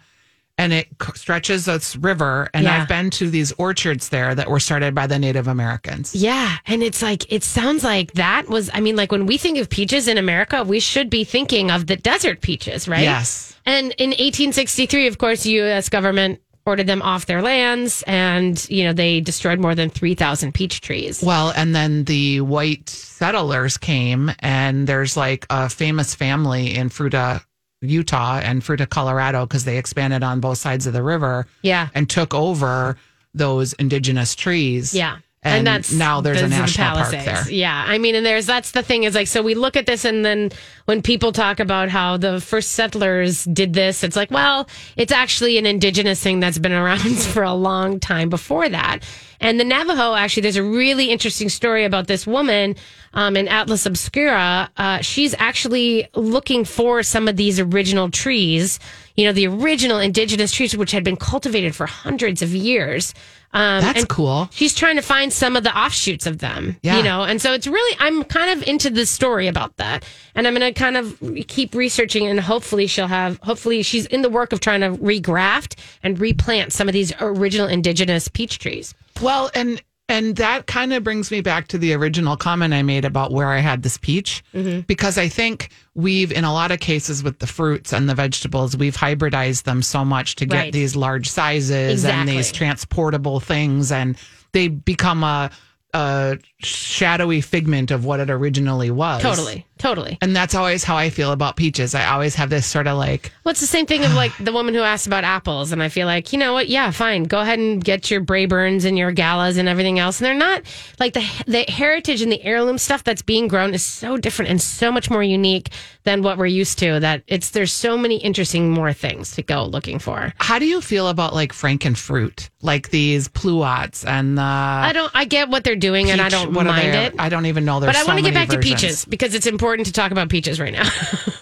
and 0.59 0.73
it 0.73 0.89
c- 1.03 1.13
stretches 1.15 1.65
this 1.65 1.97
river. 1.97 2.49
And 2.53 2.65
Yeah. 2.65 2.83
I've 2.83 2.89
been 2.89 3.11
to 3.11 3.31
these 3.31 3.51
orchards 3.53 4.11
there 4.11 4.35
that 4.35 4.49
were 4.51 4.61
started 4.61 4.95
by 4.95 5.07
the 5.07 5.19
Native 5.19 5.49
Americans. 5.49 6.15
Yeah. 6.15 6.57
And 6.67 6.83
it's 6.83 7.01
like, 7.03 7.33
it 7.33 7.43
sounds 7.45 7.83
like 7.85 8.13
that 8.13 8.49
was, 8.49 8.69
I 8.75 8.81
mean, 8.81 8.95
like 8.95 9.11
when 9.11 9.25
we 9.27 9.39
think 9.39 9.59
of 9.59 9.69
peaches 9.71 10.07
in 10.07 10.19
America, 10.19 10.63
we 10.65 10.81
should 10.81 11.11
be 11.11 11.25
thinking 11.25 11.71
of 11.71 11.87
the 11.87 11.97
desert 11.97 12.41
peaches, 12.41 12.87
right? 12.87 13.03
Yes. 13.03 13.57
And 13.65 13.93
in 13.99 14.11
1863, 14.11 15.07
of 15.07 15.19
course, 15.19 15.45
U.S. 15.47 15.89
government 15.89 16.41
ordered 16.69 16.87
them 16.87 17.03
off 17.03 17.27
their 17.27 17.43
lands 17.43 18.05
and, 18.07 18.69
you 18.71 18.85
know, 18.85 18.93
they 18.93 19.21
destroyed 19.21 19.59
more 19.59 19.75
than 19.75 19.91
3,000 19.91 20.53
peach 20.53 20.81
trees. 20.81 21.23
Well, 21.23 21.51
and 21.57 21.75
then 21.75 22.05
the 22.05 22.43
white 22.43 22.89
settlers 22.89 23.77
came, 23.79 24.31
and 24.41 24.87
there's 24.87 25.17
like 25.17 25.47
a 25.51 25.69
famous 25.69 26.15
family 26.15 26.77
in 26.77 26.91
Fruita, 26.91 27.43
Utah, 27.81 28.39
and 28.39 28.63
Fruita, 28.63 28.89
Colorado, 28.89 29.47
because 29.47 29.65
they 29.65 29.79
expanded 29.79 30.23
on 30.23 30.41
both 30.41 30.59
sides 30.59 30.87
of 30.87 30.93
the 30.93 31.03
river 31.03 31.47
Yeah. 31.63 31.89
and 31.95 32.09
took 32.09 32.35
over 32.35 32.97
those 33.35 33.73
indigenous 33.75 34.35
trees. 34.35 34.95
Yeah. 34.95 35.19
And, 35.45 35.67
that's 35.67 35.93
now 35.93 36.21
there's 36.21 36.41
a 36.41 36.47
are 36.47 36.49
the 36.49 36.57
national 36.57 36.97
park 36.97 37.11
there. 37.11 37.51
Yeah. 37.51 37.85
I 37.87 37.99
mean, 37.99 38.17
and 38.17 38.27
there's 38.27 38.47
that's 38.47 38.73
the 38.73 38.83
thing 38.83 39.05
is 39.05 39.15
like, 39.15 39.29
so 39.29 39.41
we 39.41 39.55
look 39.55 39.77
at 39.77 39.87
this, 39.87 40.05
and 40.05 40.25
then 40.25 40.51
when 40.87 41.01
people 41.01 41.31
talk 41.31 41.61
about 41.61 41.89
how 41.89 42.17
the 42.17 42.41
first 42.41 42.73
settlers 42.73 43.45
did 43.45 43.73
this, 43.73 44.03
it's 44.03 44.17
like, 44.17 44.33
well, 44.33 44.69
it's 44.97 45.13
actually 45.13 45.57
an 45.57 45.65
indigenous 45.65 46.21
thing 46.21 46.41
that's 46.41 46.59
been 46.59 46.73
around 46.73 47.19
for 47.33 47.45
a 47.45 47.55
long 47.55 48.01
time 48.01 48.29
before 48.29 48.69
that. 48.69 49.01
And 49.41 49.61
the 49.61 49.65
Navajo, 49.65 50.15
actually, 50.15 50.43
there's 50.43 50.57
a 50.57 50.65
really 50.65 51.11
interesting 51.11 51.49
story 51.49 51.85
about 51.85 52.09
this 52.09 52.27
woman 52.27 52.75
um, 53.15 53.37
in 53.37 53.47
Atlas 53.47 53.87
Obscura. 53.87 54.69
Uh, 54.77 55.01
she's 55.01 55.35
actually 55.39 56.09
looking 56.15 56.65
for 56.65 57.03
some 57.05 57.29
of 57.29 57.37
these 57.37 57.61
original 57.61 58.11
trees, 58.11 58.81
you 59.19 59.25
know, 59.25 59.33
the 59.33 59.49
original 59.49 59.99
indigenous 59.99 60.53
trees, 60.53 60.77
which 60.77 60.93
had 60.93 61.03
been 61.03 61.17
cultivated 61.17 61.75
for 61.75 61.87
hundreds 61.87 62.41
of 62.41 62.55
years. 62.55 63.13
Um, 63.53 63.83
That's 63.83 64.05
cool. 64.05 64.49
She's 64.53 64.73
trying 64.73 64.95
to 64.95 65.03
find 65.03 65.33
some 65.33 65.57
of 65.57 65.65
the 65.65 65.77
offshoots 65.77 66.25
of 66.25 66.39
them, 66.39 66.77
Yeah. 66.85 66.99
you 66.99 67.03
know, 67.03 67.25
and 67.25 67.43
so 67.43 67.53
it's 67.53 67.67
really, 67.67 67.97
I'm 67.99 68.23
kind 68.23 68.57
of 68.57 68.69
into 68.69 68.91
the 68.91 69.07
story 69.07 69.49
about 69.49 69.75
that. 69.79 70.05
And 70.37 70.47
I'm 70.47 70.55
going 70.55 70.73
to 70.73 70.79
kind 70.79 70.97
of 70.97 71.21
keep 71.49 71.75
researching 71.75 72.29
and 72.29 72.39
hopefully 72.39 72.87
she'll 72.87 73.09
have, 73.09 73.39
hopefully 73.43 73.83
she's 73.83 74.07
in 74.07 74.23
the 74.23 74.31
work 74.31 74.53
of 74.53 74.61
trying 74.61 74.83
to 74.83 74.91
regraft 74.91 75.77
and 76.05 76.17
replant 76.21 76.73
some 76.73 76.89
of 76.89 76.93
these 76.93 77.13
original 77.21 77.67
indigenous 77.67 78.29
peach 78.29 78.61
trees. 78.61 78.95
Well, 79.21 79.51
and 79.53 79.83
and 80.09 80.37
that 80.37 80.67
kind 80.67 80.93
of 80.93 81.05
brings 81.05 81.31
me 81.31 81.41
back 81.41 81.69
to 81.69 81.79
the 81.79 81.93
original 81.95 82.37
comment 82.37 82.73
I 82.75 82.83
made 82.83 83.05
about 83.05 83.31
where 83.33 83.49
I 83.49 83.59
had 83.59 83.83
this 83.83 83.99
peach, 83.99 84.43
Mm-hmm. 84.55 84.81
because 84.83 85.19
I 85.19 85.29
think 85.29 85.71
we've, 85.95 86.33
in 86.33 86.45
a 86.45 86.53
lot 86.53 86.71
of 86.71 86.81
cases 86.81 87.23
with 87.23 87.39
the 87.41 87.47
fruits 87.47 87.93
and 87.93 88.09
the 88.09 88.15
vegetables, 88.15 88.77
we've 88.77 88.97
hybridized 88.97 89.65
them 89.65 89.83
so 89.83 90.05
much 90.05 90.37
to 90.37 90.47
get 90.47 90.57
Right. 90.57 90.73
these 90.73 90.97
large 90.97 91.29
sizes 91.29 92.05
and 92.05 92.29
these 92.29 92.51
transportable 92.53 93.41
things, 93.41 93.93
and 93.93 94.17
they 94.53 94.69
become 94.69 95.23
a, 95.25 95.51
a 95.95 96.39
shadowy 96.61 97.41
figment 97.41 97.91
of 97.91 98.05
what 98.05 98.21
it 98.21 98.31
originally 98.31 98.91
was. 98.91 99.23
Totally. 99.23 99.65
Totally. 99.79 100.19
And 100.21 100.35
that's 100.35 100.57
always 100.57 100.83
how 100.83 100.97
I 100.97 101.09
feel 101.09 101.31
about 101.31 101.55
peaches. 101.55 101.95
I 101.95 102.07
always 102.07 102.35
have 102.35 102.51
this 102.51 102.67
sort 102.67 102.89
of 102.89 102.99
like, 102.99 103.31
Well, 103.45 103.53
it's 103.53 103.61
the 103.61 103.67
same 103.69 103.87
thing 103.87 104.05
of 104.05 104.13
like 104.15 104.33
the 104.41 104.53
woman 104.53 104.75
who 104.75 104.81
asked 104.81 105.07
about 105.07 105.23
apples, 105.23 105.71
and 105.71 105.81
I 105.81 105.89
feel 105.89 106.07
like 106.07 106.33
you 106.33 106.39
know 106.39 106.53
what? 106.53 106.69
Yeah, 106.69 106.91
fine. 106.91 107.23
Go 107.25 107.39
ahead 107.39 107.61
and 107.61 107.83
get 107.83 108.11
your 108.11 108.21
Braeburns 108.21 108.85
and 108.85 108.99
your 108.99 109.13
Galas 109.13 109.57
and 109.57 109.69
everything 109.69 110.01
else. 110.01 110.19
And 110.21 110.27
they're 110.27 110.35
not 110.35 110.63
like 110.99 111.13
the 111.15 111.25
the 111.47 111.63
heritage 111.71 112.23
and 112.23 112.33
the 112.33 112.43
heirloom 112.43 112.77
stuff 112.79 113.05
that's 113.05 113.23
being 113.23 113.47
grown 113.47 113.73
is 113.73 113.85
so 113.85 114.17
different 114.17 114.51
and 114.51 114.61
so 114.61 114.91
much 114.91 115.11
more 115.11 115.23
unique 115.23 115.69
than 116.03 116.23
what 116.23 116.39
we're 116.39 116.47
used 116.47 116.81
to. 116.81 116.99
That 116.99 117.23
it's 117.29 117.51
there's 117.51 117.73
so 117.73 117.97
many 117.97 118.17
interesting 118.17 118.71
more 118.71 118.93
things 118.93 119.37
to 119.37 119.43
go 119.43 119.65
looking 119.65 120.01
for. 120.01 120.35
how 120.39 120.59
do 120.59 120.67
you 120.67 120.81
feel 120.81 121.07
about 121.07 121.35
like 121.35 121.53
frankenfruit, 121.53 122.49
like 122.63 122.91
these 122.91 123.29
pluots 123.29 124.05
and 124.05 124.37
the 124.37 124.43
I 124.43 124.91
don't. 124.93 125.13
I 125.15 125.25
get 125.25 125.51
what 125.51 125.63
they're 125.63 125.77
doing, 125.77 126.11
and 126.11 126.21
I 126.21 126.25
peach- 126.31 126.48
don't 126.49 126.67
what 126.67 126.67
mind 126.67 126.95
it. 126.95 127.15
I 127.19 127.29
don't 127.29 127.47
even 127.47 127.65
know. 127.65 127.81
There's 127.81 127.91
But 127.95 127.97
I 127.97 128.03
so 128.03 128.07
want 128.09 128.19
to 128.19 128.25
get 128.25 128.35
back 128.35 128.49
versions. 128.49 128.65
to 128.65 128.71
peaches 128.87 129.05
because 129.05 129.35
it's 129.35 129.47
important 129.47 129.87
to 129.87 129.93
talk 129.93 130.11
about 130.11 130.29
peaches 130.29 130.59
right 130.61 130.73
now. 130.73 130.89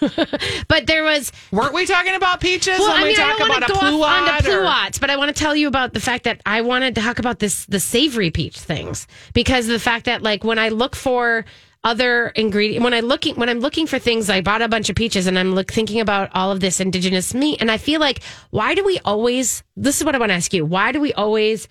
but 0.67 0.87
there 0.87 1.03
was 1.03 1.31
Weren't 1.51 1.73
we 1.73 1.85
talking 1.85 2.15
about 2.15 2.39
peaches 2.41 2.79
Well, 2.79 2.87
when 2.89 2.97
I 3.03 3.05
mean, 3.05 3.15
we 3.17 3.23
I 3.23 3.35
don't 3.37 3.49
want 3.49 3.63
about 3.63 3.79
to 3.79 3.87
a 3.87 3.89
go 3.91 4.03
off 4.03 4.31
onto 4.31 4.51
or- 4.51 4.61
pluots, 4.63 4.99
but 4.99 5.09
I 5.09 5.17
want 5.17 5.35
to 5.35 5.39
tell 5.39 5.55
you 5.55 5.67
about 5.67 5.93
the 5.93 5.99
fact 5.99 6.23
that 6.25 6.41
I 6.45 6.61
wanted 6.61 6.95
to 6.95 7.01
talk 7.01 7.19
about 7.19 7.39
this 7.39 7.65
the 7.65 7.79
savory 7.79 8.31
peach 8.31 8.59
things 8.59 9.07
because 9.33 9.67
the 9.67 9.79
fact 9.79 10.05
that 10.05 10.21
like 10.21 10.43
when 10.43 10.59
I 10.59 10.69
look 10.69 10.95
for 10.95 11.45
other 11.83 12.29
ingredient 12.29 12.83
when 12.83 12.93
I 12.93 12.99
looking 12.99 13.35
when 13.35 13.49
I'm 13.49 13.59
looking 13.59 13.87
for 13.87 13.99
things, 13.99 14.29
I 14.29 14.41
bought 14.41 14.61
a 14.61 14.67
bunch 14.67 14.89
of 14.89 14.95
peaches 14.95 15.27
and 15.27 15.37
I'm 15.39 15.53
look 15.53 15.71
thinking 15.71 15.99
about 16.01 16.29
all 16.33 16.51
of 16.51 16.59
this 16.59 16.79
indigenous 16.79 17.33
meat, 17.33 17.61
and 17.61 17.71
I 17.71 17.77
feel 17.77 17.99
like 17.99 18.21
why 18.49 18.75
do 18.75 18.83
we 18.83 18.99
always? 19.05 19.63
This 19.75 19.97
is 19.97 20.03
what 20.03 20.15
I 20.15 20.17
want 20.17 20.31
to 20.31 20.33
ask 20.35 20.53
you: 20.53 20.65
Why 20.65 20.91
do 20.91 20.99
we 20.99 21.13
always? 21.13 21.67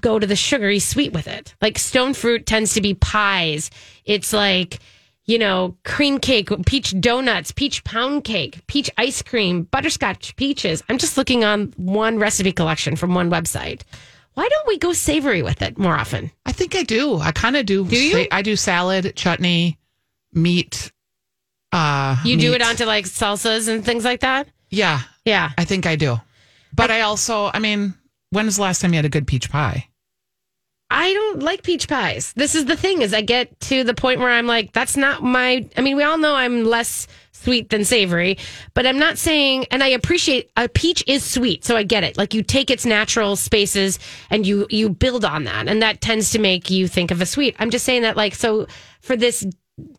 Go 0.00 0.18
to 0.18 0.26
the 0.26 0.36
sugary 0.36 0.78
sweet 0.78 1.12
with 1.12 1.26
it. 1.28 1.54
Like 1.60 1.78
stone 1.78 2.14
fruit 2.14 2.46
tends 2.46 2.74
to 2.74 2.80
be 2.80 2.94
pies. 2.94 3.70
It's 4.04 4.32
like, 4.32 4.78
you 5.24 5.38
know, 5.38 5.76
cream 5.84 6.18
cake, 6.18 6.50
peach 6.66 6.98
donuts, 7.00 7.50
peach 7.52 7.82
pound 7.84 8.24
cake, 8.24 8.60
peach 8.66 8.90
ice 8.98 9.22
cream, 9.22 9.62
butterscotch 9.64 10.36
peaches. 10.36 10.82
I'm 10.88 10.98
just 10.98 11.16
looking 11.16 11.44
on 11.44 11.72
one 11.76 12.18
recipe 12.18 12.52
collection 12.52 12.94
from 12.96 13.14
one 13.14 13.30
website. 13.30 13.82
Why 14.34 14.48
don't 14.48 14.68
we 14.68 14.78
go 14.78 14.92
savory 14.92 15.42
with 15.42 15.62
it 15.62 15.78
more 15.78 15.94
often? 15.96 16.30
I 16.44 16.52
think 16.52 16.74
I 16.74 16.82
do. 16.82 17.18
I 17.18 17.32
kind 17.32 17.56
of 17.56 17.66
do. 17.66 17.84
Do 17.86 17.96
you? 17.96 18.26
I 18.32 18.42
do 18.42 18.56
salad, 18.56 19.14
chutney, 19.16 19.78
meat. 20.32 20.90
Uh, 21.72 22.16
You 22.24 22.36
do 22.36 22.50
meat. 22.50 22.56
it 22.56 22.62
onto 22.62 22.84
like 22.84 23.04
salsas 23.04 23.68
and 23.68 23.84
things 23.84 24.04
like 24.04 24.20
that? 24.20 24.48
Yeah, 24.70 25.00
Yeah. 25.24 25.50
I 25.56 25.64
think 25.64 25.86
I 25.86 25.96
do. 25.96 26.20
But 26.74 26.90
I 26.90 27.02
also, 27.02 27.50
I 27.54 27.60
mean, 27.60 27.94
when 28.34 28.46
was 28.46 28.56
the 28.56 28.62
last 28.62 28.80
time 28.80 28.92
you 28.92 28.98
had 28.98 29.04
a 29.04 29.10
good 29.10 29.26
peach 29.26 29.50
pie? 29.50 29.88
I 30.90 31.12
don't 31.12 31.42
like 31.42 31.62
peach 31.62 31.88
pies. 31.88 32.32
This 32.34 32.54
is 32.54 32.66
the 32.66 32.76
thing 32.76 33.02
is 33.02 33.14
I 33.14 33.22
get 33.22 33.58
to 33.60 33.84
the 33.84 33.94
point 33.94 34.20
where 34.20 34.30
I'm 34.30 34.46
like, 34.46 34.72
that's 34.72 34.96
not 34.96 35.22
my 35.22 35.68
I 35.76 35.80
mean, 35.80 35.96
we 35.96 36.02
all 36.02 36.18
know 36.18 36.34
I'm 36.34 36.64
less 36.64 37.06
sweet 37.32 37.70
than 37.70 37.84
savory, 37.84 38.38
but 38.74 38.86
I'm 38.86 38.98
not 38.98 39.18
saying 39.18 39.66
and 39.70 39.82
I 39.82 39.88
appreciate 39.88 40.50
a 40.56 40.68
peach 40.68 41.02
is 41.06 41.24
sweet, 41.24 41.64
so 41.64 41.76
I 41.76 41.82
get 41.82 42.04
it. 42.04 42.16
Like 42.16 42.34
you 42.34 42.42
take 42.42 42.70
its 42.70 42.86
natural 42.86 43.36
spaces 43.36 43.98
and 44.30 44.46
you 44.46 44.66
you 44.70 44.88
build 44.88 45.24
on 45.24 45.44
that 45.44 45.68
and 45.68 45.82
that 45.82 46.00
tends 46.00 46.30
to 46.30 46.38
make 46.38 46.70
you 46.70 46.86
think 46.86 47.10
of 47.10 47.20
a 47.20 47.26
sweet. 47.26 47.56
I'm 47.58 47.70
just 47.70 47.84
saying 47.84 48.02
that 48.02 48.16
like 48.16 48.34
so 48.34 48.66
for 49.00 49.16
this 49.16 49.44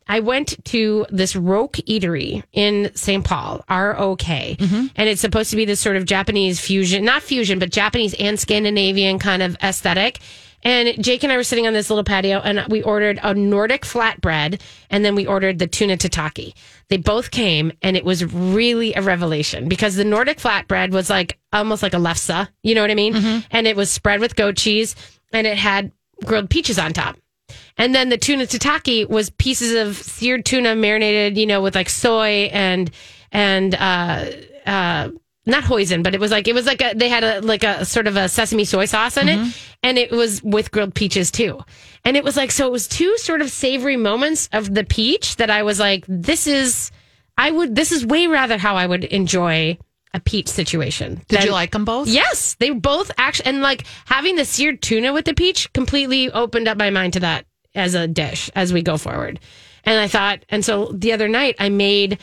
I 0.07 0.21
went 0.21 0.63
to 0.65 1.05
this 1.09 1.35
Roke 1.35 1.73
Eatery 1.73 2.43
in 2.53 2.91
St. 2.95 3.25
Paul, 3.25 3.63
R 3.67 3.97
O 3.97 4.15
K, 4.15 4.55
mm-hmm. 4.59 4.87
and 4.95 5.09
it's 5.09 5.21
supposed 5.21 5.49
to 5.49 5.55
be 5.55 5.65
this 5.65 5.79
sort 5.79 5.97
of 5.97 6.05
Japanese 6.05 6.59
fusion, 6.59 7.03
not 7.03 7.23
fusion, 7.23 7.59
but 7.59 7.71
Japanese 7.71 8.13
and 8.19 8.39
Scandinavian 8.39 9.19
kind 9.19 9.41
of 9.41 9.57
aesthetic. 9.61 10.19
And 10.63 11.03
Jake 11.03 11.23
and 11.23 11.31
I 11.31 11.37
were 11.37 11.43
sitting 11.43 11.67
on 11.67 11.73
this 11.73 11.89
little 11.91 12.03
patio, 12.03 12.39
and 12.39 12.65
we 12.69 12.81
ordered 12.81 13.19
a 13.21 13.35
Nordic 13.35 13.83
flatbread, 13.83 14.61
and 14.89 15.05
then 15.05 15.13
we 15.13 15.27
ordered 15.27 15.59
the 15.59 15.67
tuna 15.67 15.95
tataki. 15.95 16.53
They 16.87 16.97
both 16.97 17.29
came, 17.29 17.71
and 17.83 17.95
it 17.95 18.03
was 18.03 18.25
really 18.33 18.93
a 18.95 19.01
revelation 19.01 19.67
because 19.67 19.95
the 19.95 20.05
Nordic 20.05 20.39
flatbread 20.39 20.91
was 20.91 21.09
like 21.09 21.37
almost 21.53 21.83
like 21.83 21.93
a 21.93 21.97
lefse, 21.97 22.47
you 22.63 22.73
know 22.73 22.81
what 22.81 22.91
I 22.91 22.95
mean? 22.95 23.13
Mm-hmm. 23.13 23.39
And 23.51 23.67
it 23.67 23.75
was 23.75 23.91
spread 23.91 24.19
with 24.19 24.35
goat 24.35 24.55
cheese, 24.57 24.95
and 25.31 25.45
it 25.45 25.57
had 25.57 25.91
grilled 26.23 26.49
peaches 26.49 26.79
on 26.79 26.93
top. 26.93 27.17
And 27.77 27.93
then 27.93 28.09
the 28.09 28.17
tuna 28.17 28.45
tataki 28.45 29.07
was 29.07 29.29
pieces 29.31 29.73
of 29.73 29.97
seared 29.97 30.45
tuna 30.45 30.75
marinated, 30.75 31.37
you 31.37 31.45
know, 31.45 31.61
with 31.61 31.75
like 31.75 31.89
soy 31.89 32.49
and 32.51 32.89
and 33.31 33.75
uh 33.75 34.25
uh 34.65 35.09
not 35.45 35.63
hoisin, 35.63 36.01
but 36.01 36.15
it 36.15 36.19
was 36.19 36.31
like 36.31 36.47
it 36.47 36.55
was 36.55 36.65
like 36.65 36.81
a 36.81 36.93
they 36.95 37.09
had 37.09 37.23
a 37.23 37.41
like 37.41 37.63
a 37.63 37.85
sort 37.85 38.07
of 38.07 38.15
a 38.15 38.27
sesame 38.29 38.65
soy 38.65 38.85
sauce 38.85 39.17
in 39.17 39.29
it, 39.29 39.55
and 39.83 39.97
it 39.97 40.11
was 40.11 40.41
with 40.41 40.71
grilled 40.71 40.95
peaches 40.95 41.29
too. 41.31 41.59
And 42.03 42.17
it 42.17 42.23
was 42.23 42.35
like 42.37 42.51
so 42.51 42.65
it 42.65 42.71
was 42.71 42.87
two 42.87 43.17
sort 43.17 43.41
of 43.41 43.51
savory 43.51 43.97
moments 43.97 44.49
of 44.53 44.73
the 44.73 44.83
peach 44.83 45.35
that 45.35 45.49
I 45.49 45.63
was 45.63 45.79
like, 45.79 46.05
this 46.07 46.47
is 46.47 46.91
I 47.37 47.51
would 47.51 47.75
this 47.75 47.91
is 47.91 48.05
way 48.05 48.27
rather 48.27 48.57
how 48.57 48.75
I 48.75 48.87
would 48.87 49.03
enjoy 49.03 49.77
a 50.13 50.19
peach 50.19 50.47
situation. 50.47 51.21
Did 51.27 51.39
than- 51.39 51.47
you 51.47 51.51
like 51.51 51.71
them 51.71 51.85
both? 51.85 52.07
Yes, 52.07 52.55
they 52.55 52.71
both 52.71 53.11
actually, 53.17 53.47
and 53.47 53.61
like 53.61 53.85
having 54.05 54.37
the 54.37 54.45
seared 54.45 54.81
tuna 54.81 55.13
with 55.13 55.25
the 55.25 55.33
peach 55.33 55.71
completely 55.73 56.31
opened 56.31 56.67
up 56.67 56.77
my 56.77 56.89
mind 56.89 57.13
to 57.13 57.19
that 57.19 57.45
as 57.75 57.93
a 57.95 58.07
dish 58.07 58.49
as 58.55 58.73
we 58.73 58.81
go 58.81 58.97
forward. 58.97 59.39
And 59.83 59.99
I 59.99 60.07
thought, 60.07 60.43
and 60.49 60.63
so 60.65 60.91
the 60.93 61.13
other 61.13 61.27
night 61.27 61.55
I 61.59 61.69
made 61.69 62.19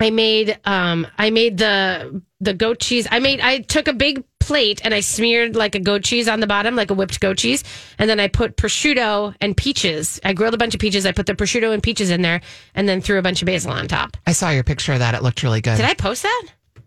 I 0.00 0.10
made 0.10 0.58
um 0.64 1.06
I 1.18 1.30
made 1.30 1.58
the 1.58 2.22
the 2.40 2.54
goat 2.54 2.78
cheese. 2.80 3.08
I 3.10 3.18
made 3.18 3.40
I 3.40 3.58
took 3.58 3.88
a 3.88 3.92
big 3.92 4.22
plate 4.38 4.80
and 4.84 4.94
I 4.94 5.00
smeared 5.00 5.56
like 5.56 5.74
a 5.74 5.80
goat 5.80 6.04
cheese 6.04 6.28
on 6.28 6.40
the 6.40 6.46
bottom, 6.46 6.76
like 6.76 6.90
a 6.90 6.94
whipped 6.94 7.20
goat 7.20 7.36
cheese, 7.36 7.64
and 7.98 8.08
then 8.08 8.20
I 8.20 8.28
put 8.28 8.56
prosciutto 8.56 9.34
and 9.40 9.56
peaches. 9.56 10.20
I 10.24 10.32
grilled 10.32 10.54
a 10.54 10.58
bunch 10.58 10.74
of 10.74 10.80
peaches. 10.80 11.04
I 11.04 11.12
put 11.12 11.26
the 11.26 11.34
prosciutto 11.34 11.72
and 11.74 11.82
peaches 11.82 12.10
in 12.10 12.22
there, 12.22 12.40
and 12.74 12.88
then 12.88 13.00
threw 13.00 13.18
a 13.18 13.22
bunch 13.22 13.42
of 13.42 13.46
basil 13.46 13.72
on 13.72 13.88
top. 13.88 14.16
I 14.26 14.32
saw 14.32 14.50
your 14.50 14.64
picture 14.64 14.92
of 14.92 15.00
that. 15.00 15.14
It 15.14 15.22
looked 15.22 15.42
really 15.42 15.60
good. 15.60 15.76
Did 15.76 15.84
I 15.84 15.94
post 15.94 16.22
that? 16.22 16.46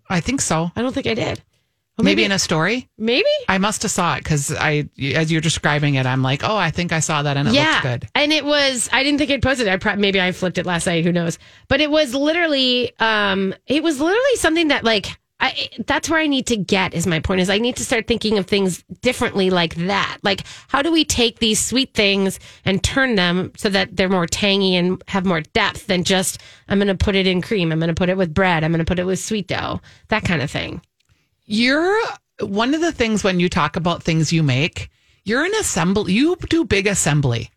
I 0.10 0.22
think 0.22 0.42
so. 0.42 0.72
I 0.76 0.82
don't 0.82 0.94
think 0.94 1.08
I 1.08 1.14
did. 1.14 1.42
Well, 2.02 2.06
maybe, 2.06 2.22
maybe- 2.24 2.26
in 2.26 2.32
a 2.32 2.40
story. 2.40 2.90
Maybe. 2.98 3.30
I 3.48 3.58
must 3.58 3.82
have 3.84 3.92
saw 3.92 4.16
it 4.16 4.24
because 4.24 4.54
I, 4.54 4.90
as 5.16 5.32
you're 5.32 5.42
describing 5.42 5.96
it, 5.96 6.06
I'm 6.06 6.22
like, 6.24 6.44
oh, 6.44 6.58
I 6.58 6.72
think 6.72 6.92
I 6.92 7.00
saw 7.00 7.24
that 7.24 7.38
and 7.38 7.48
it 7.48 7.54
yeah, 7.54 7.72
looked 7.74 7.84
good. 7.84 8.10
and 8.16 8.32
it 8.34 8.46
was. 8.46 8.90
I 8.92 9.04
didn't 9.04 9.20
think 9.20 9.32
I'd 9.32 9.42
posted. 9.42 9.68
it. 9.68 9.72
I 9.72 9.78
pro- 9.78 9.96
maybe 9.96 10.20
I 10.22 10.32
flipped 10.32 10.58
it 10.58 10.66
last 10.66 10.86
night. 10.88 11.04
Who 11.04 11.12
knows? 11.12 11.38
But 11.68 11.82
it 11.82 11.90
was 11.92 12.14
literally. 12.14 12.92
Um, 13.00 13.54
it 13.68 13.84
was 13.84 14.00
literally 14.00 14.36
something 14.36 14.68
that 14.70 14.84
like. 14.84 15.18
I, 15.44 15.70
that's 15.88 16.08
where 16.08 16.20
I 16.20 16.28
need 16.28 16.46
to 16.48 16.56
get. 16.56 16.94
Is 16.94 17.08
my 17.08 17.20
point 17.20 17.42
is 17.42 17.50
I 17.50 17.58
need 17.58 17.76
to 17.78 17.84
start 17.84 18.06
thinking 18.06 18.38
of 18.38 18.46
things 18.46 18.84
differently, 19.02 19.50
like 19.50 19.74
that. 19.74 20.20
Like 20.22 20.44
how 20.68 20.84
do 20.84 20.92
we 20.92 21.04
take 21.04 21.40
these 21.40 21.60
sweet 21.60 21.96
things 21.96 22.40
and 22.64 22.84
turn 22.84 23.16
them 23.16 23.52
so 23.58 23.68
that 23.70 23.96
they're 23.98 24.08
more 24.08 24.28
tangy 24.28 24.76
and 24.76 25.02
have 25.08 25.26
more 25.26 25.42
depth 25.42 25.88
than 25.88 26.04
just 26.04 26.40
I'm 26.68 26.78
going 26.78 26.96
to 26.96 27.04
put 27.06 27.16
it 27.16 27.26
in 27.26 27.42
cream. 27.42 27.72
I'm 27.72 27.80
going 27.80 27.88
to 27.88 27.96
put 27.96 28.10
it 28.10 28.18
with 28.18 28.36
bread. 28.36 28.64
I'm 28.64 28.72
going 28.72 28.86
to 28.86 28.86
put 28.86 29.00
it 29.00 29.06
with 29.06 29.18
sweet 29.18 29.48
dough. 29.48 29.82
That 30.10 30.24
kind 30.24 30.44
of 30.44 30.52
thing. 30.52 30.80
You're 31.46 32.00
one 32.40 32.74
of 32.74 32.82
the 32.82 32.92
things 32.92 33.24
when 33.24 33.40
you 33.40 33.50
talk 33.50 33.76
about 33.76 34.04
things 34.04 34.32
you 34.34 34.44
make, 34.44 34.90
you're 35.24 35.46
an 35.46 35.54
assembly, 35.60 36.14
you 36.14 36.36
do 36.50 36.66
big 36.66 36.88
assembly. 36.88 37.52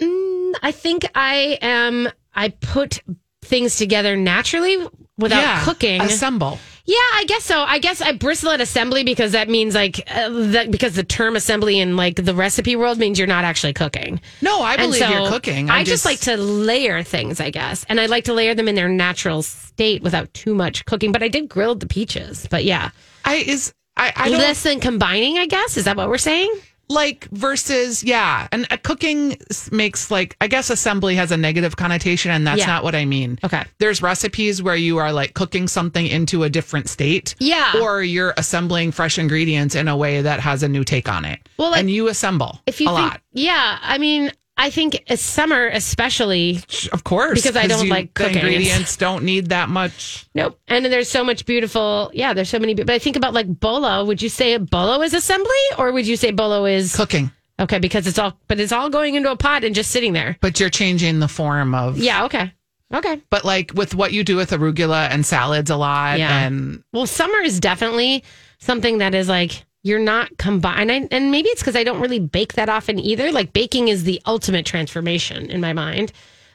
Mm, 0.00 0.54
I 0.62 0.72
think 0.72 1.06
I 1.14 1.58
am. 1.62 2.08
I 2.34 2.50
put 2.50 3.00
things 3.42 3.76
together 3.76 4.16
naturally 4.16 4.76
without 5.16 5.40
Yeah, 5.40 5.64
cooking. 5.64 6.00
Assemble. 6.02 6.58
Yeah, 6.86 6.96
I 7.14 7.24
guess 7.26 7.42
so. 7.42 7.62
I 7.62 7.80
guess 7.80 8.00
I 8.00 8.12
bristle 8.12 8.50
at 8.50 8.60
assembly 8.60 9.02
because 9.02 9.32
that 9.32 9.48
means 9.48 9.74
like 9.74 10.00
uh, 10.08 10.28
that 10.52 10.70
because 10.70 10.94
the 10.94 11.02
term 11.02 11.34
assembly 11.34 11.80
in 11.80 11.96
like 11.96 12.14
the 12.14 12.32
recipe 12.32 12.76
world 12.76 12.98
means 12.98 13.18
you're 13.18 13.26
not 13.26 13.42
actually 13.42 13.72
cooking. 13.72 14.20
No, 14.40 14.62
I 14.62 14.76
believe 14.76 15.00
so 15.00 15.08
you're 15.08 15.28
cooking. 15.28 15.68
I 15.68 15.78
I'm 15.78 15.84
just, 15.84 16.04
like 16.04 16.20
to 16.20 16.36
layer 16.36 17.02
things, 17.02 17.40
I 17.40 17.50
guess, 17.50 17.84
and 17.88 18.00
I 18.00 18.06
like 18.06 18.24
to 18.24 18.34
layer 18.34 18.54
them 18.54 18.68
in 18.68 18.76
their 18.76 18.88
natural 18.88 19.42
state 19.42 20.00
without 20.02 20.32
too 20.32 20.54
much 20.54 20.84
cooking. 20.84 21.10
But 21.10 21.24
I 21.24 21.28
did 21.28 21.48
grill 21.48 21.74
the 21.74 21.88
peaches. 21.88 22.46
But 22.48 22.64
yeah, 22.64 22.90
I 23.24 23.36
is 23.36 23.74
I, 23.96 24.12
I 24.14 24.28
less 24.28 24.62
than 24.62 24.78
combining. 24.78 25.38
I 25.38 25.46
guess 25.46 25.76
is 25.76 25.86
that 25.86 25.96
what 25.96 26.08
we're 26.08 26.18
saying? 26.18 26.54
Like 26.88 27.28
versus 27.32 28.04
yeah, 28.04 28.46
and 28.52 28.66
uh, 28.70 28.76
cooking 28.82 29.36
makes 29.72 30.10
like 30.10 30.36
I 30.40 30.46
guess 30.48 30.70
assembly 30.70 31.14
has 31.16 31.32
a 31.32 31.36
negative 31.36 31.76
connotation, 31.76 32.30
and 32.30 32.46
that's 32.46 32.60
Yeah. 32.60 32.66
not 32.66 32.84
what 32.84 32.94
I 32.94 33.04
mean. 33.04 33.38
Okay. 33.44 33.64
There's 33.78 34.02
recipes 34.02 34.62
where 34.62 34.76
you 34.76 34.98
are 34.98 35.12
like 35.12 35.34
cooking 35.34 35.66
something 35.68 36.06
into 36.06 36.44
a 36.44 36.48
different 36.50 36.88
state. 36.88 37.34
Yeah. 37.38 37.80
Or 37.82 38.02
you're 38.02 38.34
assembling 38.36 38.92
fresh 38.92 39.18
ingredients 39.18 39.74
in 39.74 39.88
a 39.88 39.96
way 39.96 40.22
that 40.22 40.40
has 40.40 40.62
a 40.62 40.68
new 40.68 40.84
take 40.84 41.08
on 41.08 41.24
it. 41.24 41.40
Well, 41.58 41.70
like, 41.70 41.80
and 41.80 41.90
you 41.90 42.08
assemble 42.08 42.60
If 42.66 42.80
you 42.80 42.88
a 42.88 42.94
think, 42.94 43.10
lot. 43.10 43.20
yeah, 43.32 43.78
I 43.82 43.98
mean, 43.98 44.30
I 44.58 44.70
think 44.70 45.02
summer 45.16 45.66
especially 45.68 46.60
Of 46.92 47.04
course. 47.04 47.42
Because 47.42 47.56
I 47.56 47.66
don't 47.66 47.84
you- 47.84 47.90
like 47.90 48.14
cooking. 48.14 48.36
ingredients 48.36 48.96
don't 48.96 49.24
need 49.24 49.50
that 49.50 49.68
much. 49.68 50.26
Nope. 50.34 50.58
And 50.68 50.84
there's 50.86 51.10
so 51.10 51.24
much 51.24 51.44
beautiful. 51.46 52.10
Yeah, 52.14 52.32
there's 52.32 52.48
so 52.48 52.58
many. 52.58 52.74
But 52.74 52.90
I 52.90 52.98
think 52.98 53.16
about 53.16 53.34
like 53.34 53.46
bolo. 53.48 54.04
Would 54.04 54.22
you 54.22 54.28
say 54.28 54.56
bolo 54.56 55.02
is 55.02 55.12
assembly, 55.14 55.50
or 55.78 55.92
would 55.92 56.06
you 56.06 56.16
say 56.16 56.30
bolo 56.30 56.64
is 56.64 56.94
Cooking. 56.96 57.30
Okay, 57.58 57.78
because 57.78 58.06
it's 58.06 58.18
all, 58.18 58.38
but 58.48 58.60
it's 58.60 58.72
all 58.72 58.90
going 58.90 59.14
into 59.14 59.30
a 59.30 59.36
pot 59.36 59.64
and 59.64 59.74
just 59.74 59.90
sitting 59.90 60.12
there. 60.12 60.36
But 60.42 60.60
you're 60.60 60.68
changing 60.70 61.20
the 61.20 61.28
form 61.28 61.74
of 61.74 61.96
Yeah. 61.98 62.24
Okay. 62.24 62.52
Okay. 62.94 63.20
But 63.30 63.44
like 63.44 63.72
with 63.74 63.94
what 63.94 64.12
you 64.12 64.24
do 64.24 64.36
with 64.36 64.50
arugula 64.50 65.08
and 65.10 65.24
salads 65.26 65.70
a 65.70 65.76
lot 65.76 66.18
Yeah. 66.18 66.46
and 66.46 66.82
Well, 66.92 67.06
summer 67.06 67.38
is 67.40 67.58
definitely 67.60 68.24
something 68.58 68.98
that 68.98 69.14
is 69.14 69.28
like 69.28 69.64
you're 69.86 70.00
not 70.00 70.36
combined, 70.36 70.90
and, 70.90 71.08
and 71.12 71.30
maybe 71.30 71.48
it's 71.50 71.62
because 71.62 71.76
I 71.76 71.84
don't 71.84 72.00
really 72.00 72.18
bake 72.18 72.54
that 72.54 72.68
often 72.68 72.98
either. 72.98 73.30
Like 73.30 73.52
baking 73.52 73.86
is 73.88 74.02
the 74.02 74.20
ultimate 74.26 74.66
transformation 74.66 75.48
in 75.48 75.60
my 75.60 75.72
mind, 75.72 76.12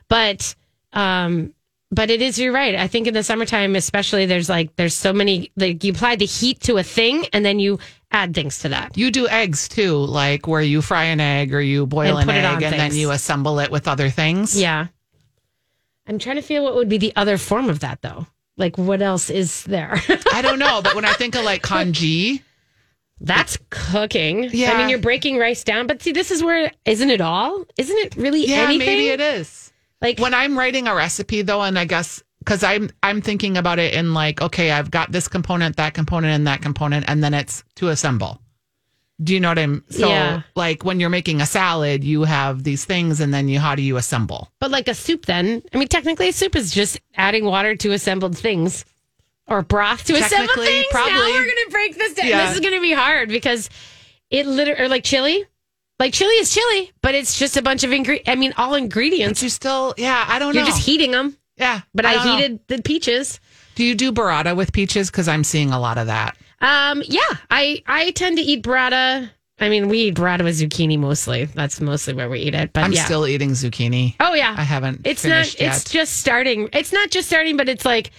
but 0.10 0.54
um, 0.92 1.54
but 1.92 2.10
it 2.10 2.22
is. 2.22 2.38
You're 2.38 2.52
right. 2.52 2.76
I 2.76 2.88
think 2.88 3.08
in 3.08 3.14
the 3.14 3.24
summertime, 3.24 3.76
especially, 3.78 4.26
there's 4.26 4.50
like 4.50 4.76
there's 4.76 4.94
so 4.94 5.14
many 5.14 5.52
like 5.56 5.84
you 5.84 5.94
apply 5.94 6.18
the 6.18 6.26
heat 6.26 6.60
to 6.62 6.78
a 6.78 6.84
thing, 6.84 7.26
and 7.32 7.46
then 7.46 7.60
you 7.60 7.80
add 8.12 8.34
things 8.36 8.60
to 8.60 8.70
that. 8.70 8.98
you 8.98 9.10
do 9.12 9.28
eggs 9.30 9.70
too, 9.70 9.96
like 9.96 10.46
where 10.46 10.62
you 10.62 10.82
fry 10.82 11.06
an 11.06 11.22
egg 11.22 11.54
or 11.54 11.62
you 11.62 11.88
boil 11.88 12.18
And 12.18 12.30
an 12.30 12.36
egg 12.36 12.64
and 12.64 12.78
then 12.78 12.94
you 12.94 13.12
assemble 13.12 13.60
it 13.60 13.72
with 13.72 13.88
other 13.88 14.10
things. 14.10 14.60
Yeah. 14.60 14.88
I'm 16.08 16.20
trying 16.20 16.36
to 16.36 16.42
feel 16.42 16.66
what 16.66 16.76
would 16.76 16.90
be 16.90 16.98
the 16.98 17.14
other 17.16 17.38
form 17.38 17.70
of 17.70 17.80
that 17.80 18.02
though. 18.02 18.28
Like 18.58 18.78
what 18.78 19.02
else 19.02 19.30
is 19.30 19.64
there? 19.64 20.02
I 20.34 20.42
don't 20.42 20.60
know, 20.60 20.82
but 20.84 20.94
when 20.94 21.06
I 21.06 21.14
think 21.22 21.36
of 21.36 21.46
like 21.46 21.62
congee, 21.62 22.42
That's 23.24 23.58
cooking. 23.70 24.50
Yeah. 24.52 24.72
I 24.74 24.78
mean, 24.78 24.90
you're 24.90 25.00
breaking 25.00 25.38
rice 25.38 25.64
down, 25.64 25.88
but 25.88 26.02
see, 26.02 26.12
this 26.12 26.32
is 26.32 26.44
where 26.44 26.72
isn't 26.86 27.10
it 27.10 27.22
all? 27.22 27.66
Isn't 27.78 27.98
it 27.98 28.16
really 28.16 28.46
yeah, 28.48 28.64
anything? 28.64 28.80
maybe 28.88 29.08
it 29.10 29.22
is. 29.22 29.72
Like 30.02 30.20
When 30.20 30.34
I'm 30.34 30.58
writing 30.58 30.88
a 30.88 30.96
recipe 30.96 31.44
though, 31.44 31.62
and 31.62 31.78
I 31.78 31.86
guess 31.86 32.24
because 32.40 32.64
I'm 32.64 32.90
I'm 33.04 33.22
thinking 33.22 33.58
about 33.58 33.78
it 33.78 33.94
in 33.94 34.16
like, 34.16 34.42
okay, 34.42 34.72
I've 34.72 34.90
got 34.90 35.12
this 35.12 35.28
component, 35.28 35.76
that 35.78 35.94
component, 35.94 36.34
and 36.34 36.48
that 36.48 36.62
component, 36.64 37.06
and 37.08 37.24
then 37.24 37.36
it's 37.36 37.64
to 37.76 37.90
assemble. 37.90 38.42
Do 39.24 39.36
you 39.36 39.40
know 39.40 39.50
what 39.50 39.60
I'm 39.60 39.84
so 39.92 40.08
Yeah. 40.10 40.42
like 40.56 40.84
when 40.84 41.00
you're 41.00 41.12
making 41.12 41.42
a 41.42 41.46
salad, 41.46 42.04
you 42.04 42.24
have 42.24 42.64
these 42.64 42.86
things 42.86 43.22
and 43.22 43.32
then 43.32 43.48
you 43.48 43.60
how 43.60 43.76
do 43.76 43.84
you 43.84 43.98
assemble? 43.98 44.50
But 44.60 44.72
like 44.72 44.88
a 44.88 44.96
soup, 44.96 45.28
then 45.28 45.62
I 45.72 45.78
mean, 45.78 45.88
technically, 45.88 46.30
a 46.30 46.34
soup 46.34 46.56
is 46.56 46.72
just 46.72 47.00
adding 47.16 47.46
water 47.46 47.76
to 47.76 47.92
assembled 47.92 48.36
things, 48.36 48.84
or 49.52 49.62
broth 49.62 50.06
to 50.06 50.14
assembled 50.14 50.50
Technically, 50.50 50.66
things. 50.66 50.86
Now 50.94 51.06
we're 51.08 51.46
gonna 51.46 51.70
break 51.70 51.98
this 51.98 52.14
down. 52.14 52.28
Yeah. 52.28 52.46
This 52.48 52.56
is 52.56 52.62
gonna 52.62 52.80
be 52.82 52.94
hard 52.94 53.28
because 53.30 53.70
it 54.30 54.48
literally, 54.48 54.82
or 54.82 54.88
like 54.88 55.04
chili, 55.04 55.46
like 56.00 56.14
chili 56.14 56.34
is 56.36 56.54
chili, 56.54 56.92
but 57.02 57.14
it's 57.16 57.38
just 57.38 57.58
a 57.58 57.62
bunch 57.62 57.84
of 57.84 57.92
ingredients. 57.92 58.30
I 58.30 58.36
mean, 58.36 58.54
all 58.58 58.76
ingredients. 58.76 59.44
You 59.44 59.50
still 59.50 59.94
yeah, 59.98 60.26
I 60.28 60.40
don't 60.40 60.56
know. 60.56 60.62
You're 60.62 60.68
just 60.68 60.82
heating 60.84 61.12
them. 61.12 61.38
yeah. 61.58 61.82
But 61.94 62.06
I, 62.06 62.16
know. 62.16 62.38
heated 62.38 62.60
the 62.68 62.82
peaches. 62.82 63.40
Do 63.76 63.84
you 63.84 63.94
do 63.94 64.12
burrata 64.12 64.56
with 64.56 64.72
peaches? 64.72 65.12
Because 65.12 65.28
I'm 65.28 65.44
seeing 65.44 65.72
a 65.72 65.80
lot 65.80 65.98
of 65.98 66.08
that. 66.08 66.38
Um, 66.62 67.04
yeah, 67.06 67.22
I 67.50 67.84
I 67.86 68.12
tend 68.12 68.38
to 68.38 68.44
eat 68.44 68.64
burrata. 68.64 69.30
I 69.60 69.70
mean, 69.70 69.90
we 69.90 70.00
eat 70.04 70.16
burrata 70.16 70.44
with 70.44 70.60
zucchini 70.60 70.98
mostly. 70.98 71.46
That's 71.46 71.80
mostly 71.82 72.14
where 72.14 72.30
we 72.30 72.40
eat 72.40 72.56
it. 72.56 72.74
But 72.74 72.84
I'm 72.84 72.94
yeah. 72.94 73.06
still 73.06 73.28
eating 73.28 73.52
zucchini. 73.52 74.16
Oh 74.20 74.34
yeah, 74.34 74.56
I 74.58 74.64
haven't 74.64 75.02
It's 75.06 75.24
finished 75.24 75.60
not. 75.60 75.66
yet. 75.66 75.76
It's 75.76 75.92
just 75.92 76.14
starting. 76.18 76.70
It's 76.74 76.94
not 76.94 77.12
just 77.12 77.28
starting, 77.28 77.58
but 77.58 77.68
it's 77.70 77.86
like 77.86 78.12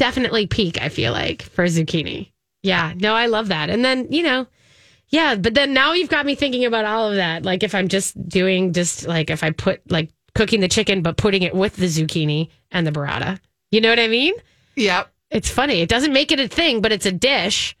definitely 0.00 0.46
peak. 0.46 0.80
I 0.80 0.88
feel 0.88 1.12
like 1.12 1.42
for 1.42 1.66
zucchini. 1.66 2.32
Yeah. 2.62 2.94
No, 2.96 3.14
I 3.14 3.26
love 3.26 3.48
that. 3.48 3.68
And 3.68 3.84
then 3.84 4.10
you 4.10 4.22
know, 4.22 4.46
yeah. 5.08 5.36
But 5.36 5.54
then 5.54 5.74
now 5.74 5.92
you've 5.92 6.08
got 6.08 6.26
me 6.26 6.34
thinking 6.34 6.64
about 6.64 6.86
all 6.86 7.10
of 7.10 7.16
that. 7.16 7.44
Like 7.44 7.62
if 7.62 7.74
I'm 7.74 7.88
just 7.88 8.16
doing 8.28 8.72
just 8.72 9.06
like 9.06 9.28
if 9.28 9.44
I 9.44 9.50
put 9.50 9.88
like 9.90 10.10
cooking 10.34 10.60
the 10.60 10.68
chicken, 10.68 11.02
but 11.02 11.18
putting 11.18 11.42
it 11.42 11.54
with 11.54 11.76
the 11.76 11.86
zucchini 11.86 12.48
and 12.70 12.86
the 12.86 12.92
burrata. 12.92 13.38
You 13.70 13.82
know 13.82 13.90
what 13.90 14.00
I 14.00 14.08
mean? 14.08 14.34
Yep. 14.76 15.12
It's 15.30 15.50
funny. 15.50 15.80
It 15.80 15.88
doesn't 15.88 16.12
make 16.12 16.32
it 16.32 16.40
a 16.40 16.48
thing, 16.48 16.80
but 16.80 16.92
it's 16.92 17.06
a 17.06 17.12
dish, 17.12 17.76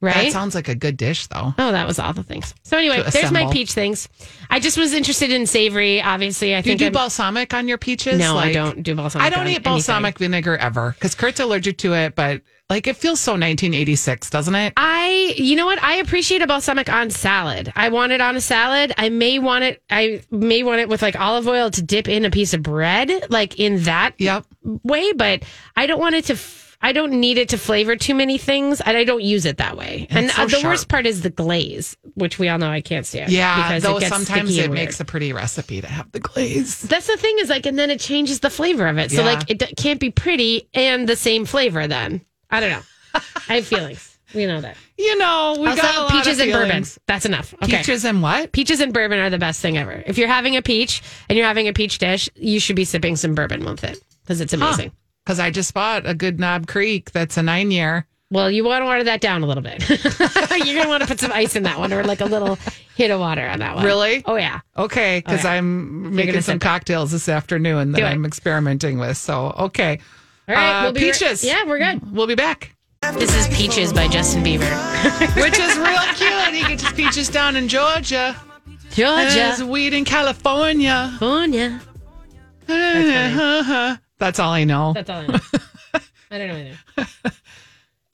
right? 0.00 0.14
That 0.14 0.32
sounds 0.32 0.54
like 0.54 0.68
a 0.68 0.74
good 0.74 0.96
dish 0.96 1.26
though. 1.26 1.54
Oh, 1.58 1.72
that 1.72 1.86
was 1.86 1.98
all 1.98 2.12
the 2.12 2.22
things. 2.22 2.54
So 2.62 2.76
anyway, 2.76 3.02
there's 3.12 3.32
my 3.32 3.52
peach 3.52 3.72
things. 3.72 4.08
I 4.48 4.60
just 4.60 4.76
was 4.78 4.92
interested 4.94 5.30
in 5.30 5.46
savory. 5.46 6.02
Obviously, 6.02 6.54
I 6.54 6.60
Do 6.62 6.70
you 6.70 6.76
do 6.76 6.84
I'm- 6.86 6.92
balsamic 6.92 7.52
on 7.54 7.68
your 7.68 7.78
peaches? 7.78 8.18
No, 8.18 8.36
I 8.36 8.52
don't 8.52 8.82
do 8.82 8.94
balsamic. 8.94 9.26
I 9.26 9.30
don't 9.30 9.40
on 9.40 9.46
eat 9.46 9.50
anything. 9.56 9.62
balsamic 9.72 10.18
vinegar 10.18 10.56
ever 10.56 10.92
because 10.92 11.14
Kurt's 11.14 11.40
allergic 11.40 11.78
to 11.78 11.94
it, 11.94 12.14
but 12.14 12.42
like 12.68 12.86
it 12.86 12.96
feels 12.96 13.20
so 13.20 13.32
1986, 13.32 14.30
doesn't 14.30 14.54
it? 14.54 14.72
I, 14.76 15.34
you 15.36 15.56
know 15.56 15.66
what? 15.66 15.82
I 15.82 15.96
appreciate 15.96 16.40
a 16.40 16.46
balsamic 16.46 16.88
on 16.88 17.10
salad. 17.10 17.72
I 17.74 17.88
want 17.88 18.12
it 18.12 18.20
on 18.20 18.36
a 18.36 18.40
salad. 18.40 18.92
I 18.96 19.08
may 19.08 19.38
want 19.40 19.64
it. 19.64 19.82
I 19.90 20.22
may 20.30 20.62
want 20.62 20.80
it 20.80 20.88
with 20.88 21.02
like 21.02 21.18
olive 21.18 21.48
oil 21.48 21.70
to 21.72 21.82
dip 21.82 22.08
in 22.08 22.24
a 22.24 22.30
piece 22.30 22.54
of 22.54 22.62
bread, 22.62 23.10
like 23.28 23.58
in 23.58 23.82
that 23.84 24.14
Yep. 24.18 24.46
way. 24.84 25.12
But 25.12 25.42
I 25.76 25.86
don't 25.86 25.98
want 26.00 26.14
it 26.14 26.26
to. 26.26 26.38
I 26.82 26.92
don't 26.92 27.12
need 27.12 27.36
it 27.36 27.50
to 27.50 27.58
flavor 27.58 27.94
too 27.94 28.14
many 28.14 28.38
things, 28.38 28.80
and 28.80 28.96
I 28.96 29.04
don't 29.04 29.22
use 29.22 29.44
it 29.44 29.58
that 29.58 29.76
way. 29.76 30.06
and 30.10 30.30
so 30.30 30.42
uh, 30.42 30.44
the 30.46 30.50
sharp. 30.52 30.64
worst 30.64 30.88
part 30.88 31.04
is 31.06 31.20
the 31.20 31.28
glaze, 31.30 31.96
which 32.14 32.38
we 32.38 32.48
all 32.48 32.58
know 32.58 32.70
I 32.70 32.80
can't 32.80 33.04
stand. 33.04 33.30
Yeah, 33.30 33.56
because 33.68 33.82
though 33.82 33.98
it 33.98 34.00
gets 34.00 34.14
sometimes 34.14 34.50
sticky 34.54 34.64
it 34.64 34.70
makes 34.72 34.98
a 34.98 35.04
pretty 35.04 35.32
recipe 35.34 35.80
to 35.82 35.86
have 35.86 36.10
the 36.12 36.20
glaze. 36.20 36.80
That's 36.80 37.06
the 37.06 37.16
thing 37.18 37.36
is 37.40 37.50
like, 37.50 37.66
and 37.66 37.78
then 37.78 37.90
it 37.90 38.00
changes 38.00 38.40
the 38.40 38.50
flavor 38.50 38.86
of 38.86 38.96
it. 38.98 39.10
So 39.10 39.18
Yeah. 39.22 39.34
like, 39.34 39.50
it 39.50 39.58
d- 39.58 39.74
can't 39.76 40.00
be 40.00 40.10
pretty 40.10 40.68
and 40.72 41.06
the 41.08 41.16
same 41.16 41.44
flavor. 41.44 41.86
Then 41.86 42.22
I 42.50 42.60
don't 42.60 42.70
know. 42.70 42.82
I 43.48 43.56
have 43.56 43.66
feelings. 43.66 44.18
We 44.34 44.46
know 44.46 44.60
that. 44.60 44.76
You 45.00 45.16
know, 45.16 45.56
we 45.58 45.66
also, 45.66 45.80
got 45.80 45.96
a 45.96 46.00
lot 46.02 46.10
peaches 46.12 46.38
and 46.40 46.52
bourbon. 46.52 46.84
That's 47.06 47.24
enough. 47.24 47.54
Okay. 47.62 47.78
Peaches 47.78 48.04
and 48.04 48.20
what? 48.22 48.52
Peaches 48.52 48.80
and 48.80 48.92
bourbon 48.92 49.18
are 49.18 49.30
the 49.30 49.38
best 49.38 49.62
thing 49.62 49.78
ever. 49.78 50.02
If 50.06 50.18
you're 50.18 50.28
having 50.28 50.56
a 50.56 50.62
peach 50.62 51.00
and 51.30 51.38
you're 51.38 51.46
having 51.46 51.68
a 51.68 51.72
peach 51.72 51.96
dish, 51.96 52.28
you 52.36 52.60
should 52.60 52.76
be 52.76 52.84
sipping 52.84 53.16
some 53.16 53.34
bourbon 53.34 53.64
with 53.64 53.82
it 53.82 53.98
because 54.22 54.42
it's 54.42 54.52
amazing. 54.52 54.92
Because 55.30 55.38
I 55.38 55.52
just 55.52 55.72
bought 55.74 56.08
a 56.08 56.14
good 56.14 56.40
Knob 56.40 56.66
Creek 56.66 57.12
that's 57.12 57.36
a 57.36 57.42
nine 57.44 57.70
year. 57.70 58.04
Well, 58.32 58.50
you 58.50 58.64
want 58.64 58.82
to 58.82 58.86
water 58.86 59.04
that 59.04 59.20
down 59.20 59.44
a 59.44 59.46
little 59.46 59.62
bit. 59.62 59.88
you're 59.88 60.74
gonna 60.76 60.88
want 60.88 61.02
to 61.04 61.06
put 61.06 61.20
some 61.20 61.30
ice 61.30 61.54
in 61.54 61.62
that 61.62 61.78
one, 61.78 61.92
or 61.92 62.02
like 62.02 62.20
a 62.20 62.24
little 62.24 62.58
hit 62.96 63.12
of 63.12 63.20
water 63.20 63.46
on 63.46 63.60
that 63.60 63.76
one. 63.76 63.84
Really? 63.84 64.24
Oh 64.26 64.34
yeah. 64.34 64.58
Okay, 64.76 65.22
because 65.24 65.44
Okay. 65.44 65.48
I'm 65.50 66.16
making 66.16 66.40
some 66.40 66.58
cocktails 66.58 67.12
this 67.12 67.28
afternoon 67.28 67.92
that 67.92 67.98
Do. 67.98 68.04
I'm 68.04 68.24
experimenting 68.26 68.98
with. 68.98 69.18
So, 69.18 69.54
okay. 69.56 70.00
All 70.48 70.54
right, 70.56 70.80
Uh, 70.80 70.82
we'll 70.86 70.94
Peaches. 70.94 71.44
yeah, 71.44 71.62
we're 71.64 71.78
good. 71.78 72.12
We'll 72.12 72.26
be 72.26 72.34
back. 72.34 72.74
This 73.14 73.32
is 73.36 73.46
Peaches 73.56 73.92
by 73.92 74.08
Justin 74.08 74.42
Bieber. 74.42 74.66
Which 75.40 75.60
is 75.60 75.78
real 75.78 76.00
cute. 76.16 76.54
He 76.60 76.66
gets 76.68 76.82
his 76.82 76.92
peaches 76.94 77.28
down 77.28 77.54
in 77.54 77.68
Georgia. 77.68 78.34
There's 78.96 79.34
Georgia. 79.58 79.64
weed 79.70 79.94
in 79.94 80.04
California. 80.04 81.14
California. 81.20 81.80
That's 84.20 84.38
all 84.38 84.52
I 84.52 84.62
know. 84.64 84.92
That's 84.92 85.10
all 85.10 85.22
I 85.22 85.26
know. 85.26 85.40
I 86.30 86.38
don't 86.38 86.48
know 86.48 86.72
either. 86.94 87.32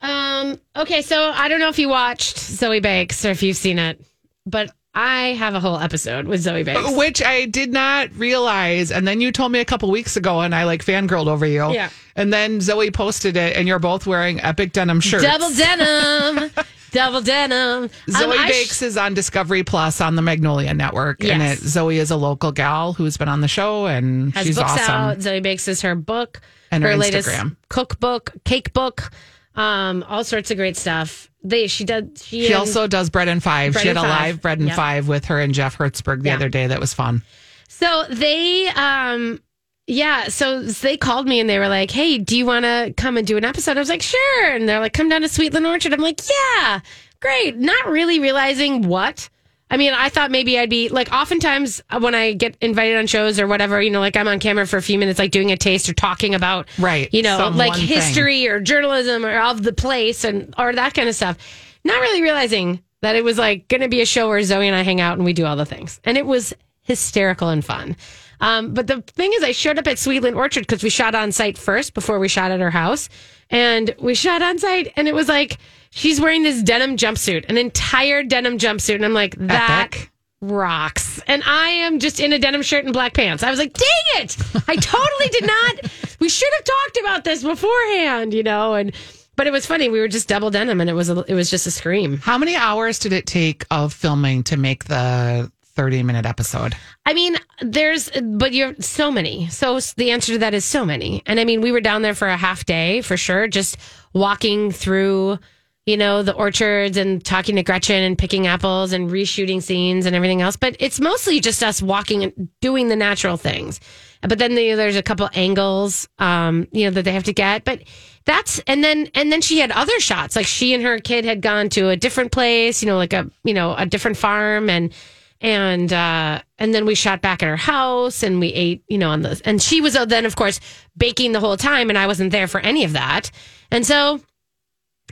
Um. 0.01 0.59
Okay, 0.75 1.01
so 1.01 1.31
I 1.35 1.47
don't 1.49 1.59
know 1.59 1.69
if 1.69 1.77
you 1.79 1.89
watched 1.89 2.37
Zoe 2.39 2.79
Bakes 2.79 3.25
or 3.25 3.29
if 3.31 3.43
you've 3.43 3.57
seen 3.57 3.77
it, 3.79 3.99
but 4.45 4.71
I 4.93 5.33
have 5.33 5.53
a 5.53 5.59
whole 5.59 5.77
episode 5.77 6.25
with 6.25 6.41
Zoe 6.41 6.63
Bakes. 6.63 6.95
Which 6.95 7.21
I 7.21 7.45
did 7.45 7.71
not 7.71 8.11
realize. 8.15 8.91
And 8.91 9.07
then 9.07 9.21
you 9.21 9.31
told 9.31 9.51
me 9.51 9.59
a 9.59 9.65
couple 9.65 9.91
weeks 9.91 10.17
ago, 10.17 10.41
and 10.41 10.55
I 10.55 10.63
like 10.63 10.83
fangirled 10.83 11.27
over 11.27 11.45
you. 11.45 11.71
Yeah. 11.71 11.89
And 12.15 12.33
then 12.33 12.61
Zoe 12.61 12.89
posted 12.89 13.37
it, 13.37 13.55
and 13.55 13.67
you're 13.67 13.77
both 13.77 14.07
wearing 14.07 14.41
epic 14.41 14.71
denim 14.71 14.99
shirts. 14.99 15.23
Double 15.23 15.51
denim. 15.53 16.49
Double 16.97 17.21
denim. 17.21 17.89
Zoe 18.09 18.37
Um, 18.37 18.47
Bakes 18.47 18.79
sh- 18.79 18.81
is 18.81 18.97
on 18.97 19.13
Discovery 19.13 19.63
Plus 19.63 20.01
on 20.01 20.15
the 20.15 20.21
Magnolia 20.23 20.73
Network. 20.73 21.19
And 21.23 21.41
Yes. 21.41 21.61
it, 21.61 21.67
Zoe 21.67 21.97
is 21.99 22.09
a 22.11 22.15
local 22.17 22.51
gal 22.51 22.93
who's 22.93 23.17
been 23.17 23.29
on 23.29 23.41
the 23.41 23.47
show, 23.47 23.85
and 23.85 24.33
has 24.33 24.47
she's 24.47 24.55
books 24.57 24.71
awesome. 24.71 24.93
out. 24.95 25.21
Zoe 25.21 25.39
Bakes 25.39 25.67
is 25.67 25.81
her 25.83 25.93
book, 25.95 26.41
And 26.71 26.83
her 26.83 26.95
latest 26.97 27.29
Instagram. 27.29 27.55
cookbook, 27.69 28.31
cake 28.45 28.73
book, 28.73 29.11
um, 29.55 30.03
all 30.09 30.23
sorts 30.23 30.49
of 30.51 30.57
great 30.57 30.75
stuff. 30.75 31.29
They 31.43 31.67
she 31.67 31.83
did 31.85 32.17
she, 32.21 32.41
She 32.41 32.47
and- 32.47 32.55
also 32.55 32.87
does 32.87 33.09
Bread 33.09 33.27
and 33.27 33.41
Five. 33.43 33.73
Bread 33.73 33.81
she 33.83 33.87
had 33.89 33.97
and 33.97 34.05
a 34.05 34.09
Five. 34.09 34.21
live 34.21 34.41
Bread 34.41 34.57
and 34.59 34.67
Yep. 34.69 34.75
Five 34.75 35.07
with 35.07 35.25
her 35.25 35.39
and 35.39 35.53
Jeff 35.53 35.77
Hertzberg 35.77 36.23
the 36.23 36.31
other 36.31 36.49
day. 36.49 36.67
That 36.67 36.79
was 36.79 36.93
fun. 36.93 37.21
So 37.69 38.05
they, 38.09 38.67
um, 38.69 39.39
yeah, 39.87 40.27
so 40.27 40.61
they 40.61 40.97
called 40.97 41.27
me 41.27 41.39
and 41.39 41.49
they 41.49 41.59
were 41.59 41.69
like, 41.69 41.89
"Hey, 41.91 42.17
do 42.17 42.37
you 42.37 42.45
want 42.45 42.65
to 42.65 42.93
come 42.97 43.17
and 43.17 43.25
do 43.25 43.37
an 43.37 43.45
episode?" 43.45 43.77
I 43.77 43.79
was 43.79 43.89
like, 43.89 44.01
"Sure." 44.01 44.45
And 44.53 44.67
they're 44.67 44.79
like, 44.79 44.93
"Come 44.93 45.09
down 45.09 45.21
to 45.21 45.27
Sweetland 45.27 45.67
Orchard." 45.67 45.93
I'm 45.93 46.01
like, 46.01 46.19
"Yeah, 46.29 46.81
great." 47.21 47.57
Not 47.57 47.87
really 47.87 48.19
realizing 48.19 48.83
what. 48.87 49.29
I 49.69 49.75
mean, 49.75 49.93
I 49.93 50.07
thought 50.07 50.31
maybe 50.31 50.57
I'd 50.57 50.69
be 50.69 50.87
like, 50.87 51.11
oftentimes 51.11 51.81
when 51.99 52.15
I 52.15 52.31
get 52.31 52.55
invited 52.61 52.95
on 52.97 53.05
shows 53.05 53.37
or 53.37 53.47
whatever, 53.47 53.81
you 53.81 53.89
know, 53.89 53.99
like 53.99 54.15
I'm 54.15 54.27
on 54.29 54.39
camera 54.39 54.65
for 54.65 54.77
a 54.77 54.81
few 54.81 54.97
minutes, 54.97 55.19
like 55.19 55.31
doing 55.31 55.51
a 55.51 55.57
taste 55.57 55.89
or 55.89 55.93
talking 55.93 56.33
about, 56.35 56.69
Right. 56.79 57.13
you 57.13 57.21
know, 57.21 57.37
Some 57.37 57.57
like 57.57 57.71
one 57.71 57.79
thing. 57.79 57.87
history 57.87 58.47
or 58.47 58.61
journalism 58.61 59.25
or 59.25 59.37
of 59.37 59.63
the 59.63 59.73
place 59.73 60.23
and 60.23 60.53
or 60.57 60.71
that 60.71 60.93
kind 60.93 61.09
of 61.09 61.15
stuff. 61.15 61.35
Not 61.83 61.99
really 61.99 62.21
realizing 62.21 62.81
that 63.01 63.17
it 63.17 63.25
was 63.25 63.37
like 63.37 63.67
going 63.67 63.81
to 63.81 63.89
be 63.89 63.99
a 63.99 64.05
show 64.05 64.29
where 64.29 64.41
Zoe 64.41 64.65
and 64.67 64.75
I 64.75 64.83
hang 64.83 65.01
out 65.01 65.17
and 65.17 65.25
we 65.25 65.33
do 65.33 65.45
all 65.45 65.57
the 65.57 65.65
things, 65.65 65.99
and 66.05 66.17
it 66.17 66.25
was 66.25 66.53
hysterical 66.83 67.49
and 67.49 67.63
fun. 67.63 67.97
Um, 68.39 68.73
but 68.73 68.87
the 68.87 69.01
thing 69.01 69.31
is, 69.33 69.43
I 69.43 69.51
showed 69.51 69.77
up 69.79 69.87
at 69.87 69.97
Sweetland 69.97 70.35
Orchard 70.35 70.61
because 70.61 70.83
we 70.83 70.89
shot 70.89 71.15
on 71.15 71.31
site 71.31 71.57
first 71.57 71.93
before 71.93 72.19
we 72.19 72.27
shot 72.27 72.51
at 72.51 72.59
her 72.59 72.71
house, 72.71 73.09
and 73.49 73.93
we 73.99 74.13
shot 74.15 74.41
on 74.41 74.59
site, 74.59 74.93
and 74.95 75.07
it 75.07 75.15
was 75.15 75.27
like 75.27 75.57
she's 75.89 76.21
wearing 76.21 76.43
this 76.43 76.61
denim 76.61 76.97
jumpsuit, 76.97 77.45
an 77.49 77.57
entire 77.57 78.23
denim 78.23 78.57
jumpsuit, 78.57 78.95
and 78.95 79.05
I'm 79.05 79.13
like 79.13 79.35
that. 79.39 79.89
Epic. 79.93 80.11
Rocks. 80.39 81.19
And 81.25 81.41
I 81.47 81.69
am 81.69 81.97
just 81.97 82.19
in 82.19 82.31
a 82.31 82.37
denim 82.37 82.61
shirt 82.61 82.83
and 82.85 82.93
black 82.93 83.15
pants. 83.15 83.41
I 83.41 83.49
was 83.49 83.57
like, 83.57 83.73
dang 83.73 84.21
it. 84.21 84.37
I 84.67 84.75
totally 84.75 85.29
did 85.29 85.47
not. 85.47 85.91
We 86.19 86.29
should 86.29 86.49
have 86.55 86.63
talked 86.63 86.97
about 86.97 87.23
this 87.25 87.43
beforehand, 87.43 88.33
you 88.33 88.41
know? 88.41 88.73
And, 88.73 88.91
but 89.35 89.45
it 89.45 89.51
was 89.51 89.67
funny. 89.67 89.87
We 89.87 89.99
were 89.99 90.07
just 90.07 90.27
double 90.27 90.49
denim 90.49 90.81
and 90.81 90.89
it 90.89 90.93
was, 90.93 91.11
a, 91.11 91.23
it 91.27 91.35
was 91.35 91.51
just 91.51 91.67
a 91.67 91.71
scream. 91.71 92.17
How 92.17 92.39
many 92.39 92.55
hours 92.55 92.97
did 92.97 93.13
it 93.13 93.27
take 93.27 93.63
of 93.69 93.93
filming 93.93 94.43
to 94.45 94.57
make 94.57 94.85
the 94.85 95.51
30 95.77 96.03
minute 96.03 96.25
episode? 96.25 96.75
I 97.05 97.13
mean, 97.13 97.37
there's, 97.61 98.09
but 98.09 98.51
you're 98.51 98.75
so 98.79 99.11
many. 99.11 99.47
So 99.49 99.79
the 99.95 100.11
answer 100.11 100.33
to 100.33 100.39
that 100.39 100.55
is 100.55 100.65
so 100.65 100.85
many. 100.85 101.21
And 101.27 101.39
I 101.39 101.45
mean, 101.45 101.61
we 101.61 101.71
were 101.71 101.81
down 101.81 102.01
there 102.01 102.15
for 102.15 102.27
a 102.27 102.35
half 102.35 102.65
day 102.65 103.01
for 103.01 103.15
sure, 103.15 103.47
just 103.47 103.77
walking 104.11 104.71
through, 104.71 105.37
you 105.85 105.95
know, 105.95 106.23
the 106.23 106.33
orchards 106.33 106.97
and 106.97 107.23
talking 107.23 107.55
to 107.57 107.63
Gretchen 107.63 108.03
and 108.03 108.17
picking 108.17 108.47
apples 108.47 108.91
and 108.91 109.09
reshooting 109.11 109.61
scenes 109.61 110.07
and 110.07 110.15
everything 110.15 110.41
else. 110.41 110.57
But 110.57 110.75
it's 110.79 110.99
mostly 110.99 111.39
just 111.39 111.63
us 111.63 111.79
walking 111.79 112.23
and 112.23 112.49
doing 112.59 112.87
the 112.89 112.95
natural 112.95 113.37
things. 113.37 113.79
But 114.21 114.39
then 114.39 114.55
the, 114.55 114.73
there's 114.73 114.95
a 114.95 115.03
couple 115.03 115.29
angles, 115.35 116.09
um, 116.17 116.67
you 116.71 116.85
know, 116.85 116.91
that 116.91 117.03
they 117.03 117.13
have 117.13 117.25
to 117.25 117.33
get. 117.33 117.63
But 117.63 117.83
that's 118.25 118.59
and 118.67 118.83
then 118.83 119.09
and 119.13 119.31
then 119.31 119.41
she 119.41 119.59
had 119.59 119.71
other 119.71 119.99
shots. 119.99 120.35
Like 120.35 120.47
she 120.47 120.73
and 120.73 120.83
her 120.83 120.97
kid 120.97 121.23
had 121.23 121.41
gone 121.41 121.69
to 121.69 121.89
a 121.89 121.95
different 121.95 122.31
place, 122.31 122.81
you 122.81 122.89
know, 122.89 122.97
like 122.97 123.13
a 123.13 123.29
you 123.43 123.53
know 123.53 123.75
a 123.75 123.85
different 123.85 124.17
farm 124.17 124.69
and 124.69 124.93
and 125.41 125.93
uh 125.93 126.41
and 126.57 126.73
then 126.73 126.85
we 126.85 126.95
shot 126.95 127.21
back 127.21 127.43
at 127.43 127.47
her 127.47 127.55
house 127.57 128.23
and 128.23 128.39
we 128.39 128.47
ate 128.53 128.83
you 128.87 128.97
know 128.97 129.09
on 129.09 129.21
the 129.21 129.39
and 129.45 129.61
she 129.61 129.81
was 129.81 129.95
uh, 129.95 130.03
then 130.05 130.25
of 130.25 130.35
course 130.35 130.59
baking 130.97 131.31
the 131.31 131.39
whole 131.39 131.57
time 131.57 131.89
and 131.89 131.97
i 131.97 132.07
wasn't 132.07 132.31
there 132.31 132.47
for 132.47 132.59
any 132.61 132.83
of 132.83 132.93
that. 132.93 133.29
And 133.71 133.85
so 133.85 134.21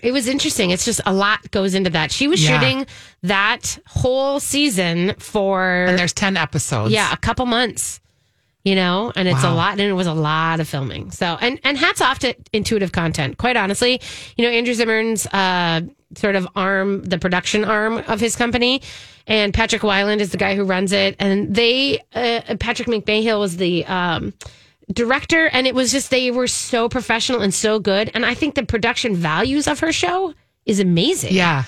it 0.04 0.12
was 0.12 0.28
interesting. 0.28 0.72
It's 0.72 0.84
just 0.84 1.00
a 1.06 1.14
lot 1.14 1.50
goes 1.52 1.74
into 1.74 1.90
that. 1.92 2.12
She 2.12 2.28
was 2.28 2.44
Yeah. 2.44 2.60
shooting 2.60 2.86
that 3.24 3.78
whole 3.88 4.40
season 4.42 5.14
for 5.20 5.86
And 5.88 5.98
there's 5.98 6.14
10 6.14 6.36
episodes. 6.38 6.92
yeah 6.92 7.14
a 7.14 7.18
couple 7.18 7.46
months 7.46 8.02
you 8.64 8.74
know 8.76 9.12
and 9.16 9.28
it's 9.28 9.44
a 9.44 9.52
lot 9.54 9.74
and 9.74 9.82
it 9.82 9.94
was 9.94 10.08
a 10.08 10.14
lot 10.14 10.60
of 10.60 10.68
filming. 10.68 11.12
So 11.12 11.38
and 11.40 11.60
and 11.64 11.78
hats 11.78 12.02
off 12.02 12.18
to 12.20 12.34
intuitive 12.52 12.92
content 12.92 13.38
quite 13.38 13.58
honestly. 13.58 14.02
You 14.38 14.46
know 14.46 14.52
andrew 14.52 14.74
zimmern's 14.74 15.28
uh 15.28 15.82
sort 16.18 16.36
of 16.36 16.48
arm 16.56 17.04
the 17.04 17.20
production 17.20 17.64
arm 17.64 18.00
of 18.08 18.20
his 18.20 18.36
company 18.36 18.82
and 19.28 19.54
patrick 19.54 19.82
weiland 19.82 20.20
is 20.20 20.32
the 20.32 20.38
guy 20.38 20.56
who 20.56 20.64
runs 20.64 20.92
it 20.92 21.16
and 21.20 21.54
they 21.56 22.00
uh, 22.14 22.56
patrick 22.60 22.88
mcmahill 22.88 23.40
was 23.40 23.58
the 23.58 23.86
um 23.86 24.34
director 24.94 25.48
and 25.48 25.66
it 25.66 25.74
was 25.74 25.92
just 25.92 26.12
they 26.12 26.30
were 26.32 26.48
so 26.48 26.88
professional 26.88 27.42
and 27.42 27.54
so 27.54 27.80
good 27.80 28.12
and 28.14 28.26
i 28.26 28.34
think 28.34 28.56
the 28.56 28.66
production 28.66 29.16
values 29.16 29.68
of 29.68 29.80
her 29.80 29.92
show 29.92 30.34
is 30.66 30.80
amazing 30.80 31.34
Yeah. 31.34 31.66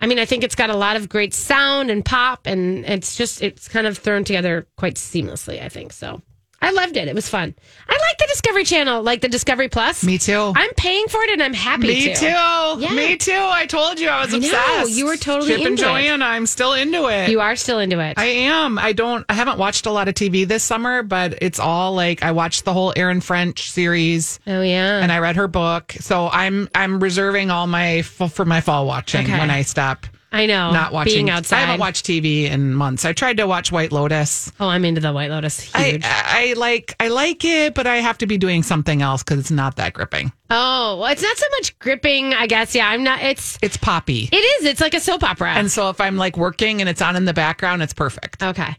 I 0.00 0.06
mean, 0.06 0.18
I 0.18 0.24
think 0.26 0.42
it's 0.44 0.56
got 0.56 0.68
a 0.70 0.76
lot 0.76 0.96
of 0.96 1.08
great 1.08 1.32
sound 1.32 1.88
and 1.88 2.04
pop, 2.04 2.46
and 2.46 2.84
it's 2.84 3.16
just 3.16 3.40
it's 3.40 3.68
kind 3.68 3.86
of 3.86 3.96
thrown 3.96 4.24
together 4.24 4.66
quite 4.76 4.96
seamlessly. 4.96 5.62
I 5.62 5.68
think 5.70 5.92
so. 5.92 6.20
I 6.64 6.70
loved 6.70 6.96
it. 6.96 7.08
It 7.08 7.14
was 7.14 7.28
fun. 7.28 7.54
I 7.88 7.92
like 7.92 8.18
the 8.18 8.26
Discovery 8.28 8.64
Channel, 8.64 9.02
like 9.02 9.20
the 9.20 9.28
Discovery 9.28 9.68
Plus. 9.68 10.02
Me 10.02 10.18
too. 10.18 10.52
I'm 10.56 10.72
paying 10.74 11.06
for 11.08 11.22
it, 11.22 11.30
and 11.30 11.42
I'm 11.42 11.52
happy. 11.52 11.86
Me 11.88 12.04
to. 12.06 12.14
too. 12.14 12.26
Yeah. 12.26 12.92
Me 12.94 13.16
too. 13.16 13.32
I 13.34 13.66
told 13.66 14.00
you 14.00 14.08
I 14.08 14.24
was 14.24 14.34
I 14.34 14.38
know. 14.38 14.46
obsessed. 14.46 14.90
You 14.92 15.06
were 15.06 15.16
totally 15.16 15.48
Chip 15.50 15.58
and 15.58 15.66
into 15.78 15.84
it. 15.94 16.20
I'm 16.22 16.46
still 16.46 16.72
into 16.72 17.06
it. 17.08 17.28
You 17.28 17.40
are 17.40 17.54
still 17.56 17.78
into 17.78 18.00
it. 18.00 18.18
I 18.18 18.24
am. 18.24 18.78
I 18.78 18.92
don't. 18.92 19.24
I 19.28 19.34
haven't 19.34 19.58
watched 19.58 19.86
a 19.86 19.90
lot 19.90 20.08
of 20.08 20.14
TV 20.14 20.46
this 20.48 20.64
summer, 20.64 21.02
but 21.02 21.38
it's 21.42 21.58
all 21.58 21.92
like 21.92 22.22
I 22.22 22.32
watched 22.32 22.64
the 22.64 22.72
whole 22.72 22.92
Erin 22.96 23.20
French 23.20 23.70
series, 23.70 24.40
oh 24.46 24.62
yeah. 24.62 24.98
and 25.02 25.12
I 25.12 25.18
read 25.18 25.36
her 25.36 25.48
book. 25.48 25.92
So 26.00 26.28
I'm 26.32 26.68
I'm 26.74 27.00
reserving 27.00 27.50
all 27.50 27.66
my 27.66 28.02
for 28.02 28.44
my 28.44 28.60
fall 28.60 28.86
watching 28.86 29.26
Okay. 29.26 29.38
when 29.38 29.50
I 29.50 29.62
stop 29.62 30.06
I 30.34 30.46
know. 30.46 30.72
not 30.72 30.92
watching. 30.92 31.14
being 31.14 31.30
outside. 31.30 31.56
I 31.56 31.60
haven't 31.60 31.80
watched 31.80 32.04
TV 32.06 32.44
in 32.50 32.74
months. 32.74 33.04
I 33.04 33.12
tried 33.12 33.36
to 33.38 33.46
watch 33.46 33.70
White 33.72 33.92
Lotus. 33.92 34.50
Oh, 34.60 34.68
I'm 34.68 34.84
into 34.84 35.00
the 35.00 35.12
White 35.12 35.30
Lotus. 35.30 35.70
I, 35.74 36.00
I 36.02 36.54
like 36.58 36.94
I 37.00 37.08
like 37.08 37.44
it, 37.44 37.74
but 37.74 37.86
I 37.86 37.96
have 37.96 38.18
to 38.18 38.26
be 38.26 38.36
doing 38.36 38.62
something 38.62 39.00
else 39.00 39.22
because 39.22 39.38
it's 39.38 39.50
not 39.50 39.76
that 39.76 39.92
gripping. 39.94 40.32
oh, 40.50 40.98
well, 41.00 41.12
it's 41.12 41.22
not 41.22 41.36
so 41.36 41.46
much 41.58 41.78
gripping. 41.78 42.34
I 42.34 42.46
guess. 42.46 42.74
Yeah, 42.74 42.88
I'm 42.88 43.04
not. 43.04 43.22
It's 43.22 43.58
It's 43.62 43.76
poppy. 43.76 44.28
it 44.32 44.36
is. 44.36 44.64
It's 44.66 44.80
like 44.80 44.94
a 44.94 45.00
soap 45.00 45.22
opera. 45.22 45.52
And 45.54 45.70
so 45.70 45.88
if 45.90 46.00
I'm 46.00 46.16
like 46.16 46.36
working 46.36 46.80
and 46.80 46.88
it's 46.88 47.00
on 47.00 47.16
in 47.16 47.24
the 47.24 47.32
background, 47.34 47.82
it's 47.82 47.94
perfect. 47.94 48.42
Okay. 48.42 48.76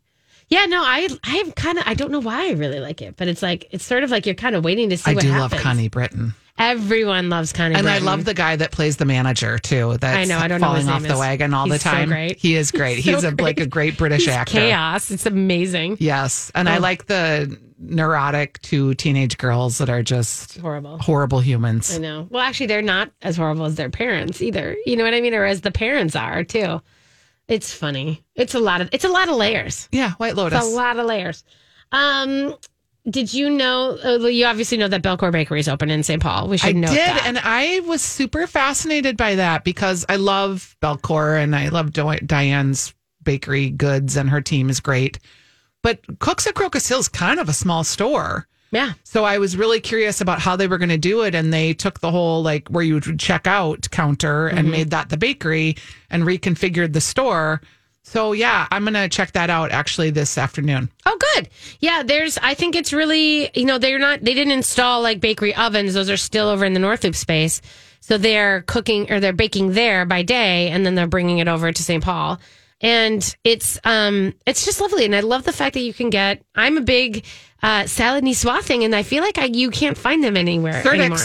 Yeah, 0.47 0.65
no, 0.67 0.81
I 0.83 1.07
I'm 1.23 1.51
kind 1.53 1.79
of 1.79 1.85
I 1.87 1.95
don't 1.95 2.11
know 2.11 2.19
why 2.19 2.49
I 2.49 2.51
really 2.51 2.79
like 2.79 3.01
it, 3.01 3.15
but 3.17 3.27
it's 3.27 3.41
like 3.41 3.67
it's 3.71 3.83
sort 3.83 4.03
of 4.03 4.11
like 4.11 4.27
you're 4.27 4.35
kind 4.35 4.55
of 4.55 4.63
waiting 4.63 4.89
to 4.89 4.97
see 4.97 5.09
I 5.11 5.13
what 5.15 5.23
do 5.23 5.29
happens. 5.29 5.53
love 5.53 5.61
Connie 5.61 5.87
Britton. 5.89 6.35
Everyone 6.57 7.29
loves 7.29 7.51
Connie, 7.51 7.75
And 7.75 7.83
Britton. 7.83 8.03
I 8.03 8.05
love 8.05 8.23
the 8.23 8.33
guy 8.33 8.55
that 8.55 8.71
plays 8.71 8.95
the 8.95 9.03
manager 9.03 9.57
too. 9.59 9.97
That's 9.99 10.17
I 10.17 10.23
know, 10.23 10.37
I 10.41 10.47
don't 10.47 10.61
know 10.61 10.67
falling 10.67 10.81
his 10.83 10.89
off 10.89 11.01
name 11.01 11.09
the 11.09 11.13
is. 11.15 11.19
wagon 11.19 11.53
all 11.53 11.65
He's 11.65 11.73
the 11.73 11.79
so 11.79 11.89
time. 11.89 12.07
great. 12.09 12.37
He 12.37 12.55
is 12.55 12.71
great. 12.71 12.95
So 13.03 13.11
He's 13.11 13.23
a, 13.25 13.31
like 13.31 13.59
a 13.59 13.65
great. 13.65 13.69
great 13.69 13.97
British 13.97 14.21
He's 14.25 14.29
actor. 14.29 14.53
Chaos. 14.53 15.11
It's 15.11 15.25
amazing. 15.25 15.97
Yes, 15.99 16.51
and 16.55 16.69
I 16.69 16.77
Oh. 16.77 16.79
like 16.79 17.07
the 17.07 17.59
neurotic 17.77 18.61
two 18.61 18.93
teenage 18.93 19.37
girls 19.37 19.79
that 19.79 19.89
are 19.89 20.01
just 20.01 20.57
Horrible. 20.59 20.97
horrible 20.99 21.41
humans. 21.41 21.93
I 21.93 21.97
know. 21.99 22.27
Well, 22.31 22.41
actually, 22.41 22.67
they're 22.67 22.81
not 22.81 23.11
as 23.21 23.35
horrible 23.35 23.65
as 23.65 23.75
their 23.75 23.89
parents 23.89 24.41
either. 24.41 24.77
You 24.85 24.95
know 24.95 25.03
what 25.03 25.13
I 25.13 25.19
mean, 25.19 25.33
or 25.33 25.43
as 25.43 25.59
the 25.59 25.71
parents 25.71 26.15
are 26.15 26.45
too. 26.45 26.81
It's 27.49 27.73
funny. 27.73 28.23
It's 28.33 28.55
a 28.55 28.59
lot 28.59 28.79
of. 28.79 28.87
It's 28.93 29.03
a 29.03 29.09
lot 29.09 29.27
of 29.27 29.35
layers. 29.35 29.89
Yeah, 29.91 30.11
White 30.13 30.35
Lotus. 30.37 30.57
It's 30.63 30.73
a 30.73 30.75
lot 30.75 30.97
of 30.97 31.05
layers. 31.05 31.43
Um, 31.91 32.55
did 33.09 33.33
you 33.33 33.49
know? 33.49 33.97
Uh, 34.03 34.17
you 34.27 34.45
obviously 34.45 34.77
know 34.77 34.87
that 34.87 35.01
Bellecour 35.03 35.31
Bakery 35.31 35.59
is 35.59 35.67
open 35.67 35.89
in 35.91 36.03
St. 36.03 36.21
Paul. 36.21 36.47
We 36.47 36.57
should 36.57 36.75
know. 36.75 36.87
I 36.87 36.91
note 36.91 36.95
did, 36.97 37.07
that. 37.07 37.23
and 37.25 37.39
I 37.43 37.79
was 37.81 38.01
super 38.01 38.47
fascinated 38.47 39.17
by 39.17 39.35
that 39.35 39.63
because 39.63 40.05
I 40.09 40.15
love 40.15 40.75
Bellecour 40.81 41.41
and 41.41 41.55
I 41.55 41.69
love 41.69 41.93
Di- 41.93 42.19
Diane's 42.25 42.93
bakery 43.23 43.69
goods, 43.71 44.15
and 44.17 44.29
her 44.29 44.41
team 44.41 44.69
is 44.69 44.79
great. 44.79 45.19
But 45.81 45.99
Cooks 46.19 46.47
at 46.47 46.55
Crocus 46.55 46.87
Hill 46.87 46.99
is 46.99 47.07
kind 47.07 47.39
of 47.39 47.47
a 47.49 47.53
small 47.53 47.83
store. 47.83 48.47
yeah. 48.71 48.93
So 49.03 49.23
I 49.23 49.37
was 49.37 49.55
really 49.55 49.79
curious 49.79 50.19
about 50.19 50.39
how 50.39 50.55
they 50.55 50.67
were 50.67 50.79
going 50.79 50.89
to 50.89 50.97
do 50.97 51.21
it. 51.21 51.35
And 51.35 51.53
they 51.53 51.73
took 51.73 51.99
the 51.99 52.09
whole 52.11 52.41
like 52.41 52.67
where 52.69 52.83
you 52.83 52.95
would 52.95 53.19
check 53.19 53.45
out 53.47 53.87
counter 53.91 54.47
Mm-hmm. 54.49 54.57
and 54.57 54.71
made 54.71 54.89
that 54.89 55.09
the 55.09 55.17
bakery 55.17 55.75
and 56.09 56.23
reconfigured 56.23 56.93
the 56.93 57.01
store. 57.01 57.61
So 58.07 58.33
yeah, 58.33 58.67
I'm 58.69 58.83
gonna 58.83 59.09
check 59.09 59.31
that 59.31 59.49
out 59.49 59.71
actually 59.71 60.11
this 60.11 60.37
afternoon. 60.37 60.91
Oh, 61.07 61.17
good. 61.33 61.49
Yeah, 61.79 62.03
there's. 62.03 62.37
I 62.37 62.53
think 62.53 62.75
it's 62.75 62.93
really. 62.93 63.49
You 63.55 63.65
know, 63.65 63.79
they're 63.79 63.97
not. 63.97 64.21
They 64.21 64.35
didn't 64.35 64.53
install 64.53 65.01
like 65.01 65.19
bakery 65.19 65.55
ovens. 65.55 65.95
Those 65.95 66.09
are 66.11 66.15
still 66.15 66.47
over 66.47 66.65
in 66.65 66.73
the 66.73 66.79
North 66.79 67.03
Loop 67.03 67.15
space. 67.15 67.61
So 68.01 68.19
they're 68.19 68.61
cooking 68.61 69.11
or 69.11 69.19
they're 69.19 69.33
baking 69.33 69.73
there 69.73 70.05
by 70.05 70.21
day, 70.21 70.69
and 70.69 70.85
then 70.85 70.93
they're 70.93 71.07
bringing 71.07 71.39
it 71.39 71.47
over 71.47 71.71
to 71.71 71.83
St. 71.83 72.03
Paul. 72.03 72.39
And 72.79 73.35
it's 73.43 73.79
um, 73.83 74.35
it's 74.45 74.65
just 74.65 74.79
lovely, 74.79 75.05
and 75.05 75.15
I 75.15 75.21
love 75.21 75.43
the 75.43 75.51
fact 75.51 75.73
that 75.73 75.81
you 75.81 75.93
can 75.93 76.11
get. 76.11 76.43
I'm 76.53 76.77
a 76.77 76.81
big 76.81 77.25
uh, 77.63 77.87
salad 77.87 78.23
niçoise 78.23 78.61
thing, 78.61 78.83
and 78.83 78.95
I 78.95 79.01
feel 79.01 79.23
like 79.23 79.39
I 79.39 79.45
you 79.45 79.71
can't 79.71 79.97
find 79.97 80.23
them 80.23 80.37
anywhere 80.37 80.83
anymore. 80.93 81.17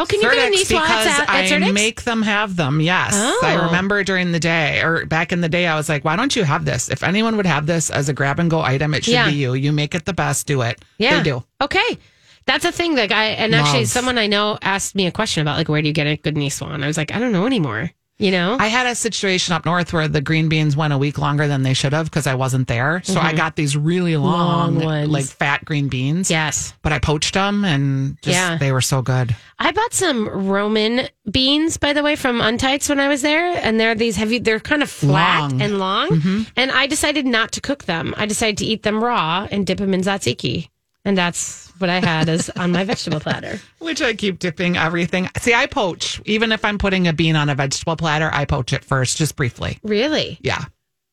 Oh, 0.00 0.06
can 0.06 0.20
you 0.20 0.30
get 0.32 0.52
niçoise 0.52 0.68
because 0.68 1.06
at, 1.06 1.28
at 1.28 1.62
I 1.62 1.70
make 1.72 2.02
them 2.04 2.22
have 2.22 2.56
them. 2.56 2.80
Yes, 2.80 3.14
I 3.14 3.56
Oh. 3.60 3.66
remember 3.66 4.02
during 4.02 4.32
the 4.32 4.40
day 4.40 4.80
or 4.80 5.04
back 5.06 5.30
in 5.32 5.40
the 5.42 5.48
day, 5.48 5.66
I 5.66 5.76
was 5.76 5.88
like, 5.88 6.04
"Why 6.04 6.16
don't 6.16 6.34
you 6.34 6.44
have 6.44 6.64
this? 6.64 6.88
If 6.88 7.02
anyone 7.02 7.36
would 7.36 7.46
have 7.46 7.66
this 7.66 7.90
as 7.90 8.08
a 8.08 8.12
grab 8.14 8.38
and 8.40 8.50
go 8.50 8.60
item, 8.62 8.94
it 8.94 9.04
should 9.04 9.14
Yeah. 9.14 9.28
be 9.28 9.36
you. 9.36 9.54
You 9.54 9.72
make 9.72 9.94
it 9.94 10.04
the 10.06 10.12
best. 10.14 10.46
Do 10.46 10.62
it. 10.62 10.80
Yeah. 10.98 11.18
they 11.18 11.22
do. 11.22 11.44
Okay. 11.60 11.98
That's 12.46 12.64
a 12.64 12.72
thing. 12.72 12.96
Like 12.96 13.12
I 13.12 13.26
and 13.26 13.54
actually 13.54 13.84
someone 13.84 14.16
I 14.18 14.26
know 14.26 14.58
asked 14.62 14.94
me 14.94 15.06
a 15.06 15.12
question 15.12 15.42
about 15.42 15.58
like 15.58 15.68
where 15.68 15.82
do 15.82 15.88
you 15.88 15.94
get 15.94 16.06
a 16.06 16.16
good 16.16 16.34
niçoise? 16.34 16.72
And 16.74 16.82
I 16.82 16.86
was 16.86 16.96
like, 16.96 17.12
I 17.14 17.18
don't 17.18 17.32
know 17.32 17.46
anymore. 17.46 17.90
You 18.20 18.30
know? 18.30 18.56
I 18.60 18.66
had 18.66 18.86
a 18.86 18.94
situation 18.94 19.54
up 19.54 19.64
north 19.64 19.92
where 19.94 20.06
the 20.06 20.20
green 20.20 20.48
beans 20.50 20.76
went 20.76 20.92
a 20.92 20.98
week 20.98 21.16
longer 21.18 21.48
than 21.48 21.62
they 21.62 21.72
should 21.72 21.94
have 21.94 22.04
because 22.04 22.26
I 22.26 22.34
wasn't 22.34 22.68
there. 22.68 23.00
So 23.04 23.18
I 23.18 23.32
Mhm. 23.32 23.36
got 23.36 23.56
these 23.56 23.76
really 23.76 24.16
long, 24.16 24.78
Long 24.78 25.08
like 25.08 25.24
fat 25.24 25.64
green 25.64 25.88
beans. 25.88 26.30
Yes. 26.30 26.74
But 26.82 26.92
I 26.92 26.98
poached 26.98 27.32
them 27.34 27.64
and 27.64 28.18
just, 28.22 28.34
Yeah. 28.34 28.56
they 28.58 28.72
were 28.72 28.82
so 28.82 29.00
good. 29.00 29.34
I 29.58 29.72
bought 29.72 29.94
some 29.94 30.28
Roman 30.28 31.08
beans, 31.30 31.78
by 31.78 31.92
the 31.94 32.02
way, 32.02 32.14
from 32.14 32.40
Untiedt's 32.40 32.88
when 32.90 33.00
I 33.00 33.08
was 33.08 33.22
there, 33.22 33.58
and 33.62 33.80
they're 33.80 33.94
these 33.94 34.16
heavy. 34.16 34.38
They're 34.38 34.60
kind 34.60 34.82
of 34.82 34.90
flat 34.90 35.40
Long. 35.52 35.62
and 35.62 35.78
long, 35.78 36.08
Mhm. 36.08 36.46
and 36.56 36.70
I 36.70 36.86
decided 36.86 37.24
not 37.26 37.52
to 37.52 37.60
cook 37.60 37.84
them. 37.84 38.14
I 38.18 38.26
decided 38.26 38.58
to 38.58 38.66
eat 38.66 38.82
them 38.82 39.02
raw 39.02 39.46
and 39.50 39.66
dip 39.66 39.78
them 39.78 39.94
in 39.94 40.02
tzatziki, 40.02 40.68
and 41.04 41.16
that's 41.16 41.68
what 41.78 41.88
I 41.90 42.00
had 42.00 42.28
as 42.28 42.50
on 42.50 42.72
my 42.72 42.84
vegetable 42.84 43.20
platter. 43.20 43.60
Which 43.78 44.02
I 44.02 44.14
keep 44.14 44.38
dipping 44.38 44.76
everything. 44.76 45.28
See, 45.38 45.54
I 45.54 45.66
poach. 45.66 46.20
Even 46.26 46.52
if 46.52 46.64
I'm 46.64 46.78
putting 46.78 47.08
a 47.08 47.12
bean 47.12 47.36
on 47.36 47.48
a 47.48 47.54
vegetable 47.54 47.96
platter, 47.96 48.30
I 48.32 48.44
poach 48.44 48.72
it 48.72 48.84
first, 48.84 49.16
just 49.16 49.36
briefly. 49.36 49.78
Really? 49.82 50.38
Yeah. 50.42 50.64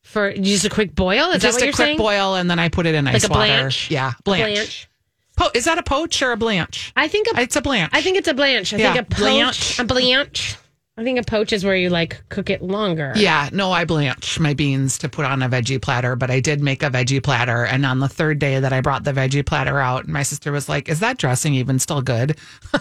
For 0.03 0.33
just 0.33 0.65
a 0.65 0.69
quick 0.69 0.95
boil? 0.95 1.25
Is 1.31 1.33
that 1.33 1.41
just 1.41 1.55
what 1.55 1.61
a 1.63 1.65
you're 1.65 1.73
quick 1.73 1.85
saying? 1.87 1.97
boil 1.97 2.35
and 2.35 2.49
then 2.49 2.59
I 2.59 2.69
put 2.69 2.85
it 2.85 2.95
in 2.95 3.05
Like 3.05 3.15
ice 3.15 3.25
a 3.25 3.29
water. 3.29 3.39
blanch? 3.39 3.91
Yeah, 3.91 4.13
blanch. 4.23 4.53
blanche? 4.55 4.89
Po- 5.35 5.51
is 5.53 5.65
that 5.65 5.77
a 5.77 5.83
poach 5.83 6.21
or 6.21 6.31
a 6.31 6.37
blanch? 6.37 6.91
I 6.95 7.07
think 7.07 7.27
a, 7.27 7.39
It's 7.41 7.55
a 7.55 7.61
blanch. 7.61 7.91
I 7.93 8.01
think 8.01 8.17
it's 8.17 8.27
a 8.27 8.33
blanche. 8.33 8.73
I 8.73 8.77
Yeah, 8.77 8.93
think 8.93 9.05
a 9.05 9.15
poach, 9.15 9.19
blanch. 9.19 9.79
a 9.79 9.83
blanch. 9.83 10.55
I 10.99 11.03
think 11.03 11.19
a 11.19 11.23
poach 11.23 11.53
is 11.53 11.63
where 11.63 11.75
you 11.75 11.89
like 11.89 12.23
cook 12.29 12.49
it 12.49 12.61
longer. 12.63 13.13
Yeah, 13.15 13.49
no, 13.53 13.71
I 13.71 13.85
blanch 13.85 14.39
my 14.39 14.53
beans 14.55 14.97
to 14.99 15.09
put 15.09 15.25
on 15.25 15.43
a 15.43 15.49
veggie 15.49 15.79
platter, 15.81 16.15
but 16.15 16.31
I 16.31 16.39
did 16.39 16.61
make 16.61 16.81
a 16.81 16.89
veggie 16.89 17.21
platter. 17.21 17.65
And 17.65 17.85
on 17.85 17.99
the 17.99 18.07
third 18.09 18.39
day 18.39 18.59
that 18.59 18.73
I 18.73 18.81
brought 18.81 19.03
the 19.03 19.13
veggie 19.13 19.45
platter 19.45 19.79
out, 19.79 20.07
my 20.07 20.23
sister 20.23 20.51
was 20.51 20.67
like, 20.67 20.89
Is 20.89 20.99
that 21.01 21.17
dressing 21.19 21.53
even 21.53 21.77
still 21.77 22.01
good? 22.01 22.37
I 22.73 22.79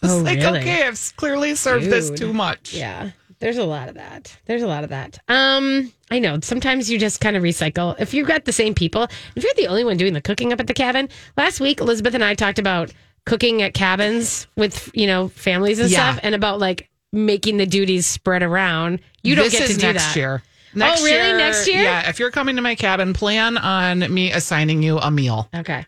was 0.00 0.12
Oh, 0.12 0.18
like, 0.18 0.38
really? 0.38 0.60
Okay, 0.60 0.86
I've 0.86 1.12
clearly 1.16 1.54
served 1.54 1.84
this 1.86 2.08
too 2.10 2.32
much. 2.32 2.72
Yeah. 2.72 3.10
There's 3.40 3.58
a 3.58 3.64
lot 3.64 3.88
of 3.88 3.94
that. 3.94 4.36
There's 4.46 4.62
a 4.62 4.66
lot 4.66 4.82
of 4.82 4.90
that. 4.90 5.18
Um, 5.28 5.92
I 6.10 6.18
know. 6.18 6.40
Sometimes 6.42 6.90
you 6.90 6.98
just 6.98 7.20
kind 7.20 7.36
of 7.36 7.42
recycle. 7.44 7.94
If 8.00 8.12
you've 8.12 8.26
got 8.26 8.46
the 8.46 8.52
same 8.52 8.74
people, 8.74 9.04
if 9.36 9.44
you're 9.44 9.52
the 9.56 9.68
only 9.68 9.84
one 9.84 9.96
doing 9.96 10.12
the 10.14 10.20
cooking 10.20 10.52
up 10.52 10.58
at 10.58 10.66
the 10.66 10.74
cabin, 10.74 11.08
last 11.36 11.60
week 11.60 11.80
Elizabeth 11.80 12.14
and 12.14 12.24
I 12.24 12.34
talked 12.34 12.58
about 12.58 12.92
cooking 13.26 13.62
at 13.62 13.74
cabins 13.74 14.46
with 14.56 14.90
you 14.94 15.06
know 15.06 15.28
families 15.28 15.78
and 15.78 15.88
Yeah. 15.90 16.10
stuff, 16.14 16.20
and 16.24 16.34
about 16.34 16.58
like 16.58 16.88
making 17.12 17.56
the 17.56 17.66
duties 17.66 18.06
spread 18.06 18.42
around. 18.42 19.00
You 19.22 19.34
don't 19.34 19.44
this 19.44 19.58
get 19.58 19.66
to 19.68 19.74
do 19.74 19.80
that 19.80 19.92
next 19.94 20.06
that. 20.08 20.16
year. 20.16 20.42
Next 20.74 21.00
oh, 21.00 21.04
really? 21.04 21.38
Next 21.38 21.66
year? 21.66 21.82
Yeah, 21.82 22.08
if 22.08 22.18
you're 22.18 22.30
coming 22.30 22.56
to 22.56 22.62
my 22.62 22.74
cabin, 22.74 23.14
plan 23.14 23.56
on 23.56 24.12
me 24.12 24.32
assigning 24.32 24.82
you 24.82 24.98
a 24.98 25.10
meal. 25.10 25.48
Okay. 25.54 25.86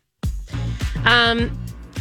Um, 1.05 1.51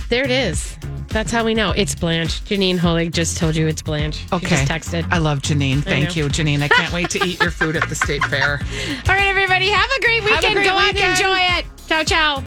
there 0.10 0.24
it 0.24 0.32
is. 0.32 0.78
That's 1.10 1.32
how 1.32 1.44
we 1.44 1.54
know 1.56 1.72
it's 1.72 1.96
Blanche. 1.96 2.42
Janine 2.46 2.78
Holig 2.78 3.12
just 3.12 3.38
told 3.38 3.56
you 3.56 3.68
it's 3.68 3.82
Blanche. 3.82 4.16
She 4.18 4.28
Okay. 4.36 4.48
just 4.48 4.68
texted. 4.72 5.08
I 5.12 5.18
love 5.18 5.40
Janine. 5.40 5.82
Thank 5.84 6.16
you, 6.16 6.26
Janine. 6.26 6.62
I 6.62 6.68
can't 6.68 6.94
wait 6.94 7.10
to 7.12 7.26
eat 7.26 7.42
your 7.42 7.52
food 7.52 7.76
at 7.76 7.90
the 7.90 7.96
state 7.96 8.24
fair. 8.26 8.60
All 9.10 9.16
right, 9.16 9.28
everybody, 9.28 9.70
have 9.70 9.90
a 9.98 10.02
great 10.02 10.22
Have 10.24 10.32
a 10.32 10.36
weekend. 10.36 10.54
great 10.56 10.66
Go 10.68 10.74
out 10.78 10.96
and 10.96 10.98
enjoy 10.98 11.40
it. 11.58 11.66
Ciao, 11.88 12.04
ciao. 12.04 12.38